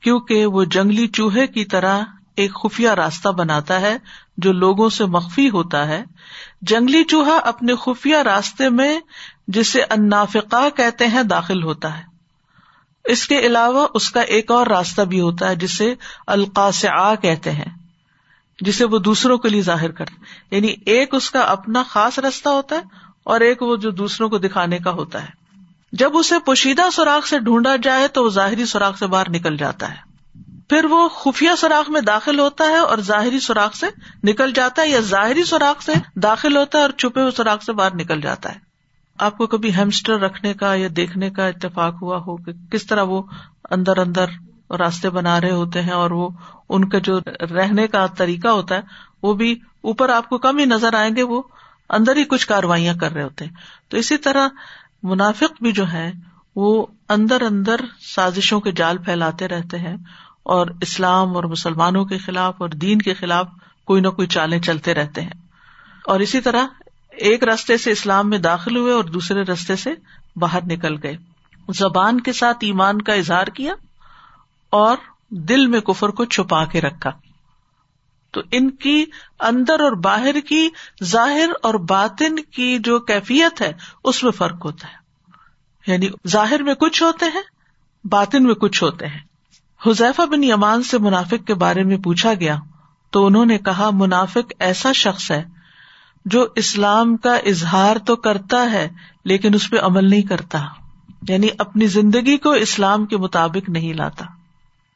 کیونکہ 0.02 0.46
وہ 0.46 0.64
جنگلی 0.64 1.08
چوہے 1.08 1.48
کی 1.48 1.66
طرح 1.66 2.02
ایک 2.36 2.54
خفیہ 2.54 2.90
راستہ 2.90 3.30
بناتا 3.30 3.82
ہے 3.82 3.98
جو 4.38 4.54
لوگوں 4.54 4.90
سے 4.90 5.06
مخفی 5.06 5.50
ہوتا 5.50 5.88
ہے۔ 5.88 6.04
جنگلی 6.62 7.04
چوہا 7.04 7.38
اپنے 7.38 7.76
خفیہ 7.76 8.18
راستے 8.18 8.70
میں 8.70 9.00
جسے 9.48 9.82
انافقا 9.82 10.70
کہتے 10.70 11.08
ہیں 11.08 11.24
داخل 11.24 11.64
ہوتا 11.64 11.98
ہے۔ 11.98 12.04
اس 13.06 13.28
کے 13.28 13.40
علاوہ 13.40 13.88
اس 13.94 14.10
کا 14.10 14.22
ایک 14.22 14.52
اور 14.52 14.68
راستہ 14.68 15.02
بھی 15.02 15.22
ہوتا 15.22 15.50
ہے 15.50 15.56
جسے 15.56 15.96
القاص 16.28 16.86
کہتے 17.22 17.52
ہیں۔ 17.52 17.83
جسے 18.62 18.86
وہ 18.86 19.00
دوسروں 19.00 19.38
کے 19.38 19.50
لیے 19.50 19.62
ظاہر 19.62 19.92
کرتے 19.92 20.56
یعنی 20.56 20.76
ایک 20.86 21.16
اس 21.16 21.32
کا 21.32 21.40
اپنا 21.40 21.84
خاص 21.84 22.20
راستہ 22.20 22.50
ہوتا 22.50 22.76
ہے 22.76 22.82
اور 23.24 23.42
ایک 23.42 23.62
وہ 23.62 23.76
جو 23.76 23.92
دوسروں 23.92 24.30
کو 24.30 24.38
دکھانے 24.38 24.78
کا 24.78 24.92
ہوتا 24.92 25.24
ہے۔ 25.24 25.28
جب 25.92 26.18
اسے 26.18 26.36
پوشیدہ 26.40 26.82
سوراخ 26.94 27.28
سے 27.28 27.40
ڈھونڈا 27.40 27.76
جائے 27.76 28.08
تو 28.08 28.24
وہ 28.24 28.30
ظاہری 28.30 28.66
سوراخ 28.66 28.98
سے 28.98 29.08
باہر 29.08 29.30
نکل 29.30 29.58
جاتا 29.58 29.90
ہے۔ 29.90 30.14
پھر 30.70 30.86
وہ 30.86 31.10
خفیہ 31.10 31.50
سوراخ 31.58 31.90
میں 31.90 32.02
داخل 32.02 32.40
ہوتا 32.40 32.64
ہے 32.64 32.78
اور 32.78 32.98
ظاہری 32.98 33.40
سوراخ 33.40 33.76
سے 33.76 33.86
نکل 34.24 34.52
جاتا 34.52 34.82
ہے 34.82 34.90
یا 34.90 35.00
ظاہری 35.00 35.44
سوراخ 35.44 35.82
سے 35.82 35.94
داخل 36.16 36.58
ہوتا 36.58 36.78
ہے 36.78 36.84
اور 36.84 36.92
چھپے 36.92 37.22
ہوئے 37.22 37.32
سوراخ 37.32 37.64
سے 37.64 37.74
باہر 37.74 37.96
نکل 37.96 38.22
جاتا 38.22 38.56
ہے۔ 38.56 38.60
آپ 39.20 39.38
کو 39.38 39.48
کبھی 39.48 39.76
ہیمسٹر 39.76 40.20
رکھنے 40.20 40.54
کا 40.54 40.76
یا 40.76 40.88
دیکھنے 40.96 41.30
کا 41.30 41.48
اتفاق 41.48 41.96
ہوا 42.02 42.18
ہو 42.18 42.38
کہ 42.38 42.52
کس 42.72 42.86
طرح 42.86 43.02
وہ 43.02 43.22
اندر 43.72 43.98
اندر 43.98 44.26
راستے 44.78 45.10
بنا 45.10 45.42
رہے 45.42 45.52
ہوتے 45.52 45.82
ہیں 45.82 45.92
اور 45.92 46.12
وہ 46.12 46.30
ان 46.70 46.90
کا 46.90 47.00
جو 47.00 47.20
رہنے 47.52 47.88
کا 47.88 48.06
طریقہ 48.06 48.48
ہوتا 48.48 48.76
ہے، 48.76 48.82
وہ 49.24 49.34
بھی 49.34 49.60
اوپر 49.82 50.10
آپ 50.10 50.30
کو 50.30 50.38
کم 50.38 50.58
ہی 50.58 50.66
نظر 50.66 50.94
آئیں 50.94 51.16
گے، 51.16 51.24
وہ 51.24 51.42
اندر 51.90 52.16
ہی 52.16 52.24
کچھ 52.24 52.48
کاروائیاں 52.48 52.94
کر 52.94 53.12
رہے 53.12 53.24
ہوتے 53.24 53.46
ہیں۔ 53.46 53.52
تو 53.90 53.98
اسی 53.98 54.18
طرح 54.18 54.48
منافق 55.04 55.62
بھی 55.62 55.72
جو 55.72 55.92
ہے 55.92 56.12
وہ 56.56 56.86
اندر 57.10 57.42
اندر 57.42 57.76
سازشوں 58.16 58.60
کے 58.60 58.72
جال 58.72 58.98
پھیلاتے 58.98 59.48
رہتے 59.48 59.78
ہیں 59.78 59.96
اور 60.44 60.68
اسلام 60.82 61.36
اور 61.36 61.44
مسلمانوں 61.44 62.06
کے 62.06 62.18
خلاف 62.18 62.56
اور 62.58 62.70
دین 62.70 63.00
کے 63.00 63.14
خلاف 63.14 63.48
کوئی 63.86 64.02
نہ 64.02 64.08
کوئی 64.08 64.28
چالیں 64.28 64.60
چلتے 64.60 64.94
رہتے 64.94 65.22
ہیں۔ 65.22 65.32
اور 66.06 66.20
اسی 66.20 66.42
طرح 66.42 66.64
ایک 67.12 67.44
رستے 67.44 67.78
سے 67.78 67.92
اسلام 67.92 68.30
میں 68.30 68.38
داخل 68.38 68.78
ہوئے 68.78 68.94
اور 68.94 69.04
دوسرے 69.04 69.42
رستے 69.42 69.76
سے 69.76 69.94
باہر 70.36 70.60
نکل 70.66 70.96
گئے۔ 71.04 71.18
زبان 71.76 72.20
کے 72.20 72.34
ساتھ 72.34 72.58
ایمان 72.62 73.02
کا 73.02 73.14
اظہار 73.14 73.48
کیا۔ 73.48 73.74
اور 74.74 74.98
دل 75.30 75.68
میں 75.68 75.80
کفر 75.80 76.10
کو 76.10 76.26
چھپا 76.26 76.66
کے 76.66 76.82
رکھا۔ 76.82 77.10
تو 78.32 78.42
ان 78.52 78.70
کی 78.70 79.06
اندر 79.40 79.80
اور 79.80 79.92
باہر 79.92 80.40
کی 80.40 80.70
ظاہر 81.04 81.50
اور 81.62 81.74
باطن 81.74 82.36
کی 82.36 82.78
جو 82.80 83.00
کیفیت 83.00 83.62
ہے، 83.62 83.74
اس 84.04 84.24
میں 84.24 84.32
فرق 84.32 84.66
ہوتا 84.66 84.88
ہے۔ 84.88 84.98
یعنی 85.92 86.10
ظاہر 86.28 86.64
میں 86.64 86.74
کچھ 86.74 87.04
ہوتے 87.04 87.26
ہیں، 87.26 87.42
باطن 88.08 88.44
میں 88.44 88.56
کچھ 88.56 88.84
ہوتے 88.84 89.08
ہیں۔ 89.08 89.20
حذیفہ 89.88 90.22
بن 90.22 90.44
یمان 90.44 90.84
سے 90.84 90.98
منافق 90.98 91.48
کے 91.48 91.54
بارے 91.54 91.84
میں 91.84 91.98
پوچھا 91.98 92.34
گیا، 92.34 92.56
تو 93.10 93.26
انہوں 93.26 93.46
نے 93.46 93.58
کہا، 93.58 93.90
منافق 93.94 94.54
ایسا 94.60 94.92
شخص 94.92 95.32
ہے 95.32 95.44
جو 96.26 96.48
اسلام 96.56 97.18
کا 97.18 97.36
اظہار 97.36 97.96
تو 97.98 98.16
کرتا 98.16 98.72
ہے، 98.72 98.90
لیکن 99.26 99.54
اس 99.54 99.70
پہ 99.70 99.78
عمل 99.80 100.10
نہیں 100.10 100.22
کرتا۔ 100.22 100.66
یعنی 101.30 101.48
اپنی 101.58 101.88
زندگی 101.88 102.38
کو 102.38 102.52
اسلام 102.52 103.06
کے 103.06 103.18
مطابق 103.18 103.70
نہیں 103.70 103.94
لاتا۔ 103.94 104.26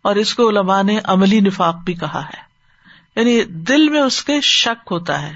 اور 0.08 0.16
اس 0.16 0.36
کو 0.36 0.50
علماء 0.50 0.84
نے 0.84 1.00
عملی 1.04 1.40
نفاق 1.40 1.76
بھی 1.76 1.94
کہا 1.94 2.22
ہے۔ 2.26 2.48
یعنی 3.16 3.44
دل 3.44 3.90
میں 3.90 4.02
اس 4.02 4.24
کے 4.24 4.42
شک 4.42 4.88
ہوتا 4.92 5.22
ہے۔ 5.22 5.34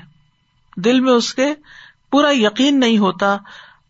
دل 0.78 1.00
میں 1.00 1.14
اس 1.14 1.34
کے 1.34 1.54
پورا 2.12 2.28
یقین 2.32 2.80
نہیں 2.80 2.98
ہوتا 2.98 3.38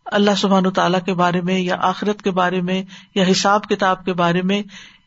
اللہ 0.04 0.30
سبحان 0.36 0.70
تعالیٰ 0.70 1.00
کے 1.04 1.14
بارے 1.14 1.40
میں 1.40 1.58
یا 1.58 1.76
آخرت 1.80 2.22
کے 2.22 2.30
بارے 2.30 2.60
میں 2.60 2.82
یا 3.14 3.24
حساب 3.30 3.68
کتاب 3.68 4.04
کے 4.04 4.12
بارے 4.12 4.42
میں 4.42 4.62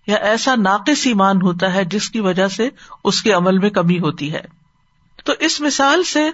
یا 0.07 0.15
ایسا 0.15 0.55
ناقص 0.55 1.07
ایمان 1.07 1.41
ہوتا 1.41 1.73
ہے 1.73 1.85
جس 1.85 2.09
کی 2.09 2.19
وجہ 2.19 2.47
سے 2.47 2.69
اس 3.03 3.21
کے 3.21 3.31
عمل 3.31 3.57
میں 3.57 3.69
کمی 3.69 3.99
ہوتی 3.99 4.33
ہے۔ 4.33 4.41
تو 5.25 5.33
اس 5.39 5.61
مثال 5.61 6.03
سے 6.03 6.29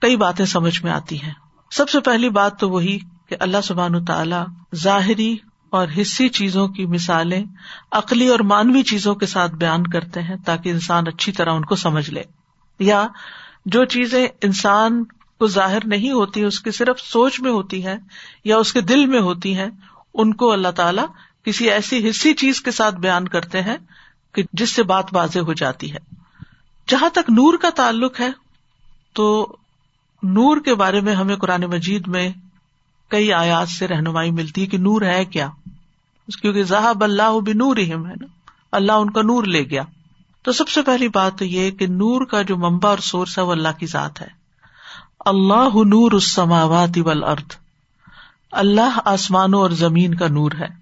کئی 0.00 0.16
باتیں 0.16 0.44
سمجھ 0.44 0.82
میں 0.82 0.92
آتی 0.92 1.22
ہیں۔ 1.22 1.34
سب 1.70 1.88
سے 1.88 2.00
پہلی 2.00 2.28
بات 2.28 2.60
تو 2.60 2.70
وہی 2.70 2.98
کہ 2.98 3.36
اللہ 3.40 3.60
سبحان 3.64 4.04
تعالی 4.04 4.36
ظاہری 4.76 5.36
اور 5.70 5.88
حصی 6.00 6.28
چیزوں 6.28 6.68
کی 6.68 6.86
مثالیں 6.86 7.44
عقلی 7.92 8.28
اور 8.28 8.40
مانوی 8.40 8.82
چیزوں 8.82 9.14
کے 9.14 9.26
ساتھ 9.26 9.52
بیان 9.52 9.86
کرتے 9.86 10.22
ہیں 10.22 10.36
تاکہ 10.44 10.68
انسان 10.68 11.08
اچھی 11.08 11.32
طرح 11.32 11.50
ان 11.50 11.64
کو 11.64 11.76
سمجھ 11.76 12.10
لے۔ 12.10 12.22
یا 12.78 13.06
جو 13.66 13.84
چیزیں 13.84 14.28
انسان 14.42 15.04
کو 15.38 15.46
ظاہر 15.46 15.78
نہیں 15.84 16.10
ہوتی، 16.10 16.42
اس 16.42 16.60
کی 16.60 16.70
صرف 16.70 17.00
سوچ 17.00 17.40
میں 17.40 17.50
ہوتی 17.50 17.84
ہے 17.84 17.96
یا 18.44 18.56
اس 18.56 18.72
کے 18.72 18.80
دل 18.80 19.06
میں 19.06 19.20
ہوتی 19.20 19.56
ہے 19.56 19.66
ان 20.14 20.34
کو 20.34 20.52
اللہ 20.52 20.68
تعالیٰ 20.68 21.06
کسی 21.44 21.70
ایسی 21.70 22.10
حصی 22.10 22.34
چیز 22.34 22.60
کے 22.60 22.70
ساتھ 22.70 22.94
بیان 22.94 23.28
کرتے 23.28 23.62
ہیں 23.62 23.76
کہ 24.32 24.42
جس 24.52 24.70
سے 24.70 24.82
بات 24.82 25.04
واضح 25.12 25.38
ہو 25.38 25.52
جاتی 25.52 25.92
ہے۔ 25.92 25.98
جہاں 26.88 27.08
تک 27.08 27.30
نور 27.30 27.54
کا 27.56 27.70
تعلق 27.70 28.20
ہے، 28.20 28.28
تو 29.12 29.56
نور 30.22 30.56
کے 30.56 30.74
بارے 30.74 31.00
میں 31.00 31.14
ہمیں 31.14 31.36
قرآن 31.36 31.60
مجید 31.60 32.08
میں 32.08 32.30
کئی 33.10 33.32
آیات 33.32 33.68
سے 33.68 33.88
رہنمائی 33.88 34.30
ملتی 34.30 34.60
ہے 34.60 34.66
کہ 34.66 34.78
نور 34.78 35.02
ہے 35.02 35.24
کیا؟ 35.24 35.48
کیونکہ 36.42 36.62
ذہب 36.62 37.04
اللہ 37.04 37.40
بھی 37.44 37.52
نور 37.52 37.76
ہے 37.76 37.96
نا، 37.96 38.26
اللہ 38.72 38.92
ان 38.92 39.10
کا 39.10 39.22
نور 39.22 39.44
لے 39.44 39.62
گیا۔ 39.62 39.82
تو 40.42 40.52
سب 40.52 40.68
سے 40.68 40.82
پہلی 40.82 41.08
بات 41.08 41.38
تو 41.38 41.44
یہ 41.44 41.70
کہ 41.70 41.86
نور 41.86 42.24
کا 42.24 42.42
جو 42.42 42.56
ممبا 42.56 42.88
اور 42.88 42.98
سورس 42.98 43.38
ہے 43.38 43.42
وہ 43.42 43.52
اللہ 43.52 43.68
کی 43.78 43.86
ذات 43.86 44.20
ہے۔ 44.20 44.26
اللہ 45.24 45.68
نور 45.74 46.12
السماوات 46.12 46.98
والارض۔ 46.98 47.56
اللہ 48.52 48.98
آسمانوں 49.04 49.60
اور 49.60 49.70
زمین 49.70 50.14
کا 50.14 50.26
نور 50.28 50.52
ہے۔ 50.52 50.80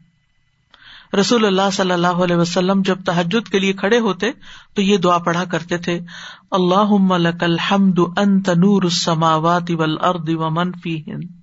رسول 1.16 1.46
اللہ 1.46 1.70
صلی 1.72 1.92
اللہ 1.92 2.06
علیہ 2.06 2.36
وسلم 2.36 2.82
جب 2.82 3.04
تحجد 3.04 3.48
کے 3.48 3.58
لیے 3.58 3.72
کھڑے 3.72 3.98
ہوتے 3.98 4.26
تو 4.74 4.82
یہ 4.82 4.96
دعا 4.96 5.18
پڑھا 5.18 5.44
کرتے 5.44 5.78
تھے۔ 5.78 6.00
اللہ 6.50 7.16
لک 7.16 7.44
الحمد 7.44 7.98
انت 8.16 8.48
نور 8.48 8.82
السماوات 8.82 9.70
والارض 9.70 10.28
ومن 10.28 10.72
فیہن۔ 10.72 11.37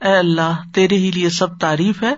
اے 0.00 0.18
اللہ، 0.18 0.62
تیرے 0.74 0.96
ہی 0.96 1.10
لیے 1.10 1.28
سب 1.28 1.58
تعریف 1.58 2.02
ہے۔ 2.02 2.14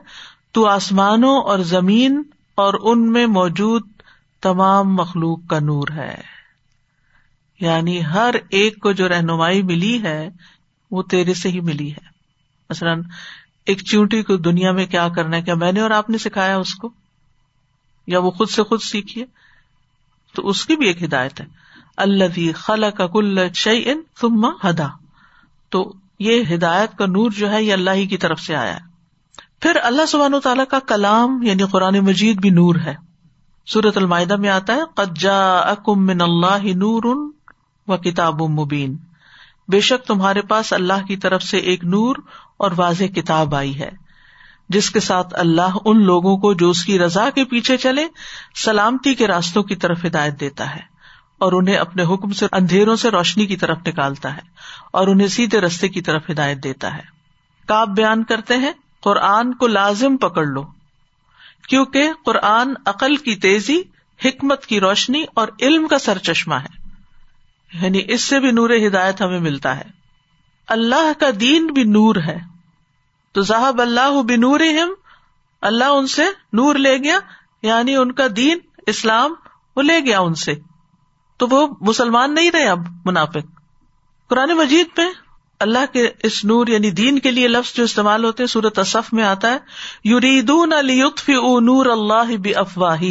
تو 0.53 0.67
آسمانوں 0.67 1.43
اور 1.43 1.59
زمین 1.59 2.23
اور 2.55 2.75
ان 2.81 3.13
میں 3.13 3.27
موجود 3.27 3.83
تمام 4.43 4.95
مخلوق 4.95 5.39
کا 5.47 5.59
نور 5.59 5.89
ہے۔ 5.95 6.21
یعنی 7.61 8.05
ہر 8.05 8.35
ایک 8.51 8.81
کو 8.81 8.93
جو 8.93 9.09
رہنمائی 9.09 9.63
ملی 9.63 10.03
ہے، 10.03 10.29
وہ 10.91 11.03
تیرے 11.03 11.35
سے 11.35 11.49
ہی 11.49 11.61
ملی 11.61 11.93
ہے۔ 11.93 12.07
مثلاً، 12.71 13.03
ایک 13.67 13.85
چونٹی 13.85 14.23
کو 14.23 14.37
دنیا 14.37 14.73
میں 14.73 14.87
کیا 14.87 15.09
کرنا 15.09 15.37
ہے؟ 15.37 15.43
کیا 15.43 15.55
میں 15.55 15.73
نے 15.73 15.81
اور 15.81 15.91
آپ 15.91 16.11
نے 16.11 16.19
سکھایا 16.19 16.57
اس 16.57 16.75
کو؟ 16.75 16.91
یا 18.07 18.19
وہ 18.19 18.31
خود 18.31 18.51
سے 18.51 18.63
خود 18.63 18.81
سیکھیے؟ 18.83 19.25
تو 20.35 20.49
اس 20.49 20.67
کی 20.67 20.77
بھی 20.77 20.87
ایک 20.87 21.03
ہدایت 21.03 21.41
ہے۔ 21.41 21.47
اللہ 21.97 22.53
خلا 22.55 22.91
کا 22.91 23.07
کل 23.07 23.39
شعی 23.55 23.85
تما 24.21 24.71
ہدا۔ 24.71 24.89
تو 25.69 25.93
یہ 26.23 26.55
ہدایت 26.55 26.99
کا 26.99 27.07
نور 27.07 27.31
جو 27.31 27.53
ہے 27.53 27.63
یہ 27.63 27.73
اللہ 27.73 27.91
ہی 27.91 28.07
کی 28.07 28.17
طرف 28.17 28.41
سے 28.41 28.57
آیا 28.57 28.75
ہے۔ 28.75 28.81
پھر 29.61 29.77
اللہ 29.83 30.07
سبحانہ 30.09 30.37
تعالیٰ 30.37 30.65
کا 30.71 30.79
کلام 30.79 31.43
یعنی 31.43 31.63
قرآن 31.63 31.99
مجید 31.99 32.41
بھی 32.41 32.51
نور 32.51 32.75
ہے۔ 32.75 32.95
سورت 33.67 33.97
المائدہ 33.97 34.37
میں 34.37 34.49
آتا 34.49 34.75
ہے 34.75 34.81
قجا 34.95 35.59
اکم 35.59 36.07
من 36.07 36.21
اللہ 36.21 36.65
نور 36.65 37.33
و 37.87 37.97
کتاب 37.97 38.43
مبین 38.43 38.97
بے 39.69 39.81
شک 39.81 40.07
تمہارے 40.07 40.43
پاس 40.43 40.73
اللہ 40.73 41.07
کی 41.09 41.17
طرف 41.17 41.43
سے 41.43 41.57
ایک 41.57 41.85
نور 41.85 42.17
اور 42.57 42.71
واضح 42.77 43.05
کتاب 43.05 43.55
آئی 43.55 43.81
ہے۔ 43.81 43.91
جس 44.69 44.91
کے 44.91 45.01
ساتھ 45.01 45.35
اللہ 45.39 45.77
ان 45.85 46.05
لوگوں 46.05 46.37
کو 46.37 46.55
جو 46.55 46.71
اس 46.71 46.85
کی 46.85 46.99
رضا 46.99 47.31
کے 47.35 47.45
پیچھے 47.45 47.77
چلے، 47.77 48.07
سلامتی 48.65 49.15
کے 49.15 49.27
راستوں 49.27 49.63
کی 49.63 49.77
طرف 49.77 50.05
ہدایت 50.05 50.41
دیتا 50.41 50.75
ہے۔ 50.75 50.92
اور 51.43 51.53
انہیں 51.53 51.77
اپنے 51.77 52.03
حکم 52.03 52.31
سے 52.31 52.47
اندھیروں 52.53 52.97
سے 52.97 53.11
روشنی 53.11 53.47
کی 53.47 53.57
طرف 53.57 53.79
نکالتا 53.87 54.37
ہے 54.37 54.41
اور 54.93 55.09
انہیں 55.09 55.29
سیدھے 55.29 55.61
رستے 55.61 55.89
کی 55.89 56.01
طرف 56.01 56.23
ہدایت 56.31 56.65
دیتا 56.65 56.95
ہے۔ 56.95 57.03
کاب 57.67 57.89
بیان 57.89 58.25
کرتے 58.25 58.57
ہیں؟ 58.57 58.73
قرآن 59.01 59.55
کو 59.55 59.67
لازم 59.67 60.17
پکڑ 60.17 60.47
لو، 60.47 60.63
کیونکہ 61.69 62.11
قرآن 62.25 62.75
عقل 62.87 63.17
کی 63.17 63.37
تیزی، 63.37 63.83
حکمت 64.25 64.67
کی 64.67 64.81
روشنی 64.81 65.25
اور 65.35 65.49
علم 65.61 65.89
کا 65.89 65.99
سر 65.99 66.19
چشمہ 66.19 66.55
ہے۔ 66.55 66.91
یعنی 67.83 68.01
اس 68.09 68.23
سے 68.23 68.41
بھی 68.41 68.51
نور 68.51 68.71
ہدایت 68.87 69.23
ہمیں 69.23 69.41
ملتا 69.41 69.77
ہے۔ 69.77 69.85
اللہ 70.69 71.21
کا 71.21 71.27
دین 71.41 71.67
بھی 71.67 71.85
نور 71.85 72.17
ہے۔ 72.17 72.39
تو 73.33 73.41
ذہب 73.41 73.81
اللہ 73.81 74.23
بنور 74.23 74.61
اللہ 75.63 75.85
ان 75.85 76.07
سے 76.07 76.23
نور 76.53 76.75
لے 76.75 76.97
گیا 76.97 77.19
یعنی 77.63 77.97
ان 77.97 78.13
کا 78.13 78.27
دین 78.37 78.59
اسلام 78.87 79.35
وہ 79.77 79.83
لے 79.83 80.01
گیا 80.01 80.21
ان 80.21 80.35
سے۔ 80.35 80.72
تو 81.43 81.49
وہ 81.51 81.67
مسلمان 81.81 82.35
نہیں 82.35 82.51
رہے 82.51 82.69
اب 82.69 82.79
منافق۔ 83.05 83.61
قرآن 84.29 84.51
مجید 84.51 84.87
میں 84.97 85.11
اللہ 85.61 85.93
کے 85.93 86.11
اس 86.23 86.45
نور 86.45 86.67
یعنی 86.67 86.91
دین 86.91 87.19
کے 87.19 87.31
لیے 87.31 87.49
لفظ 87.49 87.77
جو 87.77 87.85
استعمال 87.85 88.25
ہوتے 88.25 88.47
سورت 88.47 88.79
اصف 88.79 89.13
میں 89.13 89.25
آتا 89.25 89.51
ہے 89.51 89.59
یوریدون 90.05 90.73
او 90.73 91.61
نور 91.61 91.87
اللہ 91.87 92.37
بھی 92.37 92.55
افواہ 92.55 93.03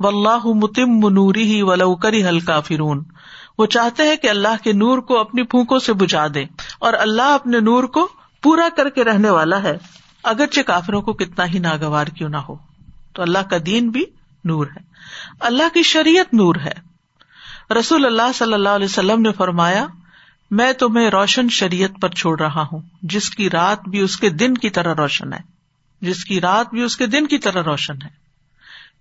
و 0.00 0.06
اللہ 0.06 0.46
متم 0.46 1.08
نوری 1.08 1.42
ہی 1.42 1.62
ولو 1.62 1.94
کری 1.94 2.28
ہلکا 2.28 2.60
فرون 2.60 3.04
وہ 3.58 3.66
چاہتے 3.66 4.02
ہیں 4.02 4.16
کہ 4.16 4.30
اللہ 4.30 4.62
کے 4.64 4.72
نور 4.72 4.98
کو 4.98 5.18
اپنی 5.18 5.42
پھونکوں 5.42 5.78
سے 5.78 5.92
بجھا 5.92 6.26
دے 6.34 6.44
اور 6.78 6.94
اللہ 6.94 7.22
اپنے 7.22 7.60
نور 7.60 7.84
کو 7.84 8.08
پورا 8.42 8.68
کر 8.76 8.88
کے 8.88 9.04
رہنے 9.04 9.30
والا 9.30 9.62
ہے۔ 9.62 9.78
اگرچہ 10.22 10.60
کافروں 10.60 11.02
کو 11.02 11.12
کتنا 11.12 11.46
ہی 11.46 11.58
ناگوار 11.58 12.06
کیوں 12.06 12.28
نہ 12.28 12.36
ہو، 12.36 12.56
تو 13.12 13.22
اللہ 13.22 13.50
کا 13.50 13.56
دین 13.66 13.88
بھی 13.88 14.04
نور 14.44 14.66
ہے۔ 14.66 14.80
اللہ 15.40 15.74
کی 15.74 15.82
شریعت 15.82 16.34
نور 16.34 16.54
ہے۔ 16.54 16.85
رسول 17.74 18.06
اللہ 18.06 18.32
صلی 18.34 18.52
اللہ 18.52 18.68
علیہ 18.68 18.84
وسلم 18.84 19.22
نے 19.22 19.32
فرمایا، 19.32 19.86
میں 20.50 20.72
تمہیں 20.72 21.10
روشن 21.10 21.48
شریعت 21.48 21.90
پر 22.00 22.08
چھوڑ 22.08 22.40
رہا 22.40 22.62
ہوں، 22.72 22.80
جس 23.02 23.30
کی 23.30 23.50
رات 23.50 23.88
بھی 23.88 24.00
اس 24.00 24.16
کے 24.16 24.30
دن 24.30 24.54
کی 24.54 24.70
طرح 24.70 24.94
روشن 24.94 25.32
ہے۔ 25.32 25.38
جس 26.00 26.24
کی 26.24 26.40
رات 26.40 26.70
بھی 26.70 26.82
اس 26.82 26.96
کے 26.96 27.06
دن 27.06 27.26
کی 27.26 27.38
طرح 27.38 27.62
روشن 27.62 28.02
ہے۔ 28.04 28.08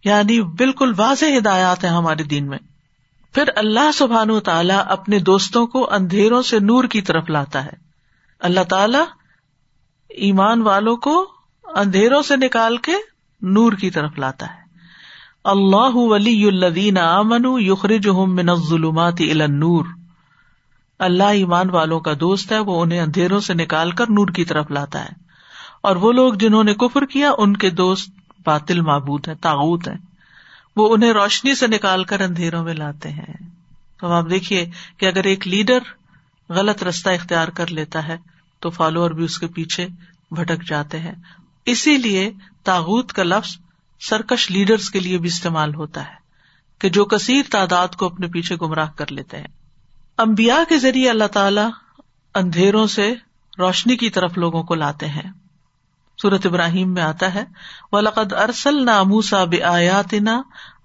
یعنی 0.03 0.41
بالکل 0.41 0.93
واضح 0.97 1.25
ہدایات 1.37 1.83
ہیں 1.83 1.91
ہمارے 1.91 2.23
دین 2.23 2.47
میں۔ 2.47 2.57
پھر 3.33 3.43
اللہ 3.55 3.91
سبحان 3.93 4.29
و 4.29 4.39
تعالیٰ 4.39 4.83
اپنے 4.87 5.19
دوستوں 5.19 5.67
کو 5.67 5.93
اندھیروں 5.93 6.41
سے 6.41 6.59
نور 6.59 6.83
کی 6.83 7.01
طرف 7.01 7.29
لاتا 7.29 7.65
ہے۔ 7.65 7.73
اللہ 8.39 8.63
تعالی 8.69 8.97
ایمان 10.09 10.61
والوں 10.61 10.95
کو 10.95 11.31
اندھیروں 11.63 12.21
سے 12.21 12.35
نکال 12.35 12.77
کے 12.77 12.93
نور 13.41 13.73
کی 13.73 13.89
طرف 13.89 14.11
لاتا 14.17 14.55
ہے۔ 14.55 14.64
اللہ 15.45 15.91
ولی 15.93 16.47
الدین 16.47 16.97
امن 16.97 17.41
یخرج 17.45 18.07
من 18.07 18.49
الظلمات 18.49 19.15
الى 19.19 19.41
النور۔ 19.41 19.85
اللہ 20.99 21.23
ایمان 21.23 21.69
والوں 21.69 21.99
کا 21.99 22.13
دوست 22.19 22.51
ہے، 22.51 22.59
وہ 22.59 22.81
انہیں 22.81 22.99
اندھیروں 22.99 23.39
سے 23.39 23.53
نکال 23.53 23.91
کر 23.91 24.09
نور 24.09 24.27
کی 24.27 24.45
طرف 24.45 24.71
لاتا 24.71 25.03
ہے۔ 25.03 25.09
اور 25.81 25.95
وہ 25.95 26.11
لوگ 26.11 26.33
جنہوں 26.33 26.63
نے 26.63 26.73
کفر 26.73 27.05
کیا، 27.05 27.31
ان 27.37 27.57
کے 27.57 27.69
دوست 27.69 28.09
باطل 28.45 28.81
معبود 28.81 29.27
ہے 29.27 29.35
تاغت 29.35 29.87
ہے 29.87 29.95
وہ 30.75 30.93
انہیں 30.93 31.13
روشنی 31.13 31.55
سے 31.55 31.67
نکال 31.67 32.03
کر 32.03 32.21
اندھیروں 32.21 32.63
میں 32.63 32.73
لاتے 32.73 33.09
ہیں۔ 33.09 33.33
تو 33.99 34.11
آپ 34.11 34.29
دیکھیے 34.29 34.69
کہ 34.97 35.05
اگر 35.05 35.23
ایک 35.23 35.47
لیڈر 35.47 35.79
غلط 36.49 36.83
رستہ 36.83 37.09
اختیار 37.09 37.47
کر 37.47 37.67
لیتا 37.67 38.07
ہے، 38.07 38.17
تو 38.59 38.69
فالوور 38.69 39.11
بھی 39.11 39.23
اس 39.23 39.39
کے 39.39 39.47
پیچھے 39.47 39.87
بھٹک 40.31 40.67
جاتے 40.67 40.99
ہیں۔ 40.99 41.15
اسی 41.65 41.97
لیے 41.97 42.31
تاغت 42.63 43.13
کا 43.13 43.23
لفظ 43.23 43.64
سرکش 43.99 44.51
لیڈرس 44.51 44.89
کے 44.89 44.99
لیے 44.99 45.17
بھی 45.17 45.27
استعمال 45.27 45.75
ہوتا 45.75 46.01
ہے 46.01 46.25
کہ 46.79 46.89
جو 46.89 47.05
کثیر 47.05 47.43
تعداد 47.51 47.87
کو 47.87 48.05
اپنے 48.05 48.27
پیچھے 48.27 48.55
گمراہ 48.61 48.89
کر 48.95 49.11
لیتے 49.11 49.37
ہیں۔ 49.37 49.47
امبیا 50.17 50.57
کے 50.69 50.77
ذریعے 50.77 51.09
اللہ 51.09 51.27
تعالی 51.27 51.61
اندھیروں 52.35 52.87
سے 52.87 53.13
روشنی 53.59 53.95
کی 53.97 54.09
طرف 54.09 54.37
لوگوں 54.37 54.63
کو 54.63 54.75
لاتے 54.75 55.07
ہیں۔ 55.07 55.31
سورت 56.21 56.45
ابراہیم 56.45 56.93
میں 56.93 57.01
آتا 57.01 57.33
ہے، 57.33 57.43
ولقد 57.91 58.33
ارسل 58.33 58.85
نہ 58.85 59.03
موسا 59.03 59.43
بیات 59.43 60.15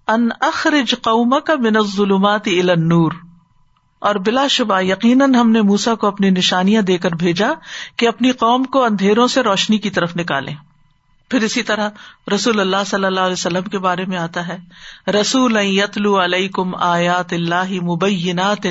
ان 0.07 0.29
اخرج 0.41 0.95
قوم 1.03 1.41
کا 1.47 1.55
من 1.55 1.83
ظلمات 1.97 2.49
نور 2.77 3.13
اور 3.99 4.15
بلا 4.15 4.47
شبہ، 4.47 4.81
یقیناً 4.81 5.35
ہم 5.35 5.51
نے 5.51 5.63
موسا 5.63 5.95
کو 5.95 6.07
اپنی 6.07 6.31
نشانیاں 6.31 6.83
دے 6.83 6.99
کر 6.99 7.11
بھیجا 7.11 7.49
کہ 7.97 8.09
اپنی 8.09 8.31
قوم 8.31 8.65
کو 8.65 8.85
اندھیروں 8.85 9.27
سے 9.27 9.43
روشنی 9.43 9.79
کی 9.79 9.91
طرف 9.91 10.17
نکالے 10.17 10.53
پھر 11.31 11.43
اسی 11.43 11.63
طرح 11.63 11.89
رسول 12.35 12.61
اللہ 12.61 12.77
صلی 12.87 13.05
اللہ 13.05 13.21
علیہ 13.21 13.33
وسلم 13.33 13.63
کے 13.63 13.79
بارے 13.79 14.05
میں 14.05 14.17
آتا 14.17 14.49
ہے 14.49 14.59
رسول 15.11 15.57
یتلو 15.57 16.25
علیہ 16.25 16.49
کم 16.49 16.75
آیات 16.75 17.33
اللہ 17.33 17.71
مبینات 17.71 18.67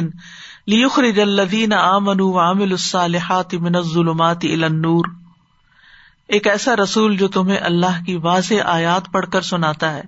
لیخرج 0.68 1.20
الذین 1.20 1.74
آمنوا 1.74 2.28
وعملوا 2.28 2.72
الصالحات 2.72 3.54
من 3.54 3.76
الظلمات 3.76 4.38
الى 4.44 4.64
النور۔ 4.64 5.06
ایک 6.28 6.48
ایسا 6.48 6.76
رسول 6.76 7.18
جو 7.18 7.28
تمہیں 7.28 7.58
اللہ 7.58 8.04
کی 8.06 8.16
واضح 8.16 8.54
آیات 8.66 9.12
پڑھ 9.12 9.26
کر 9.26 9.42
سناتا 9.42 9.94
ہے، 9.94 10.02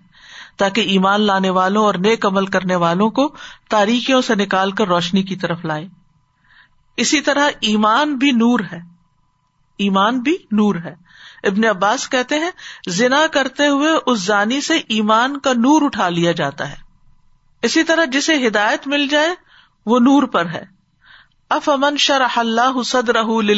تاکہ 0.58 0.82
ایمان 0.82 1.22
لانے 1.22 1.49
والوں 1.49 1.84
اور 1.84 1.93
نیک 1.93 2.26
عمل 2.26 2.45
کرنے 2.45 2.76
والوں 2.76 3.10
کو 3.10 3.36
تاریخیوں 3.70 4.22
سے 4.22 4.36
نکال 4.36 4.72
کر 4.72 4.88
روشنی 4.88 5.24
کی 5.24 5.36
طرف 5.36 5.66
لائے۔ 5.66 5.88
اسی 6.97 7.22
طرح 7.22 7.49
ایمان 7.62 8.16
بھی 8.16 8.32
نور 8.32 8.60
ہے۔ 8.72 8.80
ایمان 9.78 10.20
بھی 10.20 10.38
نور 10.52 10.76
ہے۔ 10.76 11.11
ابن 11.43 11.65
عباس 11.65 12.09
کہتے 12.09 12.39
ہیں، 12.39 12.51
زنا 12.87 13.27
کرتے 13.31 13.67
ہوئے 13.67 13.89
اس 14.05 14.19
زانی 14.19 14.61
سے 14.61 14.77
ایمان 14.77 15.39
کا 15.39 15.53
نور 15.53 15.81
اٹھا 15.81 16.09
لیا 16.09 16.31
جاتا 16.31 16.69
ہے۔ 16.69 16.75
اسی 17.61 17.83
طرح 17.83 18.05
جسے 18.05 18.47
ہدایت 18.47 18.87
مل 18.87 19.07
جائے، 19.07 19.29
وہ 19.85 19.99
نور 19.99 20.23
پر 20.23 20.45
ہے۔ 20.45 20.63
اف 21.49 21.69
امن 21.69 21.97
شرح 21.97 22.39
اللہ 22.39 22.83
صدر 22.85 23.15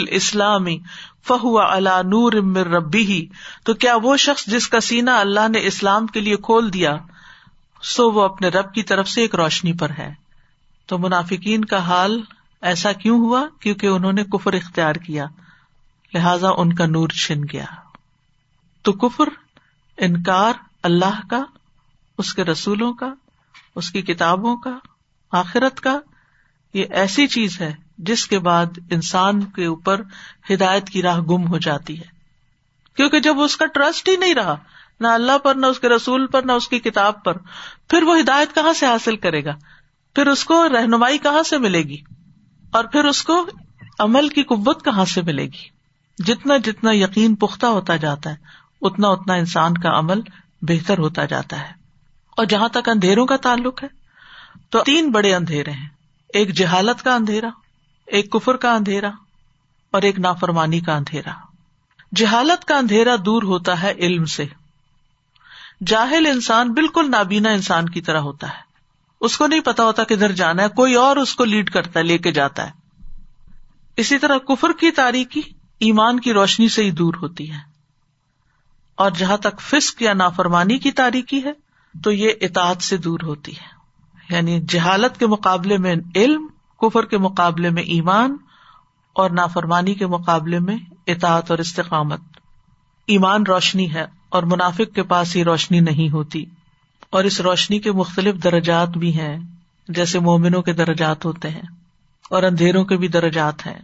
اسلامی 0.10 0.80
فہو 1.28 1.60
اللہ 1.60 2.02
نور 2.04 2.34
امر 2.34 2.68
ربی 2.68 3.06
ہی 3.06 3.26
تو 3.64 3.74
کیا 3.74 3.96
وہ 4.04 4.18
شخص 4.18 4.46
جس 4.46 4.68
کا 4.68 4.80
سینا 4.80 5.20
اللہ 5.20 5.48
نے 5.50 5.60
اسلام 5.68 6.08
کے 6.08 6.20
لیے 6.20 6.36
کھول 6.36 6.74
دیا، 6.74 6.98
سو 7.82 8.12
وہ 8.12 8.22
اپنے 8.22 8.48
رب 8.48 8.74
کی 8.74 8.84
طرف 8.84 9.10
سے 9.10 9.22
ایک 9.22 9.36
روشنی 9.36 9.74
پر 9.74 9.90
ہے۔ 9.98 10.14
تو 10.86 10.98
منافقین 10.98 11.66
کا 11.66 11.78
حال 11.78 12.22
ایسا 12.62 12.92
کیوں 12.92 13.20
ہوا؟ 13.20 13.46
کیونکہ 13.60 13.88
انہوں 13.88 14.14
نے 14.14 14.24
کفر 14.24 14.54
اختیار 14.54 14.96
کیا۔ 14.96 15.26
لہذا 16.14 16.50
ان 16.58 16.74
کا 16.74 16.86
نور 16.86 17.10
چھن 17.10 17.42
گیا۔ 17.54 17.66
تو 18.82 18.94
کفر، 18.94 19.24
انکار 19.98 20.54
اللہ 20.84 21.28
کا، 21.30 21.44
اس 22.18 22.34
کے 22.34 22.44
رسولوں 22.44 22.94
کا، 22.94 23.14
اس 23.76 23.92
کی 23.92 24.02
کتابوں 24.02 24.58
کا، 24.58 24.78
آخرت 25.32 25.80
کا، 25.80 26.00
یہ 26.74 26.86
ایسی 26.90 27.28
چیز 27.28 27.62
ہے 27.62 27.74
جس 27.98 28.28
کے 28.28 28.40
بعد 28.40 28.66
انسان 28.92 29.42
کے 29.42 29.66
اوپر 29.66 30.02
ہدایت 30.50 30.90
کی 30.90 31.02
راہ 31.02 31.20
گم 31.20 31.48
ہو 31.48 31.58
جاتی 31.58 32.00
ہے۔ 32.00 32.06
کیونکہ 32.96 33.20
جب 33.20 33.40
اس 33.40 33.58
کا 33.58 33.66
ٹرسٹ 33.66 34.10
ہی 34.10 34.16
نہیں 34.16 34.34
رہا، 34.34 34.56
نہ 35.00 35.08
اللہ 35.08 35.38
پر، 35.38 35.56
نہ 35.56 35.66
اس 35.66 35.80
کے 35.80 35.90
رسول 35.90 36.28
پر، 36.28 36.42
نہ 36.44 36.52
اس 36.52 36.68
کی 36.68 36.80
کتاب 36.80 37.24
پر، 37.24 37.38
پھر 37.90 38.04
وہ 38.04 38.20
ہدایت 38.20 38.56
کہاں 38.56 38.74
سے 38.74 38.86
حاصل 38.86 39.18
کرے 39.18 39.46
گا؟ 39.46 39.56
پھر 40.16 40.28
اس 40.28 40.46
کو 40.46 40.70
رہنمائی 40.70 41.18
کہاں 41.18 41.44
سے 41.44 41.58
ملے 41.58 41.84
گی؟ 41.84 41.98
اور 42.72 42.84
پھر 42.84 43.06
اس 43.06 43.24
کو 43.24 43.50
عمل 44.00 44.30
کی 44.30 44.44
قوت 44.44 44.86
کہاں 44.86 45.06
سے 45.06 45.22
ملے 45.22 45.46
گی؟ 45.46 45.73
جتنا 46.18 46.58
جتنا 46.58 46.92
یقین 46.94 47.36
پختہ 47.36 47.66
ہوتا 47.66 47.96
جاتا 47.96 48.30
ہے، 48.30 48.36
اتنا 48.82 49.08
اتنا 49.08 49.34
انسان 49.34 49.74
کا 49.74 50.00
عمل 50.00 50.22
بہتر 50.62 50.98
ہوتا 50.98 51.26
جاتا 51.26 51.60
ہے۔ 51.60 51.84
اور 52.38 52.46
جہاں 52.46 52.70
تک 52.70 52.90
اندھیروں 52.90 53.26
کا 53.26 53.38
تعلق 53.38 53.84
ہے، 53.84 53.88
تو 54.70 54.84
تین 54.84 55.12
بڑے 55.12 55.36
اندھیرے 55.36 55.72
ہیں۔ 55.72 55.90
ایک 56.34 56.54
جہالت 56.54 57.04
کا 57.04 57.16
اندھیرا، 57.16 57.50
ایک 58.08 58.32
کفر 58.32 58.56
کا 58.56 58.76
اندھیرا، 58.76 59.10
اور 59.92 60.02
ایک 60.02 60.20
نافرمانی 60.20 60.80
کا 60.80 60.96
اندھیرا۔ 60.96 61.34
جہالت 62.16 62.66
کا 62.66 62.78
اندھیرا 62.78 63.16
دور 63.26 63.44
ہوتا 63.44 63.82
ہے 63.82 63.92
علم 63.92 64.26
سے۔ 64.26 64.46
جاہل 65.88 66.26
انسان 66.26 66.74
بالکل 66.74 67.12
نابینا 67.12 67.50
انسان 67.50 67.90
کی 67.90 68.02
طرح 68.02 68.20
ہوتا 68.20 68.48
ہے۔ 68.48 68.62
اس 69.22 69.38
کو 69.38 69.48
نہیں 69.48 69.60
پتا 69.60 69.84
ہوتا 69.84 70.04
کدھر 70.04 70.32
جانا 70.32 70.64
ہے، 70.64 70.70
کوئی 70.70 70.96
اور 70.96 71.18
اس 71.18 71.36
کو 71.36 71.46
لیڈ 71.46 71.70
کرتا 71.70 72.00
ہے، 72.00 72.04
لے 72.04 72.18
کے 72.18 72.32
جاتا 72.32 72.70
ہے۔ 72.70 72.72
اسی 73.98 74.20
طرح 74.20 74.38
کفر 74.38 74.68
کی 74.80 74.92
تاریخی 74.92 75.42
ایمان 75.84 76.20
کی 76.20 76.34
روشنی 76.34 76.70
سے 76.70 76.84
ہی 76.84 76.92
دور 76.92 77.14
ہوتی 77.22 77.52
ہے۔ 77.52 77.74
اور 78.96 79.12
جہاں 79.12 79.38
تک 79.38 79.62
فسق 79.62 80.02
یا 80.02 80.14
نافرمانی 80.14 80.78
کی 80.78 80.92
تاریخی 80.92 81.44
ہے، 81.44 81.52
تو 82.04 82.12
یہ 82.12 82.30
اطاعت 82.42 82.82
سے 82.82 82.98
دور 82.98 83.20
ہوتی 83.24 83.52
ہے۔ 83.52 83.74
یعنی 84.36 84.60
جہالت 84.70 85.20
کے 85.20 85.28
مقابلے 85.28 85.78
میں 85.78 85.96
علم، 86.16 86.48
کفر 86.82 87.06
کے 87.06 87.18
مقابلے 87.18 87.70
میں 87.70 87.84
ایمان، 87.84 88.38
اور 89.14 89.30
نافرمانی 89.30 89.94
کے 89.94 90.08
مقابلے 90.08 90.60
میں 90.60 90.78
اطاعت 91.08 91.52
اور 91.52 91.60
استقامت۔ 91.60 92.22
ایمان 93.08 93.44
روشنی 93.44 93.94
ہے، 93.94 94.06
اور 94.30 94.44
منافق 94.44 94.96
کے 94.96 95.04
پاس 95.04 95.36
ہی 95.36 95.44
روشنی 95.44 95.80
نہیں 95.80 96.10
ہوتی۔ 96.10 96.46
اور 97.10 97.24
اس 97.24 97.42
روشنی 97.42 97.80
کے 97.80 97.92
مختلف 97.92 98.36
درجات 98.44 98.90
بھی 98.90 99.20
ہیں، 99.20 99.38
جیسے 99.88 100.20
مومنوں 100.20 100.62
کے 100.62 100.74
درجات 100.74 101.26
ہوتے 101.26 101.50
ہیں، 101.50 101.68
اور 102.30 102.44
اندھیروں 102.44 102.86
کے 102.86 102.98
بھی 102.98 103.08
درجات 103.08 103.68
ہیں۔ 103.68 103.80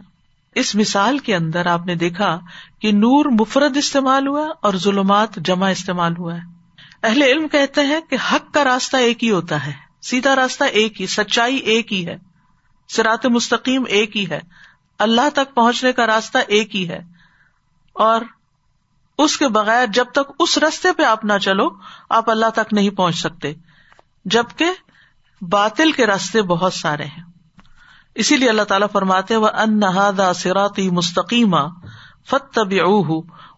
اس 0.54 0.74
مثال 0.74 1.18
کے 1.18 1.36
اندر 1.36 1.66
آپ 1.66 1.86
نے 1.86 1.94
دیکھا 1.94 2.40
کہ 2.80 2.92
نور 2.92 3.24
مفرد 3.24 3.76
استعمال 3.76 4.26
ہوا 4.26 4.48
اور 4.62 4.74
ظلمات 4.74 5.36
جمع 5.36 5.68
استعمال 5.68 6.16
ہوا 6.16 6.34
ہے۔ 6.34 6.60
اہل 7.02 7.22
علم 7.22 7.48
کہتے 7.48 7.80
ہیں 7.80 8.00
کہ 8.00 8.16
حق 8.32 8.54
کا 8.54 8.64
راستہ 8.64 8.96
ایک 8.96 9.24
ہی 9.24 9.30
ہوتا 9.30 9.66
ہے۔ 9.66 9.72
سیدھا 10.02 10.36
راستہ 10.36 10.64
ایک 10.64 11.00
ہی، 11.00 11.06
سچائی 11.06 11.56
ایک 11.56 11.92
ہی 11.92 12.06
ہے۔ 12.06 12.16
سرات 12.88 13.26
مستقیم 13.26 13.84
ایک 13.88 14.16
ہی 14.16 14.30
ہے۔ 14.30 14.40
اللہ 14.98 15.28
تک 15.34 15.54
پہنچنے 15.54 15.92
کا 15.92 16.06
راستہ 16.06 16.38
ایک 16.48 16.76
ہی 16.76 16.88
ہے۔ 16.88 17.00
اور 17.92 18.20
اس 19.18 19.36
کے 19.36 19.48
بغیر 19.48 19.86
جب 19.86 20.04
تک 20.12 20.32
اس 20.38 20.58
رستے 20.58 20.92
پہ 20.92 21.02
آپ 21.02 21.24
نہ 21.24 21.38
چلو، 21.42 21.68
آپ 22.10 22.30
اللہ 22.30 22.50
تک 22.54 22.72
نہیں 22.72 22.90
پہنچ 22.90 23.16
سکتے۔ 23.16 23.54
جبکہ 24.24 24.66
باطل 25.40 25.92
کے 25.92 26.06
راستے 26.06 26.42
بہت 26.42 26.74
سارے 26.74 27.04
ہیں۔ 27.04 27.29
اسی 28.14 28.36
لیے 28.36 28.48
اللہ 28.48 28.62
تعالیٰ 28.62 28.88
فرماتے 28.92 29.36
وہ 29.36 29.48
ان 29.54 29.78
نہادا 29.80 30.32
سراتی 30.32 30.90
مستقیم 30.90 31.56
فت 32.26 32.54
طب 32.54 32.72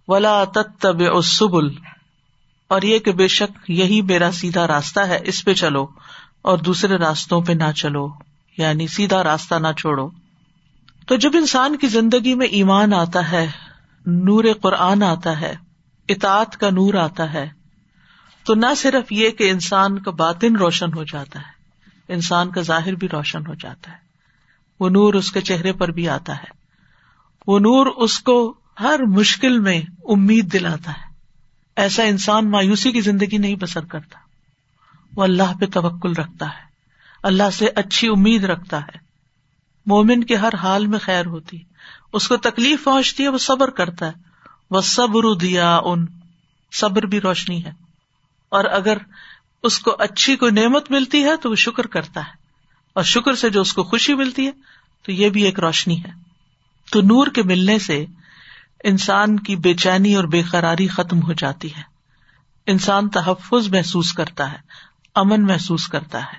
ولا 0.08 0.44
تب 0.44 1.22
سبل 1.24 1.68
اور 2.68 2.82
یہ 2.82 2.98
کہ 2.98 3.12
بے 3.12 3.28
شک 3.28 3.70
یہی 3.70 4.02
میرا 4.02 4.30
سیدھا 4.32 4.66
راستہ 4.66 5.00
ہے، 5.00 5.18
اس 5.24 5.44
پہ 5.44 5.54
چلو 5.54 5.86
اور 6.42 6.58
دوسرے 6.58 6.96
راستوں 6.96 7.40
پہ 7.40 7.52
نہ 7.52 7.70
چلو 7.76 8.08
یعنی 8.58 8.86
سیدھا 8.86 9.22
راستہ 9.24 9.54
نہ 9.54 9.72
چھوڑو۔ 9.78 10.08
تو 11.06 11.16
جب 11.16 11.30
انسان 11.34 11.76
کی 11.76 11.86
زندگی 11.86 12.34
میں 12.34 12.46
ایمان 12.46 12.92
آتا 12.94 13.30
ہے، 13.32 13.46
نور 14.06 14.44
قرآن 14.62 15.02
آتا 15.02 15.40
ہے، 15.40 15.54
اطاعت 16.08 16.56
کا 16.56 16.70
نور 16.70 16.94
آتا 16.94 17.32
ہے، 17.32 17.48
تو 18.44 18.54
نہ 18.54 18.74
صرف 18.76 19.12
یہ 19.12 19.30
کہ 19.30 19.50
انسان 19.50 19.98
کا 19.98 20.10
باطن 20.10 20.56
روشن 20.56 20.92
ہو 20.94 21.04
جاتا 21.04 21.38
ہے، 21.38 22.12
انسان 22.12 22.50
کا 22.50 22.60
ظاہر 22.60 22.94
بھی 22.94 23.08
روشن 23.08 23.46
ہو 23.46 23.54
جاتا 23.54 23.92
ہے۔ 23.92 24.01
وہ 24.82 24.88
نور 24.88 25.14
اس 25.14 25.32
کے 25.32 25.40
چہرے 25.40 25.72
پر 25.72 25.88
بھی 25.88 26.08
آتا 26.08 26.36
ہے۔ 26.36 26.46
وہ 27.46 27.58
نور 27.58 27.86
اس 27.86 28.18
کو 28.18 28.54
ہر 28.80 29.00
مشکل 29.08 29.58
میں 29.58 29.80
امید 30.04 30.52
دلاتا 30.52 30.92
ہے۔ 30.92 31.14
ایسا 31.76 32.02
انسان 32.02 32.50
مایوسی 32.50 32.92
کی 32.92 33.00
زندگی 33.00 33.38
نہیں 33.38 33.54
بسر 33.54 33.84
کرتا۔ 33.84 34.18
وہ 35.16 35.22
اللہ 35.22 35.58
پہ 35.60 35.66
توکل 35.66 36.12
رکھتا 36.12 36.46
ہے۔ 36.46 36.64
اللہ 37.22 37.50
سے 37.52 37.66
اچھی 37.76 38.08
امید 38.08 38.44
رکھتا 38.44 38.80
ہے۔ 38.80 38.98
مومن 39.86 40.24
کے 40.24 40.36
ہر 40.36 40.54
حال 40.54 40.86
میں 40.86 40.98
خیر 40.98 41.26
ہوتی۔ 41.26 41.58
اس 42.12 42.28
کو 42.28 42.36
تکلیف 42.36 42.84
پہنچتی 42.84 43.22
ہے، 43.22 43.28
وہ 43.28 43.38
صبر 43.38 43.70
کرتا 43.70 44.06
ہے۔ 44.06 44.12
وہ 44.70 44.80
صبر 44.80 45.34
دیا 45.34 45.80
ان 45.84 46.06
صبر 46.72 47.02
بھی 47.02 47.20
روشنی 47.20 47.64
ہے۔ 47.64 47.72
اور 48.48 48.64
اگر 48.64 48.96
اس 49.62 49.78
کو 49.78 49.96
اچھی 49.98 50.36
کوئی 50.36 50.52
نعمت 50.52 50.90
ملتی 50.90 51.24
ہے 51.24 51.36
تو 51.36 51.50
وہ 51.50 51.54
شکر 51.54 51.86
کرتا 51.86 52.20
ہے۔ 52.20 52.42
اور 52.94 53.04
شکر 53.04 53.34
سے 53.34 53.50
جو 53.50 53.60
اس 53.60 53.72
کو 53.72 53.82
خوشی 53.82 54.14
ملتی 54.14 54.46
ہے 54.46 54.52
تو 55.02 55.12
یہ 55.12 55.28
بھی 55.28 55.42
ایک 55.42 55.60
روشنی 55.60 56.04
ہے۔ 56.04 56.10
تو 56.90 57.00
نور 57.00 57.26
کے 57.26 57.42
ملنے 57.42 57.78
سے 57.78 58.06
انسان 58.84 59.40
کی 59.40 59.56
بے 59.56 59.74
چینی 59.74 60.14
اور 60.14 60.24
بے 60.24 60.42
قراری 60.42 60.88
ختم 60.88 61.22
ہو 61.22 61.32
جاتی 61.32 61.74
ہے۔ 61.76 61.82
انسان 62.66 63.08
تحفظ 63.08 63.68
محسوس 63.68 64.12
کرتا 64.12 64.52
ہے، 64.52 64.56
امن 65.14 65.42
محسوس 65.42 65.88
کرتا 65.88 66.18
ہے۔ 66.18 66.36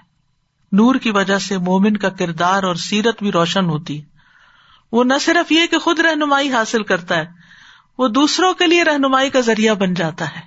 نور 0.72 0.95
کی 0.95 1.11
وجہ 1.11 1.38
سے 1.38 1.57
مومن 1.57 1.97
کا 1.97 2.09
کردار 2.09 2.64
اور 2.64 2.76
سیرت 2.76 3.20
بھی 3.20 3.32
روشن 3.32 3.66
ہوتی۔ 3.66 4.01
ہے 4.01 4.05
وہ 4.91 5.03
نہ 5.03 5.14
صرف 5.22 5.51
یہ 5.51 5.66
کہ 5.72 5.78
خود 5.78 5.99
رہنمائی 5.99 6.53
حاصل 6.53 6.84
کرتا 6.84 7.18
ہے، 7.18 7.26
وہ 7.97 8.07
دوسروں 8.07 8.53
کے 8.53 8.68
لیے 8.68 8.84
رہنمائی 8.84 9.30
کا 9.30 9.39
ذریعہ 9.39 9.74
بن 9.74 9.93
جاتا 9.93 10.36
ہے۔ 10.36 10.41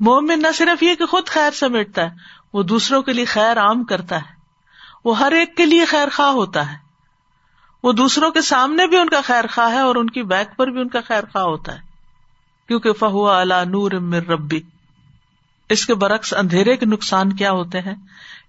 مومن 0.00 0.42
نہ 0.42 0.52
صرف 0.54 0.82
یہ 0.82 0.94
کہ 0.94 1.06
خود 1.06 1.26
خیر 1.26 1.50
سمیٹتا 1.50 2.02
ہے، 2.02 2.10
وہ 2.52 2.62
دوسروں 2.62 3.02
کے 3.02 3.12
لیے 3.12 3.24
خیر 3.24 3.58
عام 3.58 3.84
کرتا 3.84 4.16
ہے۔ 4.16 4.34
وہ 5.04 5.18
ہر 5.18 5.32
ایک 5.32 5.56
کے 5.56 5.66
لیے 5.66 5.84
خیر 5.84 6.08
خواہ 6.12 6.30
ہوتا 6.30 6.72
ہے۔ 6.72 6.91
وہ 7.82 7.92
دوسروں 7.92 8.30
کے 8.30 8.40
سامنے 8.40 8.86
بھی 8.86 8.96
ان 8.96 9.08
کا 9.08 9.20
خیر 9.24 9.44
خواہ 9.54 9.72
ہے 9.72 9.78
اور 9.78 9.96
ان 9.96 10.10
کی 10.10 10.22
بیک 10.22 10.56
پر 10.56 10.66
بھی 10.66 10.80
ان 10.80 10.88
کا 10.88 11.00
خیر 11.06 11.24
خواہ 11.32 11.44
ہوتا 11.44 11.74
ہے۔ 11.74 11.78
کیونکہ 12.68 12.92
فہوا 12.92 13.40
اللہ 13.40 13.64
نور 13.66 13.92
امر 13.92 14.26
ربی۔ 14.26 14.60
اس 15.68 15.86
کے 15.86 15.94
برعکس 15.94 16.34
اندھیرے 16.34 16.76
کے 16.76 16.86
نقصان 16.86 17.32
کیا 17.32 17.50
ہوتے 17.50 17.80
ہیں؟ 17.80 17.94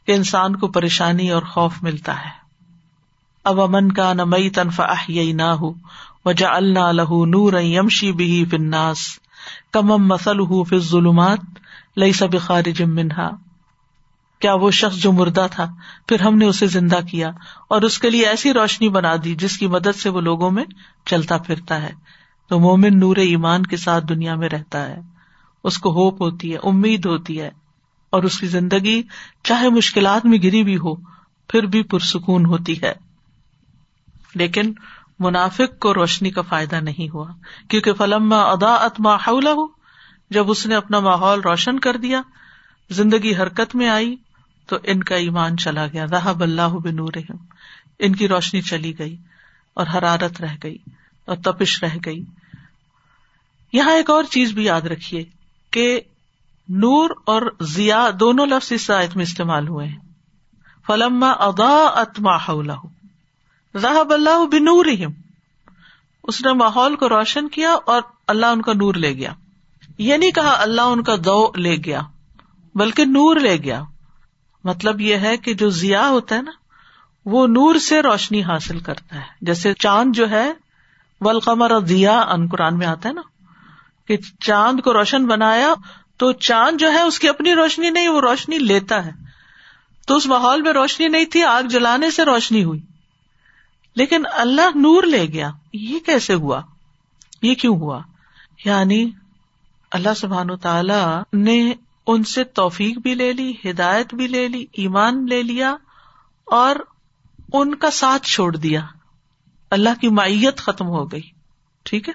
کہ 0.05 0.11
انسان 0.11 0.55
کو 0.55 0.67
پریشانی 0.67 1.29
اور 1.29 1.43
خوف 1.43 1.73
ملتا 1.81 2.25
ہے۔ 2.25 2.29
اب 3.43 3.61
امن 3.61 3.91
کا 3.91 4.13
نہ 4.13 4.23
مئی 4.23 4.49
تنفا 4.49 4.93
نہ 5.09 5.41
ہو 5.41 5.73
وجا 6.25 6.49
اللہ 6.49 6.91
لہو 6.91 7.25
نور 7.25 7.61
یمشی 7.61 8.11
بھی 8.11 8.45
فناس 8.51 8.97
کمم 9.71 10.07
مسل 10.07 10.39
ہُو 10.39 10.63
فض 10.63 10.89
ظلمات 10.89 11.39
لئی 11.97 12.11
سب 12.11 12.41
خارج 12.41 12.81
منہا۔ 12.81 13.29
کیا 14.43 14.53
وہ 14.53 14.71
شخص 14.71 14.97
جو 14.97 15.11
مردہ 15.11 15.47
تھا؟ 15.51 15.73
پھر 16.07 16.21
ہم 16.21 16.37
نے 16.37 16.45
اسے 16.45 16.67
زندہ 16.67 16.99
کیا 17.11 17.31
اور 17.69 17.81
اس 17.81 17.99
کے 17.99 18.09
لیے 18.09 18.25
ایسی 18.25 18.53
روشنی 18.53 18.89
بنا 18.89 19.13
دی 19.23 19.35
جس 19.35 19.57
کی 19.57 19.67
مدد 19.67 19.99
سے 19.99 20.09
وہ 20.09 20.21
لوگوں 20.21 20.51
میں 20.51 20.63
چلتا 21.05 21.37
پھرتا 21.37 21.81
ہے۔ 21.81 21.93
تو 22.49 22.59
مومن 22.59 22.99
نور 22.99 23.15
ایمان 23.15 23.65
کے 23.65 23.77
ساتھ 23.77 24.05
دنیا 24.05 24.35
میں 24.35 24.49
رہتا 24.49 24.87
ہے۔ 24.87 24.99
اس 25.63 25.77
کو 25.77 25.91
ہوپ 25.91 26.21
ہوتی 26.21 26.53
ہے، 26.53 26.57
امید 26.63 27.05
ہوتی 27.05 27.41
ہے 27.41 27.51
اور 28.09 28.23
اس 28.23 28.39
کی 28.39 28.47
زندگی 28.47 29.03
چاہے 29.43 29.69
مشکلات 29.69 30.25
میں 30.25 30.37
گری 30.37 30.63
بھی 30.63 30.77
ہو، 30.77 30.95
پھر 31.47 31.63
بھی 31.63 31.83
پرسکون 31.83 32.45
ہوتی 32.45 32.81
ہے۔ 32.81 32.93
لیکن 34.35 34.73
منافق 35.19 35.79
کو 35.79 35.93
روشنی 35.93 36.29
کا 36.29 36.41
فائدہ 36.41 36.75
نہیں 36.75 37.09
ہوا، 37.13 37.27
کیونکہ 37.69 37.93
فلم 37.93 38.33
ادا 38.33 38.75
اتما 38.75 39.15
ہو 39.15 39.67
جب 40.29 40.51
اس 40.51 40.65
نے 40.65 40.75
اپنا 40.75 40.99
ماحول 40.99 41.39
روشن 41.39 41.79
کر 41.79 41.97
دیا، 41.97 42.21
زندگی 42.89 43.35
حرکت 43.35 43.75
میں 43.75 43.89
آئی 43.89 44.15
تو 44.67 44.77
ان 44.83 45.03
کا 45.03 45.15
ایمان 45.15 45.57
چلا 45.57 45.87
گیا۔ 45.87 46.05
راہ 46.11 46.27
اللہ 46.27 46.67
بنور 46.67 47.13
ان 47.99 48.15
کی 48.15 48.27
روشنی 48.27 48.61
چلی 48.61 48.99
گئی 48.99 49.17
اور 49.73 49.87
حرارت 49.93 50.41
رہ 50.41 50.55
گئی 50.63 50.77
اور 51.25 51.35
تپش 51.35 51.83
رہ 51.83 51.97
گئی۔ 52.05 52.23
یہاں 53.73 53.91
ایک 53.91 54.09
اور 54.09 54.23
چیز 54.23 54.51
بھی 54.51 54.63
یاد 54.63 54.81
رکھیے 54.81 55.23
کہ 55.71 56.01
نور 56.69 57.09
اور 57.25 57.41
ضیا 57.61 58.09
دونوں 58.19 58.45
لفظ 58.45 58.71
اس 58.71 58.91
آیت 58.91 59.15
میں 59.15 59.23
استعمال 59.23 59.67
ہوئے 59.67 59.87
ہیں۔ 59.87 59.99
فلما 60.87 61.31
ادا 61.31 61.85
اتما 61.85 62.37
راہ 63.83 64.13
اللہ 64.13 64.45
بنور 64.51 64.85
اس 66.23 66.45
نے 66.45 66.53
ماحول 66.53 66.95
کو 66.95 67.09
روشن 67.09 67.49
کیا 67.49 67.73
اور 67.85 68.01
اللہ 68.27 68.45
ان 68.45 68.61
کا 68.61 68.73
نور 68.73 68.93
لے 68.93 69.13
گیا۔ 69.13 69.33
یہ 69.97 70.17
نہیں 70.17 70.31
کہا 70.31 70.61
اللہ 70.61 70.81
ان 70.81 71.03
کا 71.03 71.15
دو 71.25 71.51
لے 71.57 71.75
گیا، 71.75 72.01
بلکہ 72.75 73.05
نور 73.05 73.35
لے 73.35 73.57
گیا۔ 73.57 73.83
مطلب 74.63 75.01
یہ 75.01 75.15
ہے 75.15 75.37
کہ 75.37 75.53
جو 75.53 75.69
ضیا 75.69 76.09
ہوتا 76.09 76.35
ہے 76.35 76.41
نا، 76.41 76.51
وہ 77.25 77.47
نور 77.47 77.75
سے 77.75 78.01
روشنی 78.01 78.43
حاصل 78.43 78.79
کرتا 78.79 79.15
ہے۔ 79.15 79.21
جیسے 79.41 79.73
چاند 79.73 80.15
جو 80.15 80.29
ہے 80.29 80.51
ولقمر 81.21 81.79
ضیا 81.85 82.19
ان 82.19 82.47
قرآن 82.47 82.77
میں 82.77 82.87
آتا 82.87 83.09
ہے 83.09 83.13
نا، 83.13 83.21
کہ 84.07 84.17
چاند 84.39 84.79
کو 84.79 84.93
روشن 84.93 85.25
بنایا 85.25 85.73
تو 86.17 86.31
چاند 86.31 86.77
جو 86.77 86.91
ہے، 86.91 87.01
اس 87.01 87.19
کی 87.19 87.29
اپنی 87.29 87.55
روشنی 87.55 87.89
نہیں، 87.89 88.07
وہ 88.07 88.21
روشنی 88.21 88.57
لیتا 88.57 89.05
ہے۔ 89.05 89.11
تو 90.07 90.15
اس 90.15 90.25
ماحول 90.25 90.61
میں 90.61 90.73
روشنی 90.73 91.07
نہیں 91.07 91.25
تھی، 91.25 91.43
آگ 91.43 91.63
جلانے 91.63 92.11
سے 92.11 92.25
روشنی 92.25 92.63
ہوئی۔ 92.63 92.81
لیکن 93.95 94.23
اللہ 94.31 94.77
نور 94.77 95.03
لے 95.03 95.25
گیا۔ 95.25 95.49
یہ 95.73 95.99
کیسے 95.99 96.33
ہوا؟ 96.33 96.61
یہ 97.41 97.55
کیوں 97.55 97.77
ہوا؟ 97.77 97.99
یعنی 98.65 99.11
اللہ 99.91 100.13
سبحان 100.17 100.57
تعالی 100.57 101.15
نے 101.33 101.73
ان 102.07 102.23
سے 102.23 102.43
توفیق 102.43 102.97
بھی 102.97 103.15
لے 103.15 103.33
لی، 103.33 103.53
ہدایت 103.65 104.13
بھی 104.13 104.27
لے 104.27 104.47
لی، 104.47 104.65
ایمان 104.73 105.25
لے 105.29 105.43
لیا 105.43 105.75
اور 106.45 106.75
ان 107.53 107.75
کا 107.75 107.91
ساتھ 107.91 108.27
چھوڑ 108.27 108.55
دیا۔ 108.55 108.85
اللہ 109.71 109.89
کی 110.01 110.09
مائیت 110.09 110.57
ختم 110.57 110.87
ہو 110.87 111.11
گئی۔ 111.11 111.29
ٹھیک 111.83 112.09
ہے؟ 112.09 112.13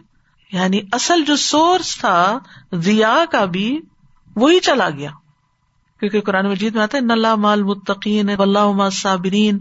یعنی 0.53 0.81
اصل 0.93 1.25
جو 1.25 1.37
سورس 1.37 1.97
تھا 1.99 2.39
ضیا 2.73 3.25
کا 3.33 3.45
بھی 3.45 3.81
وہی 4.37 4.61
چلا 4.61 4.91
گیا۔ 4.91 5.11
کیونکہ 6.01 6.21
قرآن 6.21 6.49
مجید 6.49 6.75
میں 6.75 6.83
آتا 6.83 6.99
ہے 6.99 7.03
نلہ 7.03 7.35
مال 7.35 7.63
متقین 7.63 8.31
اللہ 8.39 8.91
صابرین 8.93 9.59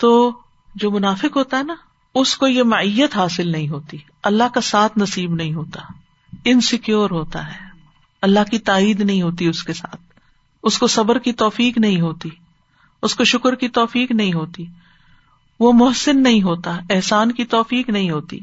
تو 0.00 0.38
جو 0.74 0.90
منافق 0.90 1.36
ہوتا 1.36 1.58
ہے 1.58 1.62
نا، 1.62 1.74
اس 2.14 2.36
کو 2.36 2.46
یہ 2.46 2.62
معیت 2.62 3.16
حاصل 3.16 3.52
نہیں 3.52 3.68
ہوتی۔ 3.68 3.96
اللہ 4.22 4.44
کا 4.54 4.60
ساتھ 4.60 4.98
نصیب 4.98 5.34
نہیں 5.34 5.54
ہوتا۔ 5.54 5.80
انسیکیور 6.44 7.10
ہوتا 7.10 7.52
ہے۔ 7.52 7.69
اللہ 8.22 8.40
کی 8.50 8.58
تائید 8.58 9.00
نہیں 9.00 9.22
ہوتی 9.22 9.46
اس 9.46 9.62
کے 9.62 9.72
ساتھ۔ 9.72 9.96
اس 10.62 10.78
کو 10.78 10.86
صبر 10.86 11.18
کی 11.18 11.32
توفیق 11.32 11.78
نہیں 11.78 12.00
ہوتی۔ 12.00 12.28
اس 13.02 13.14
کو 13.14 13.24
شکر 13.24 13.54
کی 13.54 13.68
توفیق 13.68 14.12
نہیں 14.12 14.32
ہوتی۔ 14.32 14.66
وہ 15.60 15.72
محسن 15.72 16.22
نہیں 16.22 16.42
ہوتا، 16.42 16.78
احسان 16.90 17.32
کی 17.32 17.44
توفیق 17.44 17.88
نہیں 17.88 18.10
ہوتی۔ 18.10 18.38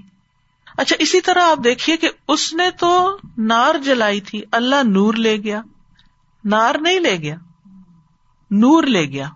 اچھا 0.77 0.95
اسی 0.99 1.21
طرح 1.21 1.43
آپ 1.43 1.63
دیکھیے 1.63 1.97
کہ 1.97 2.09
اس 2.27 2.53
نے 2.53 2.71
تو 2.71 3.17
نار 3.37 3.75
جلائی 3.83 4.21
تھی، 4.21 4.41
اللہ 4.51 4.75
نور 4.83 5.13
لے 5.13 5.37
گیا۔ 5.37 5.61
نار 6.45 6.75
نہیں 6.81 6.99
لے 6.99 7.17
گیا، 7.17 7.35
نور 8.51 8.83
لے 8.83 9.05
گیا۔ 9.05 9.29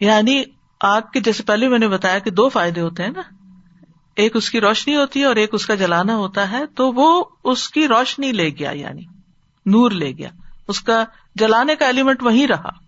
یعنی 0.00 0.42
آگ 0.80 1.00
کے، 1.12 1.20
جیسے 1.20 1.42
پہلے 1.42 1.68
میں 1.68 1.78
نے 1.78 1.88
بتایا 1.88 2.18
کہ 2.18 2.30
دو 2.30 2.48
فائدے 2.48 2.80
ہوتے 2.80 3.02
ہیں 3.02 3.10
نا۔ 3.10 3.22
ایک 4.16 4.36
اس 4.36 4.50
کی 4.50 4.60
روشنی 4.60 4.96
ہوتی 4.96 5.20
ہے 5.20 5.24
اور 5.24 5.36
ایک 5.36 5.50
اس 5.52 5.66
کا 5.66 5.74
جلانا 5.74 6.16
ہوتا 6.16 6.50
ہے، 6.50 6.66
تو 6.66 6.92
وہ 6.92 7.24
اس 7.44 7.68
کی 7.68 7.88
روشنی 7.88 8.32
لے 8.32 8.50
گیا 8.50 8.70
یعنی۔ 8.70 9.15
نور 9.66 9.90
لے 9.90 10.12
گیا۔ 10.18 10.28
اس 10.68 10.80
کا 10.80 11.04
جلانے 11.34 11.76
کا 11.76 11.86
ایلیمنٹ 11.86 12.22
وہیں 12.22 12.46
رہا۔ 12.46 12.86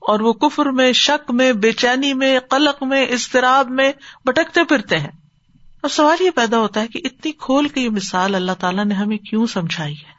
اور 0.00 0.20
وہ 0.20 0.32
کفر 0.32 0.66
میں، 0.66 0.92
شک 0.92 1.30
میں، 1.30 1.52
بے 1.52 1.72
چینی 1.72 2.14
میں، 2.14 2.38
قلق 2.50 2.82
میں، 2.82 3.06
اضطراب 3.06 3.70
میں 3.70 3.92
بٹکتے 4.24 4.64
پھرتے 4.64 4.98
ہیں۔ 4.98 5.20
اور 5.80 5.88
سوال 5.88 6.22
یہ 6.22 6.30
پیدا 6.30 6.58
ہوتا 6.58 6.80
ہے 6.80 6.88
کہ 6.88 7.00
اتنی 7.04 7.32
کھول 7.32 7.68
کے 7.68 7.80
یہ 7.80 7.88
مثال 7.88 8.34
اللہ 8.34 8.52
تعالیٰ 8.52 8.84
نے 8.84 8.94
ہمیں 8.94 9.16
کیوں 9.16 9.46
سمجھائی 9.46 9.94
ہے؟ 9.94 10.12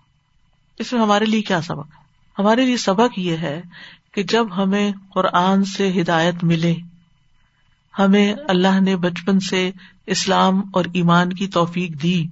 اس 0.79 0.93
میں 0.93 1.01
ہمارے 1.01 1.25
لیے 1.25 1.41
کیا 1.41 1.61
سبق 1.61 1.85
ہے؟ 1.85 2.01
ہمارے 2.39 2.65
لیے 2.65 2.77
سبق 2.77 3.19
یہ 3.19 3.37
ہے 3.37 3.61
کہ 4.13 4.23
جب 4.23 4.63
ہمیں 4.63 4.91
قرآن 5.13 5.63
سے 5.63 6.01
ہدایت 6.01 6.43
ملے، 6.43 6.75
ہمیں 7.99 8.33
اللہ 8.47 8.79
نے 8.79 8.95
بچپن 8.95 9.39
سے 9.39 9.71
اسلام 10.05 10.61
اور 10.73 10.85
ایمان 10.93 11.33
کی 11.33 11.47
توفیق 11.47 12.03
دی، 12.03 12.25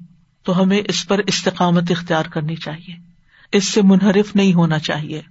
تو 0.43 0.61
ہمیں 0.61 0.81
اس 0.87 1.07
پر 1.07 1.17
استقامت 1.17 1.91
اختیار 1.91 2.25
کرنی 2.25 2.55
چاہیے۔ 2.55 3.08
اس 3.51 3.67
سے 3.67 3.81
منحرف 3.81 4.35
نہیں 4.35 4.53
ہونا 4.53 4.79
چاہیے۔ 4.79 5.21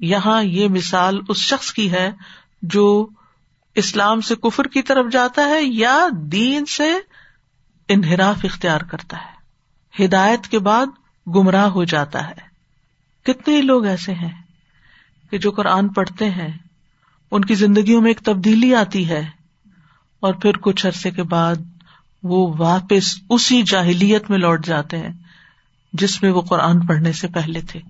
یہاں 0.00 0.42
یہ 0.42 0.68
مثال 0.68 1.20
اس 1.28 1.36
شخص 1.36 1.72
کی 1.72 1.92
ہے 1.92 2.10
جو 2.62 3.08
اسلام 3.74 4.20
سے 4.20 4.34
کفر 4.34 4.64
کی 4.64 4.82
طرف 4.82 5.06
جاتا 5.12 5.48
ہے 5.48 5.62
یا 5.62 6.06
دین 6.12 6.66
سے 6.66 6.92
انحراف 7.88 8.44
اختیار 8.44 8.80
کرتا 8.80 9.16
ہے۔ 9.16 9.40
ہدایت 10.04 10.48
کے 10.48 10.58
بعد 10.58 10.86
گمراہ 11.26 11.66
ہو 11.66 11.84
جاتا 11.84 12.30
ہے۔ 12.30 12.50
کتنے 13.22 13.60
لوگ 13.60 13.86
ایسے 13.86 14.14
ہیں 14.14 14.42
کہ 15.30 15.38
جو 15.38 15.50
قرآن 15.50 15.88
پڑھتے 15.88 16.30
ہیں، 16.30 16.58
ان 17.30 17.44
کی 17.44 17.54
زندگیوں 17.54 18.00
میں 18.00 18.10
ایک 18.10 18.20
تبدیلی 18.20 18.74
آتی 18.74 19.08
ہے 19.08 19.26
اور 20.20 20.34
پھر 20.34 20.56
کچھ 20.56 20.86
عرصے 20.86 21.10
کے 21.10 21.22
بعد 21.22 21.54
وہ 22.22 22.54
واپس 22.58 23.16
اسی 23.30 23.62
جاہلیت 23.62 24.30
میں 24.30 24.38
لوٹ 24.38 24.66
جاتے 24.66 24.98
ہیں۔ 24.98 25.12
جس 25.92 26.22
میں 26.22 26.30
وہ 26.30 26.40
قرآن 26.40 26.86
پڑھنے 26.86 27.12
سے 27.12 27.28
پہلے 27.28 27.60
تھے۔ 27.60 27.80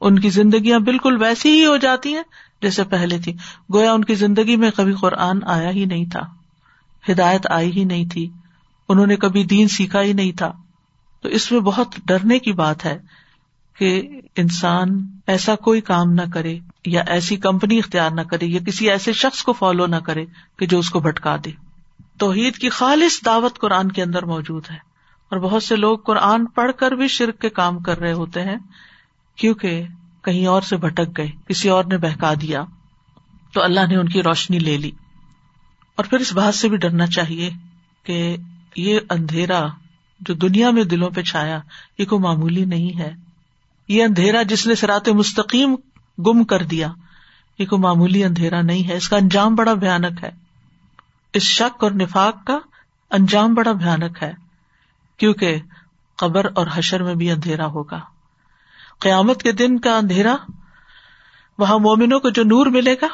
ان 0.00 0.18
کی 0.18 0.30
زندگیاں 0.30 0.78
بالکل 0.78 1.22
ویسی 1.22 1.60
ہی 1.60 1.66
ہو 1.66 1.76
جاتی 1.76 2.14
ہیں 2.14 2.22
جیسے 2.62 2.84
پہلے 2.84 3.18
تھی۔ 3.18 3.32
گویا 3.74 3.92
ان 3.92 4.04
کی 4.04 4.14
زندگی 4.14 4.56
میں 4.56 4.70
کبھی 4.70 4.92
قرآن 4.92 5.38
آیا 5.44 5.70
ہی 5.70 5.84
نہیں 5.84 6.04
تھا۔ 6.04 6.20
ہدایت 7.12 7.46
آئی 7.50 7.72
ہی 7.72 7.84
نہیں 7.84 8.08
تھی۔ 8.08 8.30
انہوں 8.88 9.06
نے 9.06 9.16
کبھی 9.16 9.44
دین 9.44 9.68
سیکھا 9.68 10.02
ہی 10.02 10.12
نہیں 10.12 10.32
تھا۔ 10.32 10.52
تو 11.22 11.28
اس 11.28 11.52
میں 11.52 11.60
بہت 11.60 11.94
ڈرنے 12.04 12.38
کی 12.38 12.52
بات 12.52 12.84
ہے 12.84 12.98
کہ 13.78 14.20
انسان 14.36 15.06
ایسا 15.26 15.54
کوئی 15.54 15.80
کام 15.80 16.12
نہ 16.12 16.22
کرے 16.34 16.58
یا 16.86 17.02
ایسی 17.06 17.36
کمپنی 17.36 17.78
اختیار 17.78 18.10
نہ 18.10 18.20
کرے 18.20 18.46
یا 18.46 18.60
کسی 18.66 18.90
ایسے 18.90 19.12
شخص 19.12 19.42
کو 19.42 19.52
فالو 19.52 19.86
نہ 19.86 19.96
کرے 19.96 20.24
کہ 20.58 20.66
جو 20.66 20.78
اس 20.78 20.90
کو 20.90 21.00
بھٹکا 21.00 21.36
دے۔ 21.44 21.50
توحید 22.18 22.56
کی 22.56 22.68
خالص 22.68 23.24
دعوت 23.24 23.58
قرآن 23.58 23.92
کے 23.92 24.02
اندر 24.02 24.22
موجود 24.22 24.70
ہے۔ 24.70 24.87
اور 25.30 25.38
بہت 25.38 25.62
سے 25.62 25.76
لوگ 25.76 25.98
قرآن 25.98 26.46
پڑھ 26.46 26.72
کر 26.76 26.92
بھی 26.92 27.08
شرک 27.08 27.38
کے 27.38 27.48
کام 27.48 27.78
کر 27.78 27.98
رہے 27.98 28.12
ہوتے 28.12 28.42
ہیں 28.42 28.56
کیونکہ 29.36 29.86
کہیں 30.24 30.46
اور 30.46 30.62
سے 30.62 30.76
بھٹک 30.76 31.18
گئے، 31.18 31.30
کسی 31.48 31.68
اور 31.68 31.84
نے 31.84 31.98
بہکا 31.98 32.34
دیا، 32.34 32.64
تو 33.52 33.62
اللہ 33.62 33.80
نے 33.88 33.96
ان 33.96 34.08
کی 34.08 34.22
روشنی 34.22 34.58
لے 34.58 34.76
لی۔ 34.76 34.90
اور 35.96 36.04
پھر 36.04 36.18
اس 36.18 36.32
بات 36.32 36.54
سے 36.54 36.68
بھی 36.68 36.76
ڈرنا 36.76 37.06
چاہیے 37.06 37.50
کہ 38.02 38.36
یہ 38.76 39.00
اندھیرا 39.10 39.66
جو 40.20 40.34
دنیا 40.34 40.70
میں 40.70 40.84
دلوں 40.84 41.10
پہ 41.10 41.22
چھایا، 41.22 41.60
یہ 41.98 42.04
کوئی 42.04 42.22
معمولی 42.22 42.64
نہیں 42.64 42.98
ہے۔ 42.98 43.14
یہ 43.88 44.04
اندھیرا 44.04 44.42
جس 44.42 44.66
نے 44.66 44.74
سرات 44.74 45.08
مستقیم 45.08 45.74
گم 46.18 46.44
کر 46.44 46.62
دیا، 46.62 46.88
یہ 47.58 47.66
کوئی 47.66 47.82
معمولی 47.82 48.24
اندھیرا 48.24 48.62
نہیں 48.62 48.88
ہے۔ 48.88 48.96
اس 48.96 49.08
کا 49.08 49.16
انجام 49.16 49.54
بڑا 49.54 49.74
بھیانک 49.74 50.24
ہے۔ 50.24 50.30
اس 51.32 51.42
شک 51.42 51.84
اور 51.84 51.90
نفاق 51.90 52.46
کا 52.46 52.58
انجام 53.10 53.54
بڑا 53.54 53.72
بھیانک 53.72 54.22
ہے۔ 54.22 54.47
کیونکہ 55.18 55.56
قبر 56.16 56.46
اور 56.54 56.66
حشر 56.74 57.02
میں 57.02 57.14
بھی 57.14 57.30
اندھیرا 57.30 57.66
ہوگا۔ 57.66 58.00
قیامت 58.98 59.42
کے 59.42 59.52
دن 59.52 59.78
کا 59.78 59.96
اندھیرا 59.96 60.36
وہاں 61.58 61.78
مومنوں 61.78 62.20
کو 62.20 62.30
جو 62.30 62.44
نور 62.44 62.66
ملے 62.66 62.94
گا۔ 63.02 63.06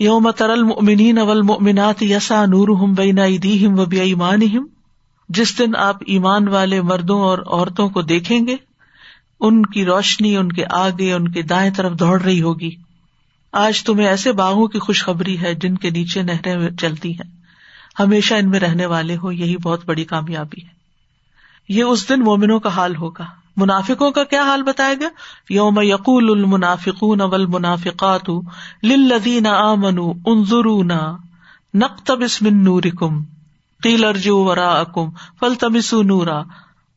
یوم 0.00 0.30
ترل 0.30 0.62
مومنین 0.62 1.18
اول 1.18 1.42
مومنات 1.42 2.02
یسا 2.02 2.44
نور 2.46 2.68
ہم 2.68 2.92
بینا 2.94 3.24
ہم 3.66 3.78
و 3.78 3.82
ایمان 3.82 4.40
جس 5.28 5.58
دن 5.58 5.76
آپ 5.76 5.96
ایمان 6.06 6.48
والے 6.48 6.80
مردوں 6.80 7.20
اور 7.20 7.38
عورتوں 7.38 7.88
کو 7.88 8.02
دیکھیں 8.02 8.46
گے، 8.46 8.56
ان 9.40 9.66
کی 9.66 9.84
روشنی 9.84 10.36
ان 10.36 10.52
کے 10.52 10.64
آگے، 10.70 11.12
ان 11.12 11.28
کے 11.28 11.42
دائیں 11.42 11.70
طرف 11.76 11.92
دوڑ 11.92 12.22
رہی 12.22 12.42
ہوگی۔ 12.42 12.70
آج 13.52 13.84
تمہیں 13.84 14.06
ایسے 14.06 14.32
باغوں 14.32 14.66
کی 14.66 14.78
خوشخبری 14.78 15.40
ہے 15.40 15.54
جن 15.54 15.74
کے 15.74 15.90
نیچے 15.90 16.22
نہریں 16.22 16.70
چلتی 16.80 17.12
ہیں۔ 17.12 17.30
ہمیشہ 18.00 18.34
ان 18.34 18.50
میں 18.50 18.60
رہنے 18.60 18.86
والے 18.86 19.16
ہو، 19.16 19.32
یہی 19.32 19.56
بہت 19.56 19.84
بڑی 19.84 20.04
کامیابی 20.04 20.62
ہے۔ 20.62 20.77
یہ 21.68 21.84
اس 21.84 22.08
دن 22.08 22.20
مومنوں 22.20 22.60
کا 22.60 22.68
حال 22.68 22.96
ہوگا۔ 22.96 23.24
منافقوں 23.56 24.10
کا 24.10 24.24
کیا 24.24 24.42
حال 24.42 24.62
بتایا 24.62 24.94
گیا 25.00 25.08
یوم 25.50 25.80
یقول 25.80 26.30
المنافقون 26.30 27.20
والمنافقات 27.20 28.30
للذین 28.82 29.46
آمنوا 29.46 30.14
انظرونا 30.26 31.16
نقتبس 31.74 32.42
من 32.42 32.64
نورکم، 32.64 33.22
قیل 33.82 34.04
ارجعوا 34.04 34.50
وراءکم 34.50 35.10
فالتمسوا 35.40 36.02
نورا، 36.02 36.42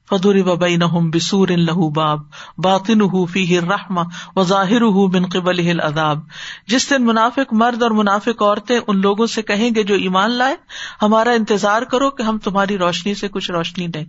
فضرب 0.10 0.60
بینہم 0.60 1.10
بسور 1.10 1.48
لہو 1.48 1.90
باب 1.90 2.20
باطنہ 2.58 3.26
فیہ 3.26 3.60
الرحمہ 3.60 4.02
وظاہرہ 4.36 5.08
من 5.14 5.26
قبلہ 5.26 5.70
العذاب۔ 5.70 6.20
جس 6.68 6.90
دن 6.90 7.06
منافق 7.06 7.54
مرد 7.54 7.84
اور 7.84 7.92
منافق 7.92 8.42
عورتیں 8.42 8.80
ان 8.88 9.02
لوگوں 9.02 9.26
سے 9.26 9.42
کہیں 9.42 9.70
گے 9.76 9.84
جو 9.84 9.96
ایمان 9.96 10.32
لائے، 10.32 10.56
ہمارا 11.02 11.32
انتظار 11.32 11.82
کرو 11.82 12.10
کہ 12.10 12.24
ہم 12.24 12.38
تمہاری 12.38 12.78
روشنی 12.78 13.16
سے 13.16 13.28
کچھ 13.28 13.52
روشنی 13.52 13.88
دیں۔ 13.88 14.06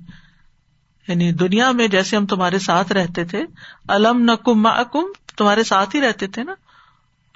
یعنی 1.09 1.33
دنیا 1.33 1.71
میں 1.71 1.89
جیسے 1.89 2.17
ہم 2.17 2.27
تمہارے 2.27 2.59
ساتھ 2.59 2.93
رہتے 2.93 3.25
تھے، 3.25 3.45
الم 3.89 4.31
نکم 4.31 4.69
کم 4.93 5.05
تمہارے 5.37 5.65
ساتھ 5.65 5.97
ہی 5.97 6.01
رہتے 6.01 6.27
تھے 6.27 6.45
نا؟ 6.45 6.55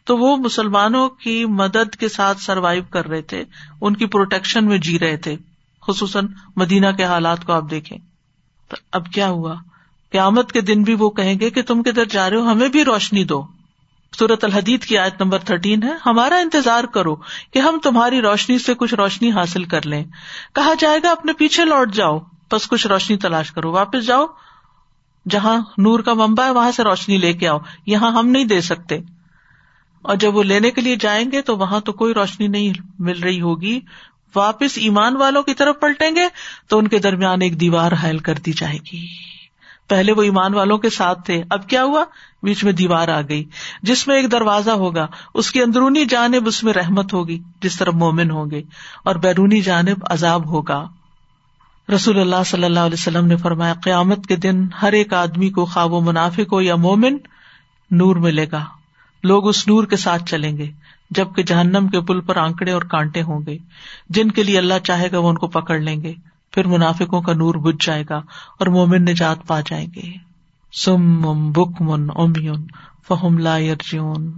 تو 0.05 0.17
وہ 0.17 0.37
مسلمانوں 0.37 1.09
کی 1.09 1.45
مدد 1.45 1.97
کے 1.97 2.09
ساتھ 2.09 2.41
سروائو 2.41 2.83
کر 2.91 3.07
رہے 3.07 3.23
تھے، 3.23 3.45
ان 3.81 3.97
کی 3.97 4.07
پروٹیکشن 4.07 4.67
میں 4.67 4.79
جی 4.79 4.99
رہے 4.99 5.17
تھے، 5.17 5.37
خصوصاً 5.83 6.29
مدینہ 6.57 6.87
کے 6.97 7.05
حالات 7.05 7.45
کو 7.45 7.53
آپ 7.53 7.71
دیکھیں۔ 7.71 7.99
تو 8.69 8.77
اب 8.93 9.13
کیا 9.13 9.29
ہوا؟ 9.29 9.55
قیامت 10.13 10.53
کے 10.53 10.61
دن 10.61 10.83
بھی 10.83 10.95
وہ 10.95 11.11
کہیں 11.11 11.41
گے 11.41 11.51
کہ 11.51 11.63
تم 11.63 11.83
کدھر 11.83 12.05
جا 12.05 12.31
رہے 12.31 12.37
ہو، 12.37 12.51
ہمیں 12.51 12.69
بھی 12.69 12.85
روشنی 12.85 13.25
دو۔ 13.25 13.47
سورت 14.19 14.45
الحدید 14.45 14.85
کی 14.85 14.99
آیت 14.99 15.23
نمبر 15.23 15.39
تھرٹین 15.39 15.83
ہے، 15.83 15.93
ہمارا 16.07 16.37
انتظار 16.37 16.85
کرو 16.85 17.17
کہ 17.51 17.59
ہم 17.59 17.79
تمہاری 17.83 18.21
روشنی 18.21 18.59
سے 18.59 18.75
کچھ 18.75 18.95
روشنی 18.95 19.33
حاصل 19.33 19.65
کر 19.65 19.87
لیں۔ 19.87 20.05
کہا 20.55 20.73
جائے 20.79 20.99
گا، 21.03 21.11
اپنے 21.11 21.33
پیچھے 21.33 21.65
لوٹ 21.65 21.95
جاؤ۔ 21.95 22.19
بس 22.53 22.69
کچھ 22.69 22.87
روشنی 22.87 23.17
تلاش 23.17 23.53
کرو، 23.53 23.73
واپس 23.73 24.07
جاؤ، 24.07 24.27
جہاں 25.31 25.57
نور 25.79 26.01
کا 26.01 26.15
ممبا 26.15 26.45
ہے، 26.45 26.51
وہاں 26.51 26.73
سے 26.73 26.83
روشنی 26.83 27.19
لے 27.19 27.33
کے 27.33 27.49
آؤ، 27.49 27.59
یہاں 27.87 28.11
ہم 28.11 28.29
نہیں 28.29 28.45
دے 28.45 28.61
سکتے۔ 28.61 28.99
اور 30.03 30.17
جب 30.17 30.37
وہ 30.37 30.43
لینے 30.43 30.71
کے 30.71 30.81
لیے 30.81 30.97
جائیں 30.97 31.33
گے 31.33 31.43
تو 31.43 31.57
وہاں 31.57 31.81
تو 31.81 31.93
کوئی 31.93 32.15
روشنی 32.15 32.49
نہیں 32.49 32.73
مل 32.99 33.23
رہی 33.23 33.41
ہوگی۔ 33.41 33.81
واپس 34.37 34.79
ایمان 34.79 35.17
والوں 35.17 35.43
کی 35.43 35.55
طرف 35.55 35.81
پلٹیں 35.81 36.11
گے 36.17 36.23
تو 36.69 36.79
ان 36.79 36.89
کے 36.89 36.99
درمیان 36.99 37.43
ایک 37.43 37.61
دیوار 37.61 37.93
حائل 37.93 38.19
کر 38.19 38.35
دی 38.35 38.53
جائے 38.53 38.79
گی۔ 38.93 39.07
پہلے 39.89 40.13
وہ 40.13 40.23
ایمان 40.23 40.55
والوں 40.55 40.79
کے 40.79 40.91
ساتھ 40.91 41.23
تھے، 41.23 41.43
اب 41.51 41.69
کیا 41.69 41.85
ہوا؟ 41.85 42.05
بیچ 42.43 42.65
میں 42.65 42.73
دیوار 42.73 43.09
آ 43.09 43.21
گئی، 43.21 43.45
جس 43.83 44.09
میں 44.09 44.17
ایک 44.17 44.33
دروازہ 44.33 44.71
ہوگا، 44.71 45.07
اس 45.35 45.51
کی 45.51 45.63
اندرونی 45.63 46.05
جانب 46.05 46.47
اس 46.47 46.65
میں 46.65 46.73
رحمت 46.73 47.13
ہوگی، 47.13 47.43
جس 47.61 47.79
طرف 47.79 47.95
مومن 47.95 48.31
ہوں 48.31 48.51
گے، 48.51 48.63
اور 49.05 49.15
بیرونی 49.15 49.61
جانب 49.61 49.99
عذاب 50.11 50.47
ہوگا۔ 50.47 50.89
رسول 51.95 52.19
اللہ 52.19 52.43
صلی 52.47 52.65
اللہ 52.65 52.81
علیہ 52.81 52.95
وسلم 52.95 53.27
نے 53.27 53.37
فرمایا، 53.37 53.75
قیامت 53.75 54.27
کے 54.27 54.37
دن 54.37 54.67
ہر 54.83 54.93
ایک 54.93 55.13
آدمی 55.13 55.51
کو 55.51 55.65
خواب 55.65 55.93
و 55.93 56.01
منافق 56.01 56.53
ہو 56.53 56.61
یا 56.61 56.77
مومن 56.77 57.17
نور 57.91 58.17
ملے 58.17 58.47
گا۔ 58.53 58.65
لوگ 59.25 59.49
اس 59.49 59.69
نور 59.69 59.85
کے 59.85 59.97
ساتھ 59.97 60.25
چلیں 60.25 60.57
گے، 60.57 60.71
جبکہ 61.11 61.43
جہنم 61.43 61.89
کے 61.89 62.01
پل 62.01 62.21
پر 62.21 62.37
آنکڑے 62.37 62.73
اور 62.73 62.83
کانٹے 62.83 63.23
ہوں 63.23 63.41
گے۔ 63.47 63.59
جن 64.09 64.31
کے 64.31 64.43
لیے 64.43 64.59
اللہ 64.59 64.75
چاہے 64.85 65.13
گا 65.13 65.19
وہ 65.19 65.29
ان 65.29 65.39
کو 65.39 65.47
پکڑ 65.47 65.79
لیں 65.79 66.03
گے۔ 66.03 66.15
پھر 66.51 66.67
منافقوں 66.67 67.23
کا 67.23 67.33
نور 67.33 67.55
بج 67.55 67.87
جائے 67.87 68.05
گا 68.11 68.17
اور 68.59 68.67
مومن 68.67 69.03
نجات 69.03 69.47
پا 69.47 69.61
جائیں 69.61 69.87
گے۔ 69.97 70.13
سم 70.73 71.53
بک 71.53 71.83
من 71.83 72.07
امیون 72.17 72.67
فہم 73.09 73.39
لا 73.39 73.59
یرجون 73.59 74.33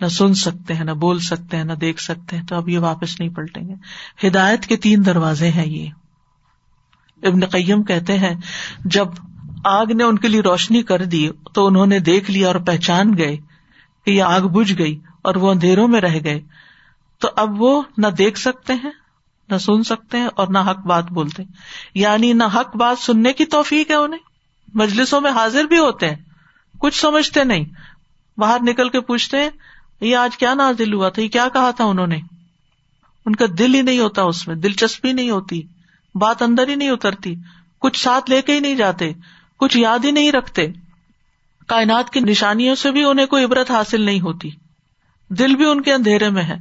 نہ 0.00 0.06
سن 0.06 0.34
سکتے 0.34 0.74
ہیں، 0.74 0.84
نہ 0.84 0.90
بول 0.90 1.18
سکتے 1.18 1.56
ہیں، 1.56 1.64
نہ 1.64 1.72
دیکھ 1.72 2.02
سکتے 2.02 2.36
ہیں، 2.36 2.44
تو 2.44 2.56
اب 2.56 2.68
یہ 2.68 2.78
واپس 2.78 3.20
نہیں 3.20 3.30
پلٹیں 3.30 3.62
گے۔ 3.68 3.74
ہدایت 4.28 4.66
کے 4.66 4.76
تین 4.76 5.06
دروازے 5.06 5.50
ہیں 5.50 5.66
یہ۔ 5.66 5.88
ابن 7.26 7.46
قیم 7.46 7.82
کہتے 7.82 8.18
ہیں، 8.18 8.34
جب 8.84 9.06
آگ 9.64 9.86
نے 9.86 10.04
ان 10.04 10.18
کے 10.18 10.28
لیے 10.28 10.40
روشنی 10.40 10.82
کر 10.82 11.04
دی 11.04 11.28
تو 11.54 11.66
انہوں 11.66 11.86
نے 11.86 11.98
دیکھ 11.98 12.30
لیا 12.30 12.46
اور 12.46 12.54
پہچان 12.54 13.16
گئے 13.18 13.36
کہ 14.06 14.10
یہ 14.10 14.22
آگ 14.22 14.40
بجھ 14.40 14.72
گئی 14.78 15.00
اور 15.22 15.34
وہ 15.34 15.50
اندھیروں 15.50 15.88
میں 15.88 16.00
رہ 16.00 16.18
گئے۔ 16.24 16.40
تو 17.18 17.28
اب 17.36 17.62
وہ 17.62 17.82
نہ 17.98 18.06
دیکھ 18.06 18.38
سکتے 18.38 18.72
ہیں، 18.72 18.90
نہ 19.48 19.56
سن 19.56 19.82
سکتے 19.82 20.18
ہیں 20.18 20.28
اور 20.36 20.46
نہ 20.48 20.58
حق 20.58 20.86
بات 20.86 21.12
بولتے 21.12 21.42
یعنی 21.94 22.32
نہ 22.32 22.44
حق 22.54 22.76
بات 22.76 23.02
سننے 23.02 23.32
کی 23.32 23.44
توفیق 23.44 23.90
ہے 23.90 23.96
انہیں۔ 23.96 24.20
مجلسوں 24.74 25.20
میں 25.20 25.30
حاضر 25.30 25.64
بھی 25.64 25.78
ہوتے 25.78 26.08
ہیں، 26.08 26.16
کچھ 26.78 27.00
سمجھتے 27.00 27.44
نہیں۔ 27.44 27.64
باہر 28.38 28.58
نکل 28.62 28.88
کے 28.88 29.00
پوچھتے 29.00 29.36
ہیں، 29.36 29.50
یہ 30.00 30.16
آج 30.16 30.36
کیا 30.36 30.54
نازل 30.54 30.92
ہوا 30.92 31.08
تھا؟ 31.08 31.22
یہ 31.22 31.28
کیا 31.28 31.48
کہا 31.52 31.70
تھا 31.70 31.84
انہوں 31.84 32.06
نے؟ 32.06 32.16
ان 33.26 33.36
کا 33.36 33.44
دل 33.58 33.74
ہی 33.74 33.82
نہیں 33.82 33.98
ہوتا 33.98 34.22
اس 34.22 34.48
میں، 34.48 34.56
دلچسپی 34.56 35.12
نہیں 35.12 35.30
ہوتی۔ 35.30 35.62
بات 36.20 36.42
اندر 36.42 36.68
ہی 36.68 36.74
نہیں 36.74 36.90
اترتی، 36.90 37.34
کچھ 37.78 38.02
ساتھ 38.02 38.30
لے 38.30 38.42
کے 38.42 38.52
ہی 38.52 38.60
نہیں 38.60 38.74
جاتے، 38.74 39.12
کچھ 39.56 39.76
یاد 39.76 39.98
ہی 40.04 40.10
نہیں 40.10 40.32
رکھتے۔ 40.32 40.66
کائنات 41.66 42.10
کی 42.10 42.20
نشانیوں 42.20 42.74
سے 42.74 42.90
بھی 42.90 43.04
انہیں 43.04 43.26
کوئی 43.26 43.44
عبرت 43.44 43.70
حاصل 43.70 44.00
نہیں 44.00 44.20
ہوتی۔ 44.20 44.50
دل 45.28 45.56
بھی 45.56 45.70
ان 45.70 45.82
کے 45.82 45.92
اندھیرے 45.92 46.30
میں 46.30 46.42
ہے۔ 46.42 46.56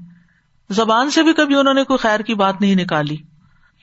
زبان 0.69 1.09
سے 1.09 1.23
بھی 1.23 1.33
کبھی 1.33 1.55
انہوں 1.55 1.73
نے 1.73 1.83
کوئی 1.83 1.97
خیر 1.97 2.19
کی 2.19 2.33
بات 2.33 2.61
نہیں 2.61 2.75
نکالی۔ 2.75 3.17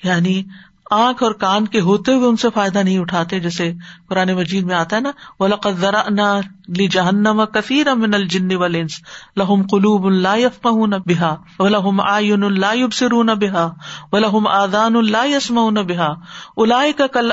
یعنی 0.04 0.42
آنکھ 0.90 1.22
اور 1.22 1.32
کان 1.32 1.66
کے 1.66 1.80
ہوتے 1.80 2.12
ہوئے 2.12 2.28
ان 2.28 2.36
سے 2.36 2.48
فائدہ 2.54 2.78
نہیں 2.78 2.98
اٹھاتے، 2.98 3.40
جیسے 3.40 3.72
قرآن 4.08 4.32
مجید 4.32 4.64
میں 4.64 4.74
آتا 4.74 4.96
ہے 4.96 5.00
نا 5.00 6.40
لی 6.68 6.88
جہنم 6.88 7.44
کثیر 7.44 7.88
امن 7.88 8.14
الجن 8.14 8.56
ولنس 8.56 9.00
لہم 9.36 9.62
قلوب 9.70 10.06
اللہ 10.06 10.66
نہ 10.86 10.96
بحا 11.06 11.34
و 11.58 11.68
لہم 11.68 12.00
آئین 12.00 12.44
اللہ 12.44 12.90
سرون 12.92 13.26
بحا 13.26 13.68
و 14.12 14.18
لہم 14.18 14.46
آدان 14.46 14.96
اللہ 14.96 15.26
یسم 15.26 15.74
بحا 15.86 16.08
الاائے 16.56 16.92
کا 16.92 17.06
کل 17.06 17.32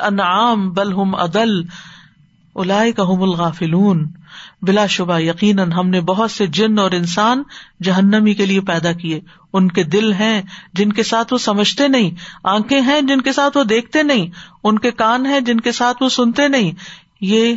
انعام 2.59 3.21
الغافلون۔ 3.21 4.07
بلا 4.61 4.85
شبہ، 4.85 5.19
یقیناً 5.19 5.71
ہم 5.71 5.89
نے 5.89 6.01
بہت 6.01 6.31
سے 6.31 6.47
جن 6.47 6.79
اور 6.79 6.91
انسان 6.91 7.43
جہنمی 7.83 8.33
کے 8.33 8.45
لیے 8.45 8.61
پیدا 8.61 8.91
کیے۔ 8.91 9.19
ان 9.53 9.67
کے 9.67 9.83
دل 9.83 10.13
ہیں 10.13 10.41
جن 10.73 10.93
کے 10.93 11.03
ساتھ 11.03 11.33
وہ 11.33 11.37
سمجھتے 11.37 11.87
نہیں، 11.87 12.11
آنکھیں 12.43 12.81
ہیں 12.81 13.01
جن 13.01 13.21
کے 13.21 13.33
ساتھ 13.33 13.57
وہ 13.57 13.63
دیکھتے 13.63 14.03
نہیں، 14.03 14.27
ان 14.63 14.79
کے 14.79 14.91
کان 14.91 15.25
ہیں 15.25 15.39
جن 15.39 15.59
کے 15.59 15.71
ساتھ 15.71 16.03
وہ 16.03 16.09
سنتے 16.09 16.47
نہیں۔ 16.47 16.71
یہ 17.21 17.55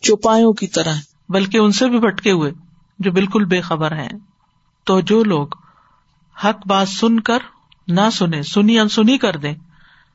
چوپایوں 0.00 0.52
کی 0.52 0.66
طرح، 0.66 0.94
بلکہ 1.28 1.58
ان 1.58 1.72
سے 1.72 1.88
بھی 1.88 1.98
بٹکے 1.98 2.30
ہوئے، 2.30 2.52
جو 2.98 3.12
بالکل 3.12 3.44
بے 3.44 3.60
خبر 3.60 3.92
ہیں۔ 3.92 4.08
تو 4.84 5.00
جو 5.00 5.24
لوگ 5.24 5.46
حق 6.44 6.66
بات 6.66 6.88
سن 6.88 7.20
کر 7.20 7.38
نہ 7.88 8.00
سنے 8.12 8.42
سنی 8.42 8.78
انسنی 8.78 9.18
کر 9.18 9.36
دیں 9.36 9.54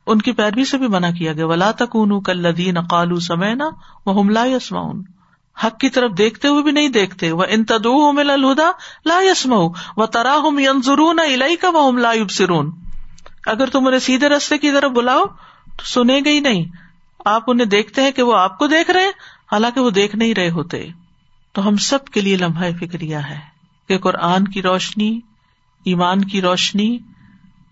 ان 0.10 0.22
کی 0.22 0.32
پیروی 0.32 0.66
سے 0.66 0.78
بھی 0.78 0.88
منع 0.88 1.10
کیا 1.10 1.34
گیا۔ 1.34 1.46
ولا 1.46 1.72
تک 1.72 1.98
کل 2.26 2.38
لدین 2.38 2.82
قالو 2.82 3.20
سمے 3.20 3.54
وہ 4.06 4.20
ہم 4.20 4.30
لا 4.30 4.46
یسماؤن 4.46 5.04
حق 5.64 5.80
کی 5.80 5.90
طرف 5.90 6.12
دیکھتے 6.18 6.48
ہوئے 6.48 6.64
بھی 6.64 6.72
نہیں 6.72 6.90
دیکھتے۔ 6.90 7.32
وہ 7.32 7.44
ان 7.50 7.66
تدو 7.66 8.12
مل 8.12 8.30
الہدا 8.30 8.72
لا 9.06 9.20
یسم 9.22 9.54
و 9.98 10.06
ترا 10.06 10.38
ہم 10.48 10.60
ینظرون 10.60 11.20
الائی 11.20 11.56
کا 11.56 11.70
وہ 11.70 11.92
لا 11.92 12.12
سرون 12.30 12.72
اگر 13.46 13.68
تم 13.68 13.88
انہیں 13.88 14.00
سیدھے 14.00 14.30
رستے 14.30 14.58
کی 14.58 14.72
طرف 14.72 14.92
بلاؤ 14.92 15.26
تو 15.78 15.86
سنے 15.86 16.20
گا 16.20 16.30
ہی 16.30 16.40
نہیں۔ 16.40 16.66
آپ 17.26 17.44
انہیں 17.48 17.66
دیکھتے 17.66 18.02
ہیں 18.02 18.12
کہ 18.12 18.24
وہ 18.24 18.38
آپ 18.38 18.58
کو 18.58 18.68
دیکھ 18.68 18.92
رہے 18.92 19.08
حالانکہ 19.52 19.82
وہ 19.82 19.90
دیکھ 19.90 20.16
نہیں 20.16 20.34
رہے 20.34 20.50
ہوتے۔ 20.50 20.88
تو 21.54 21.68
ہم 21.68 21.76
سب 21.76 22.06
کے 22.06 22.22
لیے 22.22 22.38
لمحہ 22.38 22.72
فکریہ 22.80 23.18
ہے 23.18 23.40
کہ 23.88 23.98
قرآن 23.98 24.48
کی 24.48 24.62
روشنی، 24.62 25.20
ایمان 25.84 26.26
کی 26.26 26.42
روشنی، 26.42 26.98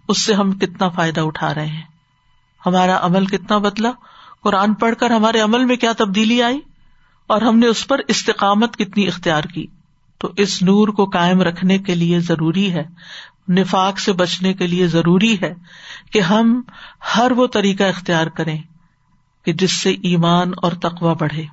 اس 0.08 0.22
سے 0.22 0.34
ہم 0.34 0.52
کتنا 0.52 0.90
فائدہ 0.90 1.22
اٹھا 1.22 1.54
رہے 1.54 1.66
ہیں۔ 1.66 1.97
ہمارا 2.68 2.98
عمل 3.02 3.26
کتنا 3.26 3.58
بدلا۔ 3.58 3.92
قرآن 4.44 4.74
پڑھ 4.74 4.96
کر 4.96 5.10
ہمارے 5.10 5.40
عمل 5.40 5.66
میں 5.66 5.76
کیا 5.76 5.94
تبدیلی 5.98 6.44
آئی؟ 6.44 6.60
اور 7.28 7.42
ہم 7.42 7.60
نے 7.60 7.68
اس 7.68 7.88
پر 7.88 8.00
استقامت 8.08 8.78
کتنی 8.78 9.08
اختیار 9.08 9.44
کی؟ 9.44 9.68
تو 10.18 10.32
اس 10.38 10.62
نور 10.62 10.88
کو 10.88 11.06
کائم 11.06 11.42
رکھنے 11.42 11.78
کے 11.78 11.96
لیے 11.96 12.20
ضروری 12.20 12.74
ہے، 12.74 12.84
نفاق 13.50 14.00
سے 14.00 14.14
بچنے 14.14 14.54
کے 14.54 14.68
لیے 14.68 14.88
ضروری 14.88 15.38
ہے 15.42 15.54
کہ 16.12 16.20
ہم 16.20 16.62
ہر 17.18 17.32
وہ 17.32 17.48
طریقہ 17.48 17.84
اختیار 17.84 18.28
کریں 18.28 18.58
کہ 19.46 19.54
جس 19.54 19.82
سے 19.82 19.92
ایمان 19.92 20.52
اور 20.62 20.72
تقوا 20.72 21.14
بڑھے۔ 21.14 21.46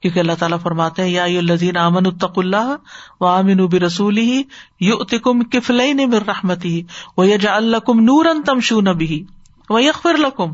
کیونکہ 0.00 0.20
اللہ 0.20 0.32
تعالیٰ 0.38 0.58
فرماتے 0.62 1.02
ہیں، 1.02 1.10
یا 1.10 1.24
الزین 1.24 1.76
امن 1.76 2.06
الطق 2.06 2.38
اللہ 2.38 2.76
و 3.20 3.26
امن 3.26 3.60
اب 3.60 3.74
رسول 3.74 4.18
ہی 4.18 4.42
یو 4.80 4.96
اتکم 4.96 5.44
کفل 5.44 6.06
مر 6.06 6.26
رحمتی 6.26 6.82
وہ 7.16 7.28
یجا 7.28 7.56
الکم 7.56 8.00
نور 8.00 8.26
ان 8.26 8.42
تمشو 8.42 8.80
نبی 8.80 9.24
وہ 9.70 9.82
یکفر 9.82 10.16
لکم 10.18 10.52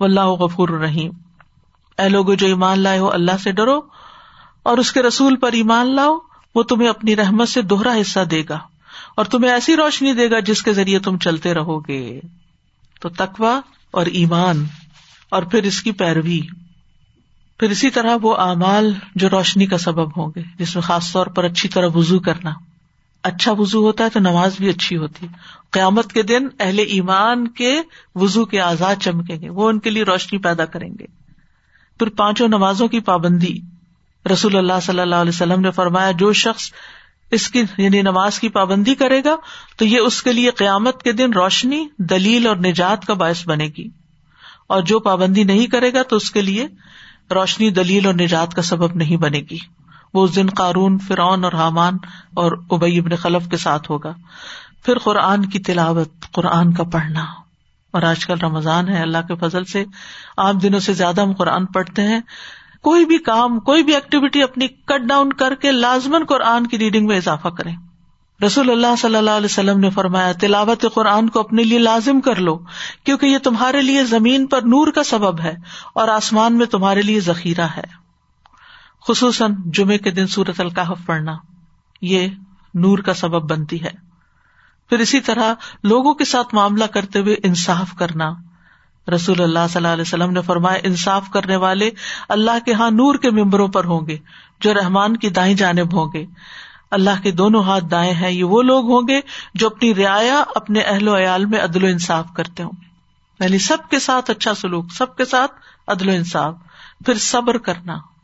و 0.00 0.04
اللہ 0.04 0.20
غفور 0.20 0.68
الرحیم 0.68 1.10
اے 1.98 2.08
لوگ 2.08 2.34
جو 2.34 2.46
ایمان 2.46 2.78
لائے 2.78 2.98
ہو، 2.98 3.12
اللہ 3.12 3.36
سے 3.42 3.52
ڈرو، 3.52 3.80
اور 4.62 4.78
اس 4.78 4.92
کے 4.92 5.02
رسول 5.02 5.36
پر 5.36 5.52
ایمان 5.52 5.94
لاؤ، 5.94 6.18
وہ 6.54 6.62
تمہیں 6.62 6.88
اپنی 6.88 7.16
رحمت 7.16 7.48
سے 7.48 7.62
دوہرا 7.62 7.94
حصہ 8.00 8.20
دے 8.20 8.42
گا، 8.48 8.58
اور 9.16 9.24
تمہیں 9.24 9.52
ایسی 9.52 9.76
روشنی 9.76 10.12
دے 10.12 10.30
گا 10.30 10.40
جس 10.40 10.62
کے 10.62 10.72
ذریعے 10.72 10.98
تم 10.98 11.18
چلتے 11.18 11.54
رہو 11.54 11.80
گے۔ 11.80 12.20
تو 13.00 13.08
تقوا 13.08 13.60
اور 13.90 14.06
ایمان، 14.06 14.64
اور 15.30 15.42
پھر 15.42 15.62
اس 15.62 15.82
کی 15.82 15.92
پیروی۔ 15.92 16.40
پھر 17.58 17.70
اسی 17.70 17.90
طرح 17.90 18.16
وہ 18.22 18.36
اعمال 18.36 18.92
جو 19.14 19.30
روشنی 19.30 19.66
کا 19.66 19.78
سبب 19.78 20.16
ہوں 20.16 20.32
گے، 20.36 20.42
جس 20.58 20.74
میں 20.74 20.82
خاص 20.82 21.12
طور 21.12 21.26
پر 21.26 21.44
اچھی 21.44 21.68
طرح 21.68 21.88
وزو 21.94 22.18
کرنا۔ 22.18 22.50
اچھا 23.22 23.52
وزو 23.52 23.82
ہوتا 23.82 24.04
ہے 24.04 24.08
تو 24.08 24.20
نماز 24.20 24.56
بھی 24.58 24.68
اچھی 24.68 24.96
ہوتی 24.96 25.26
ہے۔ 25.26 25.32
قیامت 25.70 26.12
کے 26.12 26.22
دن 26.22 26.48
اہل 26.60 26.78
ایمان 26.78 27.48
کے 27.48 27.80
وزو 28.14 28.44
کے 28.44 28.60
آزاد 28.60 28.94
چمکیں 29.00 29.40
گے، 29.40 29.48
وہ 29.48 29.68
ان 29.68 29.78
کے 29.78 29.90
لیے 29.90 30.02
روشنی 30.02 30.38
پیدا 30.38 30.64
کریں 30.64 30.90
گے۔ 31.00 31.04
پھر 31.98 32.08
پانچوں 32.08 32.48
نمازوں 32.48 32.88
کی 32.88 33.00
پابندی۔ 33.00 33.58
رسول 34.32 34.56
اللہ 34.56 34.72
صلی 34.82 35.00
اللہ 35.00 35.14
علیہ 35.14 35.32
وسلم 35.34 35.60
نے 35.60 35.70
فرمایا، 35.70 36.10
جو 36.10 36.32
شخص 36.32 36.72
اس 37.30 37.48
کی 37.48 37.62
یعنی 37.78 38.02
نماز 38.02 38.40
کی 38.40 38.48
پابندی 38.48 38.94
کرے 38.94 39.24
گا، 39.24 39.36
تو 39.76 39.84
یہ 39.84 39.98
اس 39.98 40.22
کے 40.22 40.32
لیے 40.32 40.50
قیامت 40.50 41.02
کے 41.02 41.12
دن 41.12 41.32
روشنی، 41.32 41.86
دلیل 41.98 42.46
اور 42.46 42.56
نجات 42.56 43.04
کا 43.04 43.14
باعث 43.14 43.48
بنے 43.48 43.68
گی۔ 43.78 43.88
اور 44.66 44.82
جو 44.82 45.00
پابندی 45.00 45.44
نہیں 45.44 45.66
کرے 45.66 45.92
گا، 45.92 46.02
تو 46.02 46.16
اس 46.16 46.30
کے 46.30 46.42
لیے 46.42 46.66
روشنی، 47.30 47.70
دلیل 47.70 48.06
اور 48.06 48.14
نجات 48.14 48.54
کا 48.54 48.62
سبب 48.62 48.94
نہیں 48.94 49.16
بنے 49.16 49.40
گی۔ 49.50 49.58
وہ 50.16 50.24
اس 50.24 50.36
دن 50.36 50.46
قارون، 50.46 50.98
فرعون 50.98 51.44
اور 51.44 51.52
حامان 51.52 51.94
اور 52.34 52.52
ابئی 52.70 52.98
ابن 52.98 53.16
خلف 53.16 53.48
کے 53.50 53.56
ساتھ 53.56 53.90
ہوگا۔ 53.90 54.14
پھر 54.84 54.98
قرآن 54.98 55.44
کی 55.44 55.58
تلاوت، 55.58 56.08
قرآن 56.32 56.72
کا 56.72 56.82
پڑھنا۔ 56.82 57.24
اور 57.90 58.02
آج 58.02 58.26
کل 58.26 58.38
رمضان 58.38 58.88
ہے، 58.88 59.02
اللہ 59.02 59.18
کے 59.28 59.34
فضل 59.34 59.64
سے 59.64 59.84
عام 60.36 60.58
دنوں 60.58 60.80
سے 60.80 60.92
زیادہ 60.92 61.20
ہم 61.20 61.32
قرآن 61.32 61.66
پڑھتے 61.66 62.02
ہیں۔ 62.02 62.20
کوئی 62.82 63.04
بھی 63.04 63.18
کام، 63.18 63.60
کوئی 63.60 63.82
بھی 63.82 63.94
ایکٹیویٹی 63.94 64.42
اپنی 64.42 64.68
کٹ 64.68 65.08
ڈاؤن 65.08 65.32
کر 65.32 65.54
کے 65.54 65.72
لازمن 65.72 66.24
قرآن 66.28 66.66
کی 66.66 66.78
ریڈنگ 66.78 67.06
میں 67.06 67.16
اضافہ 67.16 67.48
کریں۔ 67.48 67.76
رسول 68.46 68.70
اللہ 68.70 68.96
صلی 68.98 69.16
اللہ 69.16 69.30
علیہ 69.30 69.44
وسلم 69.44 69.80
نے 69.80 69.90
فرمایا، 69.90 70.32
تلاوت 70.32 70.84
قرآن 70.94 71.28
کو 71.28 71.40
اپنے 71.40 71.62
لیے 71.62 71.78
لازم 71.78 72.20
کر 72.20 72.36
لو، 72.36 72.58
کیونکہ 73.04 73.26
یہ 73.26 73.38
تمہارے 73.38 73.80
لیے 73.80 74.04
زمین 74.04 74.46
پر 74.46 74.62
نور 74.62 74.88
کا 74.88 75.02
سبب 75.02 75.40
ہے 75.40 75.54
اور 75.94 76.08
آسمان 76.08 76.58
میں 76.58 76.66
تمہارے 76.66 77.02
لیے 77.02 77.20
ذخیرہ 77.20 77.66
ہے۔ 77.76 78.05
خصوصاً 79.08 79.54
جمعے 79.66 79.98
کے 79.98 80.10
دن 80.10 80.26
سورت 80.26 80.60
القاف 80.60 80.98
پڑھنا، 81.06 81.36
یہ 82.02 82.28
نور 82.74 82.98
کا 82.98 83.14
سبب 83.14 83.50
بنتی 83.50 83.82
ہے۔ 83.82 83.90
پھر 84.88 84.98
اسی 84.98 85.20
طرح 85.20 85.54
لوگوں 85.82 86.14
کے 86.14 86.24
ساتھ 86.24 86.54
معاملہ 86.54 86.84
کرتے 86.84 87.18
ہوئے 87.18 87.34
انصاف 87.42 87.94
کرنا۔ 87.98 88.32
رسول 89.14 89.42
اللہ 89.42 89.58
صلی 89.68 89.76
اللہ 89.76 89.88
علیہ 89.88 90.02
وسلم 90.02 90.30
نے 90.30 90.40
فرمایا، 90.42 90.78
انصاف 90.82 91.30
کرنے 91.30 91.56
والے 91.56 91.90
اللہ 92.28 92.64
کے 92.64 92.72
ہاں 92.72 92.90
نور 92.90 93.14
کے 93.14 93.30
ممبروں 93.30 93.68
پر 93.68 93.84
ہوں 93.84 94.06
گے، 94.06 94.18
جو 94.60 94.74
رحمان 94.74 95.16
کی 95.16 95.28
دائیں 95.28 95.54
جانب 95.54 95.94
ہوں 95.94 96.12
گے۔ 96.12 96.26
اللہ 96.90 97.22
کے 97.22 97.30
دونوں 97.30 97.62
ہاتھ 97.62 97.84
دائیں 97.90 98.12
ہیں، 98.12 98.30
یہ 98.30 98.44
وہ 98.44 98.62
لوگ 98.62 98.84
ہوں 98.84 99.08
گے 99.08 99.20
جو 99.54 99.66
اپنی 99.66 99.94
رعایا، 99.94 100.44
اپنے 100.54 100.80
اہل 100.80 101.08
و 101.08 101.18
عیال 101.18 101.46
میں 101.46 101.60
عدل 101.60 101.84
و 101.84 101.86
انصاف 101.86 102.26
کرتے 102.36 102.62
ہوں۔ 102.62 102.72
گے 102.80 103.44
یعنی 103.44 103.58
سب 103.58 103.78
کے 103.90 103.98
ساتھ 103.98 104.30
اچھا 104.30 104.54
سلوک، 104.54 104.92
سب 104.92 105.16
کے 105.16 105.24
ساتھ 105.24 105.52
عدل 105.86 106.08
و 106.08 106.12
انصاف، 106.12 106.54
پھر 107.06 107.14
صبر 107.14 107.58
کرنا۔ 107.58 108.15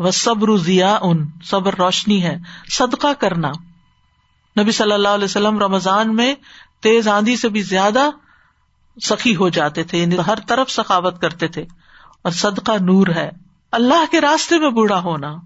وہ 0.00 0.10
صبر 0.10 0.56
ضیا 0.56 0.98
ان 1.02 1.26
صبر 1.44 1.74
روشنی 1.74 2.22
ہے، 2.22 2.36
صدقہ 2.70 3.12
کرنا۔ 3.18 3.50
نبی 4.60 4.72
صلی 4.72 4.92
اللہ 4.92 5.08
علیہ 5.08 5.24
وسلم 5.24 5.58
رمضان 5.58 6.16
میں 6.16 6.34
تیز 6.82 7.08
آندھی 7.08 7.36
سے 7.36 7.48
بھی 7.48 7.62
زیادہ 7.62 8.10
سخی 9.06 9.36
ہو 9.36 9.48
جاتے 9.48 9.84
تھے 9.84 9.98
یعنی 9.98 10.16
ہر 10.26 10.34
طرف 10.46 10.70
سخاوت 10.70 11.20
کرتے 11.20 11.48
تھے۔ 11.48 11.62
اور 12.22 12.32
صدقہ 12.32 12.72
نور 12.80 13.06
ہے۔ 13.06 13.30
اللہ 13.72 14.04
کے 14.10 14.20
راستے 14.20 14.58
میں 14.58 14.70
بوڑھا 14.70 15.00
ہونا۔ 15.00 15.36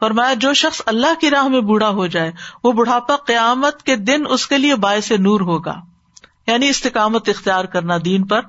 فرمایا، 0.00 0.34
جو 0.34 0.54
شخص 0.54 0.82
اللہ 0.86 1.20
کی 1.20 1.30
راہ 1.30 1.48
میں 1.48 1.60
بوڑھا 1.60 1.88
ہو 1.88 2.06
جائے، 2.06 2.32
وہ 2.64 2.72
بڑھاپا 2.72 3.16
قیامت 3.16 3.82
کے 3.82 3.96
دن 3.96 4.22
اس 4.28 4.46
کے 4.46 4.58
لیے 4.58 4.74
باعث 4.74 5.10
نور 5.10 5.40
ہوگا۔ 5.40 5.74
یعنی 6.46 6.68
استقامت 6.68 7.28
اختیار 7.28 7.64
کرنا 7.64 7.94
دین 8.04 8.26
پر۔ 8.26 8.40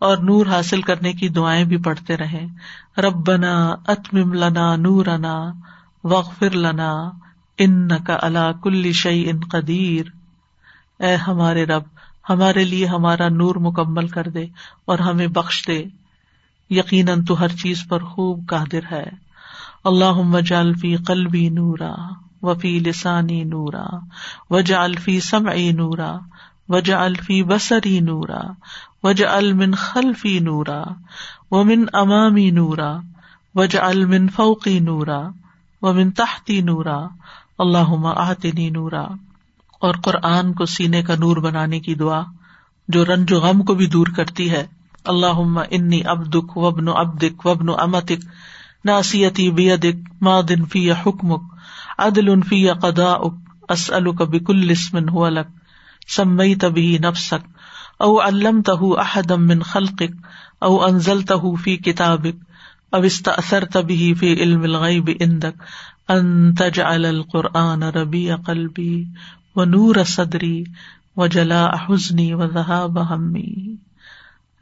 اور 0.00 0.18
نور 0.18 0.46
حاصل 0.46 0.82
کرنے 0.82 1.12
کی 1.12 1.28
دعائیں 1.28 1.64
بھی 1.64 1.76
پڑھتے 1.76 2.16
رہے۔ 2.16 2.46
ربنا 2.98 3.74
اتمم 3.86 4.32
لنا 4.32 4.76
نورنا 4.76 5.52
وغفر 6.04 6.50
لنا 6.50 7.10
ان 7.58 7.88
کا 7.88 8.16
اللہ 8.22 8.52
کل 8.62 8.92
شعی 8.92 9.30
ان 9.30 9.40
قدیر۔ 9.40 10.06
اے 11.02 11.14
ہمارے 11.14 11.64
رب، 11.64 11.82
ہمارے 12.30 12.64
لیے 12.64 12.86
ہمارا 12.86 13.28
نور 13.28 13.54
مکمل 13.54 14.08
کر 14.08 14.22
دے 14.22 14.46
اور 14.84 14.98
ہمیں 14.98 15.26
بخش 15.26 15.66
دے۔ 15.66 15.84
یقیناً 16.70 17.24
تو 17.24 17.40
ہر 17.40 17.48
چیز 17.48 17.84
پر 17.88 18.04
خوب 18.04 18.48
قادر 18.48 18.92
ہے۔ 18.92 19.10
اللہ 19.84 20.40
جالفی 20.40 20.96
قلبی 20.96 21.48
نورا 21.48 21.94
وفی 22.42 22.78
لسانی 22.78 23.44
نورا۔ 23.44 23.86
وجا 24.50 24.82
الفی 24.82 25.20
سمعی 25.20 25.72
نورا۔ 25.72 26.18
وجا 26.68 27.02
الفی 27.02 27.42
بسری 27.42 28.00
نورا۔ 28.00 28.40
وجا 29.04 29.30
المن 29.32 29.74
خلفی 29.74 30.38
نورا 30.40 30.82
ومن 31.50 31.84
امامی 31.92 32.50
نورا 32.50 32.92
وجا 33.54 33.86
المن 33.86 34.28
فوقی 34.28 34.78
نورا 34.80 35.20
ومن 35.82 36.10
تحتی 36.10 36.60
نورا 36.60 36.98
اللہ 37.58 37.94
آتنی 38.16 38.68
نورا 38.70 39.04
اور 39.82 39.94
قرآن 39.94 40.52
کو 40.52 40.64
سینے 40.66 41.02
کا 41.02 41.14
نور 41.14 41.36
بنانے 41.36 41.80
کی 41.80 41.94
دعا 41.94 42.22
جو 42.88 43.04
رنج 43.04 43.32
و 43.32 43.40
غم 43.40 43.62
کو 43.62 43.74
بھی 43.74 43.86
دور 43.86 44.06
کرتی 44.16 44.50
ہے 44.50 44.64
اللہ 45.04 45.40
انی 45.70 46.00
ابدک 46.06 46.56
وبن 46.56 46.88
ابدک 46.88 47.46
وبن 47.46 47.68
امتک 47.78 48.24
ناسیتی 48.84 49.50
بیدک 49.50 50.02
مادن 50.20 50.64
فی 50.64 50.90
حکمک 50.92 51.42
عدل 51.98 52.40
فی 52.48 52.66
قدا 52.82 53.12
اسألک 53.68 54.22
بکل 54.30 54.70
اسم 54.70 55.08
هو 55.08 55.28
لک 55.28 55.48
سمیت 56.08 56.64
به 56.64 56.98
نفسک 57.00 57.49
او 58.00 58.10
علمته 58.20 58.90
احدا 59.00 59.36
من 59.42 59.64
خلقک، 59.70 60.14
او 60.60 60.72
انزلته 60.84 61.50
فی 61.64 61.76
کتابک، 61.86 62.38
او 62.92 63.00
استأثرت 63.04 63.76
به 63.88 64.12
فی 64.20 64.32
علم 64.36 64.62
الغیب 64.62 65.10
عندک، 65.20 65.66
ان 66.08 66.54
تجعل 66.54 67.04
القرآن 67.06 67.82
ربیع 67.96 68.36
قلبی 68.46 68.94
و 69.56 69.64
نور 69.66 70.02
صدری 70.08 70.58
و 71.16 71.26
جلا 71.26 71.64
حزنی 71.84 72.32
و 72.34 72.46
ذہاب 72.54 72.98
ہمی۔ 73.10 73.52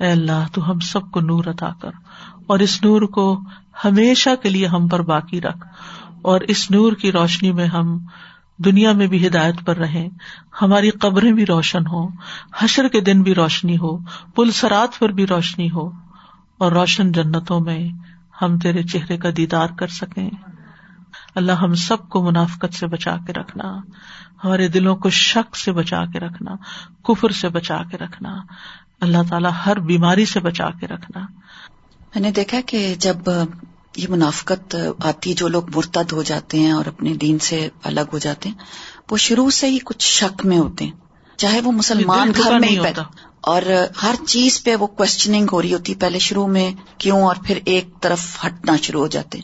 اے 0.01 0.11
اللہ، 0.11 0.47
تو 0.53 0.71
ہم 0.71 0.79
سب 0.87 1.11
کو 1.11 1.21
نور 1.23 1.45
عطا 1.47 1.71
کر، 1.83 2.03
اور 2.47 2.59
اس 2.59 2.83
نور 2.85 3.03
کو 3.13 3.27
ہمیشہ 3.85 4.31
کے 4.43 4.49
لیے 4.49 4.67
ہم 4.67 4.89
پر 4.89 5.03
باقی 5.09 5.41
رکھ، 5.41 5.67
اور 6.23 6.41
اس 6.49 6.71
نور 6.71 6.93
کی 6.93 7.13
روشنی 7.13 7.53
میں 7.53 7.67
ہم 7.69 7.99
دنیا 8.59 8.93
میں 8.93 9.07
بھی 9.07 9.27
ہدایت 9.27 9.65
پر 9.65 9.77
رہیں، 9.77 10.09
ہماری 10.63 10.91
قبریں 10.91 11.33
بھی 11.33 11.47
روشن 11.47 11.87
ہو 11.87 12.07
حشر 12.59 12.89
کے 12.89 13.01
دن 13.01 13.23
بھی 13.23 13.35
روشنی 13.35 13.77
ہو، 13.77 13.97
پل 14.35 14.51
سرات 14.51 14.99
پر 14.99 15.09
بھی 15.09 15.27
روشنی 15.27 15.71
ہو، 15.71 15.89
اور 16.59 16.73
روشن 16.73 17.13
جنتوں 17.13 17.61
میں 17.61 17.89
ہم 18.43 18.59
تیرے 18.59 18.83
چہرے 18.83 19.17
کا 19.17 19.29
دیدار 19.37 19.69
کر 19.79 19.87
سکیں۔ 19.87 20.31
اللہ 21.35 21.53
ہم 21.53 21.75
سب 21.75 22.09
کو 22.09 22.23
منافقت 22.23 22.75
سے 22.75 22.87
بچا 22.87 23.17
کے 23.27 23.33
رکھنا، 23.33 23.73
ہمارے 24.45 24.69
دلوں 24.69 24.97
کو 24.97 25.11
شک 25.11 25.57
سے 25.57 25.73
بچا 25.73 26.05
کے 26.13 26.19
رکھنا، 26.21 26.55
کفر 27.05 27.31
سے 27.31 27.49
بچا 27.49 27.83
کے 27.91 27.97
رکھنا، 27.97 28.37
اللہ 29.01 29.29
تعالیٰ 29.29 29.51
ہر 29.67 29.79
بیماری 29.81 30.25
سے 30.25 30.41
بچا 30.41 30.71
کے 30.81 30.87
رکھنا۔ 30.87 31.27
میں 32.15 32.21
نے 32.21 32.31
دیکھا 32.31 32.61
کہ 32.67 32.95
جب 32.99 33.17
یہ 33.99 34.07
منافقت 34.09 34.77
آتی 35.05 35.33
جو 35.35 35.49
لوگ 35.49 35.77
مرتد 35.77 36.13
ہو 36.13 36.23
جاتے 36.23 36.59
ہیں 36.59 36.73
اور 36.73 36.87
اپنے 36.87 37.15
دین 37.15 37.39
سے 37.39 37.69
الگ 37.85 38.01
ہو 38.13 38.19
جاتے 38.19 38.49
ہیں 38.49 38.57
وہ 39.11 39.17
شروع 39.17 39.51
سے 39.51 39.71
ہی 39.71 39.79
کچھ 39.85 40.07
شک 40.07 40.47
میں 40.47 40.59
ہوتے 40.59 40.85
ہیں۔ 40.85 40.93
چاہے 41.37 41.61
وہ 41.61 41.73
مسلمان 41.73 42.33
گھر 42.37 42.59
میں 42.59 42.69
ہی 42.69 42.81
پیدا 42.81 43.03
اور 43.41 43.63
ہر 44.03 44.15
چیز 44.27 44.63
پہ 44.65 44.75
وہ 44.75 44.87
کوشچننگ 44.87 45.47
ہو 45.53 45.63
رہی 45.63 45.73
ہوتی 45.75 45.95
پہلے 45.95 46.19
شروع 46.19 46.47
میں 46.47 46.71
کیوں 46.99 47.21
اور 47.23 47.37
پھر 47.47 47.59
ایک 47.65 47.89
طرف 48.01 48.47
ہٹنا 48.47 48.77
شروع 48.83 49.01
ہو 49.01 49.07
جاتے۔ 49.07 49.41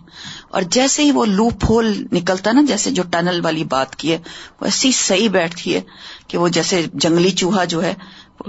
اور 0.51 0.63
جیسے 0.63 1.03
ہی 1.03 1.11
وہ 1.11 1.25
لوپ 1.25 1.65
ہول 1.69 2.07
نکلتا 2.13 2.53
نا 2.53 2.63
جیسے 2.63 2.91
جو 2.91 3.03
ٹنل 3.11 3.41
والی 3.45 3.65
بات 3.65 3.97
کی 3.97 4.13
ہے 4.13 4.19
وہ 4.61 4.65
ایسی 4.65 4.93
صحیح 4.93 5.29
بیٹھتی 5.29 5.75
ہے 5.75 5.81
کہ 6.29 6.39
وہ 6.39 6.49
جیسے 6.49 6.83
جنگلی 6.95 7.31
چوہا 7.31 7.65
جو 7.65 7.83
ہے 7.83 7.95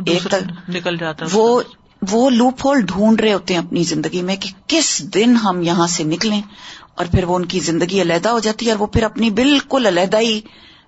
ایک 0.05 0.27
نکل 0.69 0.97
جاتا 0.97 1.25
وہ 1.31 1.61
وہ 2.01 2.29
لوپ 2.29 2.65
ہول 2.65 2.81
ڈھونڈ 2.81 3.21
رہے 3.21 3.33
ہوتے 3.33 3.53
ہیں 3.53 3.61
اپنی 3.61 3.83
زندگی 3.83 4.21
میں 4.21 4.35
کہ 4.35 4.49
کس 4.67 5.13
دن 5.13 5.35
ہم 5.35 5.61
یہاں 5.61 5.87
سے 5.87 6.03
نکلیں 6.03 6.41
اور 6.95 7.05
پھر 7.11 7.23
وہ 7.23 7.35
ان 7.35 7.45
کی 7.45 7.59
زندگی 7.59 8.01
علیحدہ 8.01 8.29
ہو 8.29 8.39
جاتی 8.39 8.65
ہے 8.65 8.71
اور 8.71 8.79
وہ 8.79 8.87
پھر 8.87 9.03
اپنی 9.03 9.29
بالکل 9.29 9.85
علیحدہ 9.85 10.17
ہی 10.17 10.41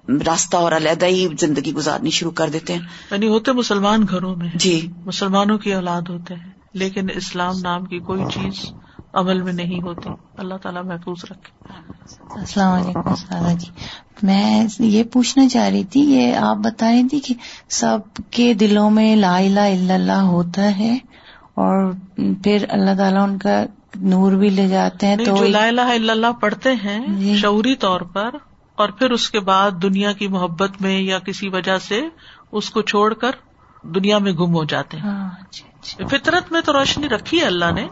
راستہ 0.10 0.58
اور 0.58 0.72
علیحدہ 0.72 1.06
ہی 1.06 1.28
زندگی 1.40 1.74
گزارنی 1.74 2.10
شروع 2.10 2.32
کر 2.32 2.50
دیتے 2.50 2.74
ہیں۔ 2.74 2.82
یعنی 3.12 3.28
ہوتے 3.28 3.52
مسلمان 3.52 4.06
گھروں 4.10 4.36
میں۔ 4.36 4.50
جی۔ 4.56 4.92
مسلمانوں 5.06 5.58
کی 5.58 5.74
اولاد 5.74 6.02
ہوتے 6.10 6.34
ہیں 6.34 6.52
لیکن 6.74 7.08
اسلام 7.16 7.54
نام 7.64 7.86
کی 7.86 8.00
کوئی 8.00 8.24
چیز 8.34 8.72
عمل 9.18 9.42
میں 9.42 9.54
نہیں 9.54 9.82
ہوتی 9.82 10.10
اللہ 10.38 10.54
تعالیٰ 10.54 10.84
محفوظ 10.84 11.26
رکھے۔ 11.32 11.74
السلام 12.40 12.74
علیکم 12.74 13.16
سادہ 13.16 13.54
جی۔ 13.58 13.68
میں 14.24 14.68
یہ 14.80 15.04
پوچھنا 15.04 15.48
چاہ 15.50 15.70
رہی 15.70 15.84
تھی 15.84 16.02
یہ 16.02 16.36
آپ 16.36 16.58
بتا 16.58 16.92
رہی 16.92 17.08
تھی 17.08 17.20
کہ 17.20 17.34
سب 17.70 18.00
کے 18.32 18.54
دلوں 18.54 18.90
میں 18.90 19.16
لا 19.16 19.38
الہ 19.38 19.60
الا 19.60 19.94
اللہ 19.94 20.22
ہوتا 20.28 20.80
ہے 20.80 20.94
اور 21.54 21.92
پھر 22.44 22.66
اللہ 22.70 22.98
تعالیٰ 22.98 23.24
ان 23.24 23.38
کا 23.38 23.64
نور 23.96 24.32
بھی 24.32 24.50
لے 24.50 24.68
جاتے 24.68 25.08
ہیں 25.08 25.18
تو 25.26 25.44
لا 25.44 25.68
الہ 25.68 25.82
الا 25.82 26.12
اللہ 26.12 26.32
پڑھتے 26.32 26.74
ہیں 26.74 27.08
جی۔ 27.08 27.36
شعوری 27.38 27.76
طور 27.76 28.02
پر 28.02 28.30
اور 28.76 28.90
پھر 28.90 29.12
اس 29.12 29.30
کے 29.30 29.40
بعد 29.40 29.72
دنیا 29.82 30.12
کی 30.12 30.28
محبت 30.28 30.82
میں 30.82 31.02
یا 31.02 31.20
کسی 31.20 31.50
وجہ 31.50 31.78
سے 31.78 32.02
اس 32.52 32.70
کو 32.70 32.82
چھوڑ 32.82 33.14
کر 33.14 33.32
دنیا 33.84 34.18
میں 34.18 34.32
گم 34.32 34.54
ہو 34.56 34.64
جاتے 34.64 34.98
ہیں۔ 34.98 35.04
ہاں، 35.04 35.30
اچھا، 35.42 35.68
اچھا۔ 35.80 36.08
فطرت 36.08 36.52
میں 36.52 36.62
تو 36.62 36.74
روشنی 36.74 37.10
رکھی 37.10 37.40
ہے 37.40 37.46
اللہ 37.46 37.72
نے۔ 37.76 37.88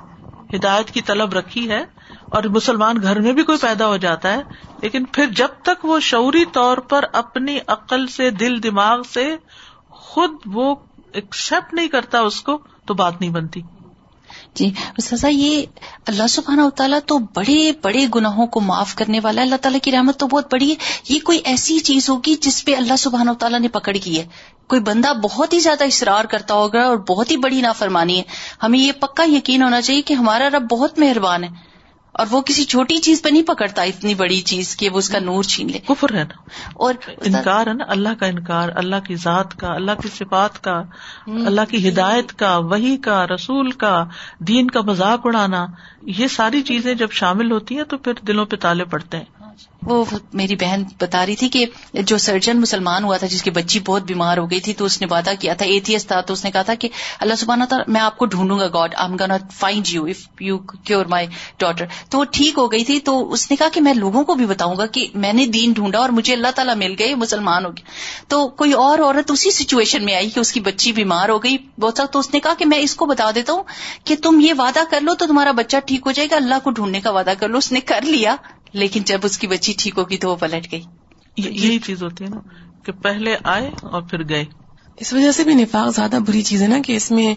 ہدایت 0.53 0.91
کی 0.91 1.01
طلب 1.01 1.33
رکھی 1.33 1.69
ہے 1.69 1.83
اور 2.29 2.43
مسلمان 2.43 2.95
گھر 3.01 3.19
میں 3.19 3.33
بھی 3.33 3.43
کوئی 3.43 3.57
پیدا 3.61 3.87
ہو 3.87 3.97
جاتا 3.97 4.33
ہے، 4.33 4.41
لیکن 4.81 5.05
پھر 5.05 5.25
جب 5.25 5.47
تک 5.63 5.85
وہ 5.85 5.99
شعوری 5.99 6.45
طور 6.45 6.77
پر 6.77 7.05
اپنی 7.13 7.57
عقل 7.67 8.07
سے، 8.07 8.29
دل 8.29 8.63
دماغ 8.63 9.01
سے 9.01 9.35
خود 9.89 10.31
وہ 10.45 10.75
ایکسپٹ 11.13 11.73
نہیں 11.73 11.87
کرتا 11.87 12.19
اس 12.19 12.41
کو، 12.41 12.59
تو 12.85 12.93
بات 12.93 13.21
نہیں 13.21 13.31
بنتی۔ 13.31 13.61
جی 14.55 14.71
سزا 15.03 15.27
یہ 15.27 15.65
اللہ 16.07 16.27
سبحانہ 16.29 16.69
تعالیٰ 16.69 16.99
تو 17.05 17.17
بڑے 17.17 17.71
بڑے 17.81 18.05
گناہوں 18.15 18.47
کو 18.47 18.61
معاف 18.61 18.95
کرنے 18.95 19.19
والا 19.23 19.41
ہے۔ 19.41 19.45
اللہ 19.45 19.55
تعالیٰ 19.55 19.79
کی 19.83 19.91
رحمت 19.91 20.19
تو 20.19 20.27
بہت 20.27 20.53
بڑی 20.53 20.69
ہے۔ 20.69 20.75
یہ 21.09 21.19
کوئی 21.23 21.41
ایسی 21.43 21.79
چیز 21.79 22.09
ہوگی 22.09 22.35
جس 22.41 22.65
پہ 22.65 22.75
اللہ 22.75 22.95
سبحانہ 22.97 23.31
تعالیٰ 23.31 23.59
نے 23.59 23.67
پکڑ 23.67 23.95
کی 24.03 24.19
ہے۔ 24.19 24.25
کوئی 24.67 24.81
بندہ 24.81 25.13
بہت 25.13 25.53
ہی 25.53 25.59
زیادہ 25.59 25.83
اشرار 25.83 26.25
کرتا 26.25 26.53
ہوگا 26.53 26.81
اور 26.81 26.97
بہت 26.97 27.31
ہی 27.31 27.37
بڑی 27.37 27.61
نافرمانی 27.61 28.17
ہے۔ 28.17 28.23
ہمیں 28.63 28.79
یہ 28.79 28.91
پکا 28.91 29.23
یقین 29.23 29.63
ہونا 29.63 29.81
چاہیے 29.81 30.01
کہ 30.01 30.13
ہمارا 30.13 30.49
رب 30.49 30.67
بہت 30.71 30.99
مہربان 30.99 31.43
ہے۔ 31.43 31.74
اور 32.15 32.27
وہ 32.31 32.41
کسی 32.41 32.63
چھوٹی 32.63 32.97
چیز 32.97 33.21
پہ 33.21 33.29
نہیں 33.29 33.43
پکڑتا 33.43 33.81
اتنی 33.81 34.15
بڑی 34.15 34.41
چیز 34.41 34.77
کہ 34.77 34.89
وہ 34.89 34.97
اس 34.97 35.09
کا 35.09 35.19
نور 35.19 35.43
چھین 35.43 35.71
لے۔ 35.71 35.79
کفر 35.79 36.13
ہے 36.13 36.23
نا؟ 36.23 36.41
اور 36.73 36.93
انکار 37.25 37.67
ہے 37.67 37.73
نا؟ 37.73 37.83
اللہ 37.87 38.09
کا 38.19 38.25
انکار 38.25 38.69
اللہ 38.75 38.95
کی 39.07 39.15
ذات 39.15 39.55
کا 39.55 39.67
اللہ 39.73 39.91
کی 40.01 40.09
صفات 40.15 40.63
کا 40.63 40.83
اللہ 41.27 41.61
کی 41.69 41.89
ہدایت 41.89 42.33
کا 42.33 42.57
وہی 42.57 42.97
کا 42.97 43.27
رسول 43.27 43.71
کا 43.71 44.05
دین 44.39 44.69
کا 44.69 44.81
مذاق 44.81 45.21
اڑانا 45.23 45.65
یہ 46.01 46.27
ساری 46.27 46.61
چیزیں 46.61 46.93
جب 46.93 47.11
شامل 47.11 47.51
ہوتی 47.51 47.77
ہیں 47.77 47.83
تو 47.83 47.97
پھر 47.97 48.13
دلوں 48.27 48.45
پہ 48.45 48.55
تالے 48.55 48.85
پڑتے 48.85 49.17
ہیں۔ 49.17 49.25
وہ 49.81 50.03
میری 50.33 50.55
بہن 50.55 50.83
بتا 50.99 51.25
رہی 51.25 51.35
تھی 51.35 51.47
کہ 51.49 51.65
جو 51.93 52.17
سرجن 52.17 52.59
مسلمان 52.61 53.03
ہوا 53.03 53.17
تھا، 53.17 53.27
جس 53.27 53.41
کی 53.43 53.49
بچی 53.51 53.79
بہت 53.85 54.03
بیمار 54.03 54.37
ہو 54.37 54.49
گئی 54.51 54.59
تھی، 54.59 54.73
تو 54.73 54.85
اس 54.85 54.99
نے 55.01 55.07
وعدہ 55.11 55.31
کیا 55.39 55.53
تھا 55.53 55.65
ایتھیس 55.65 56.05
تھا، 56.07 56.21
تو 56.21 56.33
اس 56.33 56.43
نے 56.43 56.51
کہا 56.51 56.61
تھا 56.61 56.75
کہ 56.75 56.89
اللہ 57.19 57.35
سبحانہ 57.35 57.63
تھا 57.69 57.77
میں 57.87 58.01
آپ 58.01 58.17
کو 58.17 58.25
ڈھونڈوں 58.25 58.57
گا، 58.59 58.67
God 58.73 58.95
I 58.97 59.11
am 59.21 59.47
find 59.53 59.89
you 59.89 60.05
if 60.05 60.41
you 60.41 60.57
cure 60.57 61.05
my 61.05 61.27
daughter 61.59 61.85
تو 62.09 62.19
وہ 62.19 62.25
ٹھیک 62.31 62.57
ہو 62.57 62.71
گئی 62.71 62.83
تھی، 62.83 62.99
تو 62.99 63.31
اس 63.31 63.49
نے 63.51 63.57
کہا 63.57 63.67
کہ 63.73 63.81
میں 63.81 63.93
لوگوں 63.93 64.23
کو 64.23 64.35
بھی 64.35 64.45
بتاؤں 64.45 64.75
گا 64.77 64.85
کہ 64.87 65.07
میں 65.15 65.33
نے 65.33 65.45
دین 65.53 65.71
ڈھونڈا 65.71 65.99
اور 65.99 66.09
مجھے 66.09 66.33
اللہ 66.33 66.55
تعالیٰ 66.55 66.75
مل 66.75 66.95
گئے 66.99 67.15
مسلمان 67.15 67.65
ہو 67.65 67.71
گیا 67.71 68.23
تو 68.27 68.47
کوئی 68.57 68.73
اور 68.79 68.99
عورت 68.99 69.31
اسی 69.31 69.51
سچویشن 69.51 70.05
میں 70.05 70.15
آئی 70.15 70.29
کہ 70.29 70.39
اس 70.39 70.51
کی 70.51 70.59
بچی 70.61 70.91
بیمار 70.93 71.29
ہو 71.29 71.37
گئی، 71.43 71.57
بہت 71.79 72.01
تو 72.11 72.19
اس 72.19 72.33
نے 72.33 72.39
کہا 72.39 72.53
کہ 72.53 72.65
میں 72.65 72.79
اس 72.79 72.95
کو 72.95 73.05
بتا 73.05 73.29
دیتا 73.35 73.53
ہوں 73.53 73.63
کہ 74.03 74.15
تم 74.23 74.39
یہ 74.39 74.53
وعدہ 74.57 74.83
کر 74.89 75.01
لو 75.01 75.15
تو 75.15 75.27
تمہارا 75.27 75.51
بچہ 75.51 75.77
ٹھیک 75.85 76.01
ہو 76.05 76.11
جائے 76.11 76.27
گا، 76.31 76.35
اللہ 76.35 76.59
کو 76.63 76.71
ڈھونڈنے 76.71 77.01
کا 77.01 77.11
وعدہ 77.11 77.33
کر 77.39 77.49
لو، 77.49 77.57
اس 77.57 77.71
نے 77.71 77.79
کر 77.85 78.01
لیا۔ 78.01 78.35
لیکن 78.75 79.03
جب 79.05 79.19
اس 79.23 79.37
کی 79.37 79.47
بچی 79.47 79.73
ٹھیک 79.77 79.97
ہوگی 79.97 80.17
تو 80.17 80.29
وہ 80.29 80.35
پلٹ 80.35 80.71
گئی۔ 80.71 80.81
یہی 81.37 81.79
چیز 81.79 82.03
ہوتی 82.03 82.23
ہے 82.23 82.29
نا 82.29 82.39
کہ 82.85 82.91
پہلے 82.91 83.35
آئے 83.43 83.69
اور 83.81 84.01
پھر 84.01 84.29
گئے۔ 84.29 84.45
اس 84.97 85.13
وجہ 85.13 85.31
سے 85.31 85.43
بھی 85.43 85.53
نفاق 85.53 85.95
زیادہ 85.95 86.19
بری 86.27 86.41
چیز 86.41 86.61
ہے 86.61 86.67
نا 86.67 86.77
کہ 86.85 86.95
اس 86.95 87.11
میں 87.11 87.35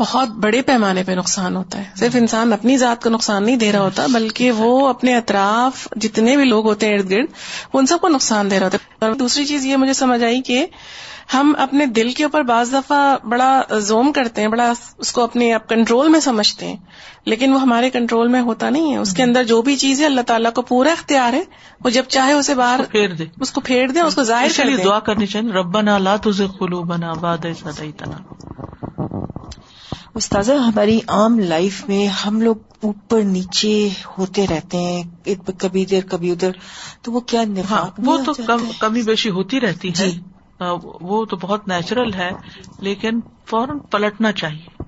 بہت 0.00 0.28
بڑے 0.28 0.62
پیمانے 0.62 1.02
پہ 1.02 1.12
نقصان 1.12 1.56
ہوتا 1.56 1.78
ہے۔ 1.78 1.84
صرف 1.96 2.16
انسان 2.16 2.52
اپنی 2.52 2.76
ذات 2.76 3.02
کو 3.02 3.10
نقصان 3.10 3.44
نہیں 3.46 3.56
دے 3.56 3.72
رہا 3.72 3.80
ہوتا 3.80 4.06
بلکہ 4.12 4.52
وہ 4.52 4.88
اپنے 4.88 5.16
اطراف 5.16 5.88
جتنے 5.96 6.36
بھی 6.36 6.44
لوگ 6.44 6.66
ہوتے 6.66 6.86
ہیں 6.86 6.94
ارد 6.94 7.10
گرد 7.10 7.26
وہ 7.72 7.78
ان 7.78 7.86
سب 7.86 8.00
کو 8.00 8.08
نقصان 8.08 8.50
دے 8.50 8.58
رہا 8.58 8.66
ہوتا 8.66 8.78
ہے۔ 8.82 9.06
اور 9.06 9.12
دوسری 9.12 9.44
چیز 9.44 9.66
یہ 9.66 9.76
مجھے 9.76 9.92
سمجھ 9.92 10.24
آئی 10.24 10.42
کہ 10.42 10.66
ہم 11.34 11.52
اپنے 11.58 11.86
دل 11.86 12.12
کے 12.12 12.24
اوپر 12.24 12.42
بعض 12.42 12.72
دفعہ 12.72 13.26
بڑا 13.26 13.62
زوم 13.78 14.12
کرتے 14.12 14.40
ہیں 14.40 14.48
بڑا 14.48 14.72
اس 14.98 15.12
کو 15.12 15.22
اپنے 15.22 15.52
آپ 15.52 15.68
کنٹرول 15.68 16.08
میں 16.08 16.20
سمجھتے 16.20 16.66
ہیں 16.66 16.76
لیکن 17.24 17.52
وہ 17.52 17.60
ہمارے 17.60 17.90
کنٹرول 17.90 18.28
میں 18.28 18.40
ہوتا 18.40 18.70
نہیں 18.70 18.92
ہے۔ 18.92 18.96
اس 18.96 19.14
کے 19.14 19.22
اندر 19.22 19.44
جو 19.44 19.62
بھی 19.62 19.76
چیز 19.76 20.00
ہے 20.00 20.06
اللہ 20.06 20.20
تعالیٰ 20.20 20.52
کو 20.52 20.62
پورا 20.62 20.92
اختیار 20.92 21.32
ہے۔ 21.32 21.42
وہ 21.84 21.90
جب 21.90 22.02
چاہے 22.08 22.32
اسے 22.32 22.54
باہر 22.54 22.80
پھیر 22.90 23.08
دے۔ 23.08 23.24
اس 23.40 23.52
کو 23.52 23.60
پھیر 23.60 23.88
دیں 23.88 24.02
اس 24.02 24.14
کو 24.14 24.22
ظاہر 24.22 24.48
کر 24.56 24.76
دیں 24.76 24.84
دعا 24.84 24.98
کرنی 24.98 25.26
چاہیے 25.26 25.52
ربا 25.52 25.80
نا 25.80 25.98
لا 25.98 26.16
تجھے 26.16 26.46
خلو 26.60 26.82
بنا 26.82 27.12
باد 27.12 27.46
تنا 27.98 28.34
استاذہ 30.14 30.52
ہماری 30.52 31.00
عام 31.08 31.38
لائف 31.38 31.88
میں 31.88 32.06
ہم 32.06 32.40
لوگ 32.40 32.56
اوپر 32.82 33.20
نیچے 33.20 33.88
ہوتے 34.18 34.46
رہتے 34.46 34.76
ہیں 34.76 35.02
کبھی 35.58 35.82
ادھر 35.82 36.00
کبھی 36.08 36.30
ادھر 36.30 36.50
تو 37.02 37.12
وہ 37.12 37.20
کیا 37.20 37.44
نفاق 37.44 37.94
وہ 37.98 38.18
تو 38.26 38.32
کمی 38.78 39.02
بیشی 39.02 39.30
ہوتی 39.30 39.60
رہتی 39.60 39.90
ہے۔ 39.98 40.10
وہ 41.00 41.24
تو 41.24 41.36
بہت 41.36 41.68
نیچرل 41.68 42.14
ہے 42.14 42.30
لیکن 42.80 43.20
فوراً 43.46 43.78
پلٹنا 43.78 44.32
چاہیے 44.32 44.82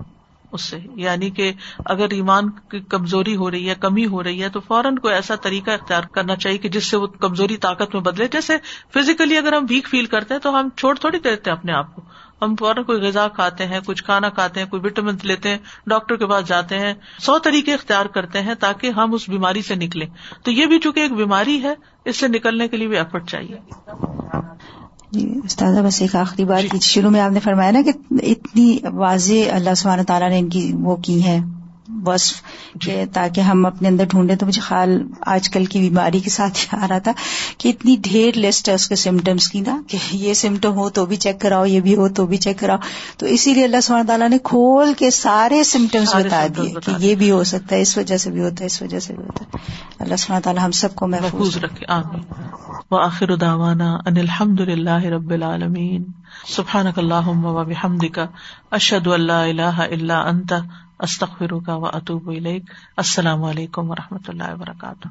اس 0.51 0.61
سے۔ 0.61 0.77
یعنی 0.95 1.29
کہ 1.29 1.51
اگر 1.85 2.09
ایمان 2.09 2.49
کی 2.49 2.79
کمزوری 2.79 3.35
ہو 3.35 3.51
رہی 3.51 3.69
ہے 3.69 3.75
کمی 3.79 4.05
ہو 4.05 4.23
رہی 4.23 4.43
ہے 4.43 4.49
تو 4.49 4.59
فوراً 4.59 4.95
کوئی 4.95 5.13
ایسا 5.13 5.35
طریقہ 5.35 5.71
اختیار 5.71 6.03
کرنا 6.03 6.35
چاہیے 6.35 6.57
کہ 6.57 6.69
جس 6.69 6.85
سے 6.85 6.97
وہ 6.97 7.07
کمزوری 7.07 7.57
طاقت 7.57 7.95
میں 7.95 8.01
بدلے۔ 8.01 8.27
جیسے 8.31 8.57
فزیکلی 8.93 9.37
اگر 9.37 9.53
ہم 9.53 9.65
ویک 9.69 9.87
فیل 9.87 10.05
کرتے 10.05 10.33
ہیں 10.33 10.41
تو 10.41 10.59
ہم 10.59 10.69
چھوڑ 10.77 10.95
تھوڑی 10.95 11.19
دیتے 11.19 11.49
ہیں 11.49 11.57
اپنے 11.57 11.73
آپ 11.73 11.95
کو۔ 11.95 12.01
ہم 12.43 12.55
فوراً 12.55 12.83
کوئی 12.83 13.01
غذا 13.01 13.27
کھاتے 13.27 13.65
ہیں 13.65 13.79
کچھ 13.85 14.03
کھانا 14.03 14.29
کھاتے 14.29 14.59
ہیں 14.59 14.67
کوئی 14.67 14.81
وٹامن 14.85 15.15
لیتے 15.23 15.49
ہیں 15.49 15.57
ڈاکٹر 15.87 16.15
کے 16.15 16.25
پاس 16.25 16.47
جاتے 16.47 16.79
ہیں 16.79 16.93
سو 17.19 17.39
طریقے 17.39 17.73
اختیار 17.73 18.05
کرتے 18.05 18.41
ہیں 18.41 18.53
تاکہ 18.53 18.89
ہم 18.89 19.13
اس 19.13 19.29
بیماری 19.29 19.61
سے 19.61 19.75
نکلیں۔ 19.75 20.07
تو 20.43 20.51
یہ 20.51 20.65
بھی 20.65 20.79
چونکہ 20.79 20.99
ایک 20.99 21.13
بیماری 21.13 21.63
ہے 21.63 21.73
اس 22.05 22.17
سے 22.17 22.27
نکلنے 22.27 22.67
کے 22.67 22.77
لیے 22.77 22.87
بھی 22.87 22.97
ایفرٹ 22.97 23.27
چاہیے۔ 23.27 23.57
جی 25.11 25.39
استاذہ 25.43 25.79
بس 25.79 26.01
ایک 26.01 26.15
آخری 26.15 26.45
بات 26.45 26.73
جی۔ 26.73 26.79
شروع 26.81 27.09
میں 27.09 27.21
آپ 27.21 27.31
نے 27.31 27.39
فرمایا 27.39 27.71
نا 27.71 27.81
کہ 27.81 27.91
اتنی 28.11 28.77
واضح 28.83 29.51
اللہ 29.51 29.73
سبحانہ 29.73 30.01
تعالیٰ 30.01 30.29
نے 30.29 30.39
ان 30.39 30.49
کی 30.49 30.71
وہ 30.79 30.95
کی 30.95 31.23
ہے۔ 31.23 31.39
وصف 32.05 32.41
کہ 32.81 33.03
تاکہ 33.13 33.41
ہم 33.41 33.65
اپنے 33.65 33.87
اندر 33.87 34.03
ڈھونڈیں 34.05 34.35
تو 34.35 34.45
مجھے 34.45 34.61
خیال 34.61 35.03
آج 35.21 35.49
کل 35.49 35.65
کی 35.65 35.79
بیماری 35.79 36.19
کے 36.19 36.29
ساتھ 36.29 36.57
ہی 36.57 36.83
آ 36.83 36.87
رہا 36.87 36.97
تھا 36.97 37.11
کہ 37.57 37.69
اتنی 37.69 37.95
ڈھیر 38.01 38.37
لسٹ 38.37 38.69
ہے 38.69 38.73
اس 38.73 38.87
کے 38.89 38.95
سمٹمس 38.95 39.47
کی 39.47 39.61
نا 39.61 39.81
کہ 39.87 39.97
یہ 40.11 40.33
سمٹم 40.33 40.77
ہو 40.77 40.89
تو 40.89 41.05
بھی 41.05 41.15
چیک 41.15 41.41
کراؤ 41.41 41.65
یہ 41.65 41.79
بھی 41.79 41.95
ہو 41.95 42.09
تو 42.09 42.25
بھی 42.25 42.37
چیک 42.37 42.59
کراؤ۔ 42.59 42.77
تو 43.17 43.25
اسی 43.25 43.53
لیے 43.53 43.63
اللہ 43.63 43.81
سبحانہ 43.83 44.07
تعالیٰ 44.07 44.29
نے 44.29 44.37
کھول 44.43 44.93
کے 44.93 45.11
سارے 45.11 45.63
سمٹمس 45.63 46.15
بتا 46.15 46.47
دیے 46.57 46.73
کہ 46.85 46.91
یہ 46.99 47.15
بھی 47.15 47.31
ہو 47.31 47.43
سکتا 47.43 47.75
ہے 47.75 47.81
اس 47.81 47.97
وجہ 47.97 48.17
سے 48.17 48.31
بھی 48.31 48.41
ہوتا 48.41 48.61
ہے 48.61 48.65
اس 48.65 48.81
وجہ 48.81 48.99
سے 48.99 49.13
بھی 49.13 49.23
ہوتا 49.23 49.45
ہے۔ 49.45 49.57
اللہ 49.99 50.15
سبحانہ 50.15 50.43
تعالیٰ 50.43 50.63
ہم 50.63 50.71
سب 50.71 50.95
کو 50.95 51.07
محفوظ 51.07 51.57
رکھے۔ 51.57 51.85
وآخر 52.91 53.35
دعوانا 53.35 53.93
ان 54.05 54.17
الحمد 54.17 54.59
للہ 54.59 55.03
رب 55.05 55.29
العالمین۔ 55.29 56.03
سبحانک 56.47 56.99
اللہم 56.99 57.45
و 57.45 57.63
بحمدک 57.63 58.19
اشہد 58.71 59.07
ان 59.07 59.21
لا 59.21 59.43
الہ 59.43 59.61
الا 59.61 60.21
استخر 60.99 61.53
و 61.53 61.85
اطوب 61.85 62.29
السلام 62.97 63.43
علیکم 63.43 63.91
و 63.91 63.95
رحمۃ 63.95 64.27
اللہ 64.27 64.53
وبرکاتہ. 64.53 65.07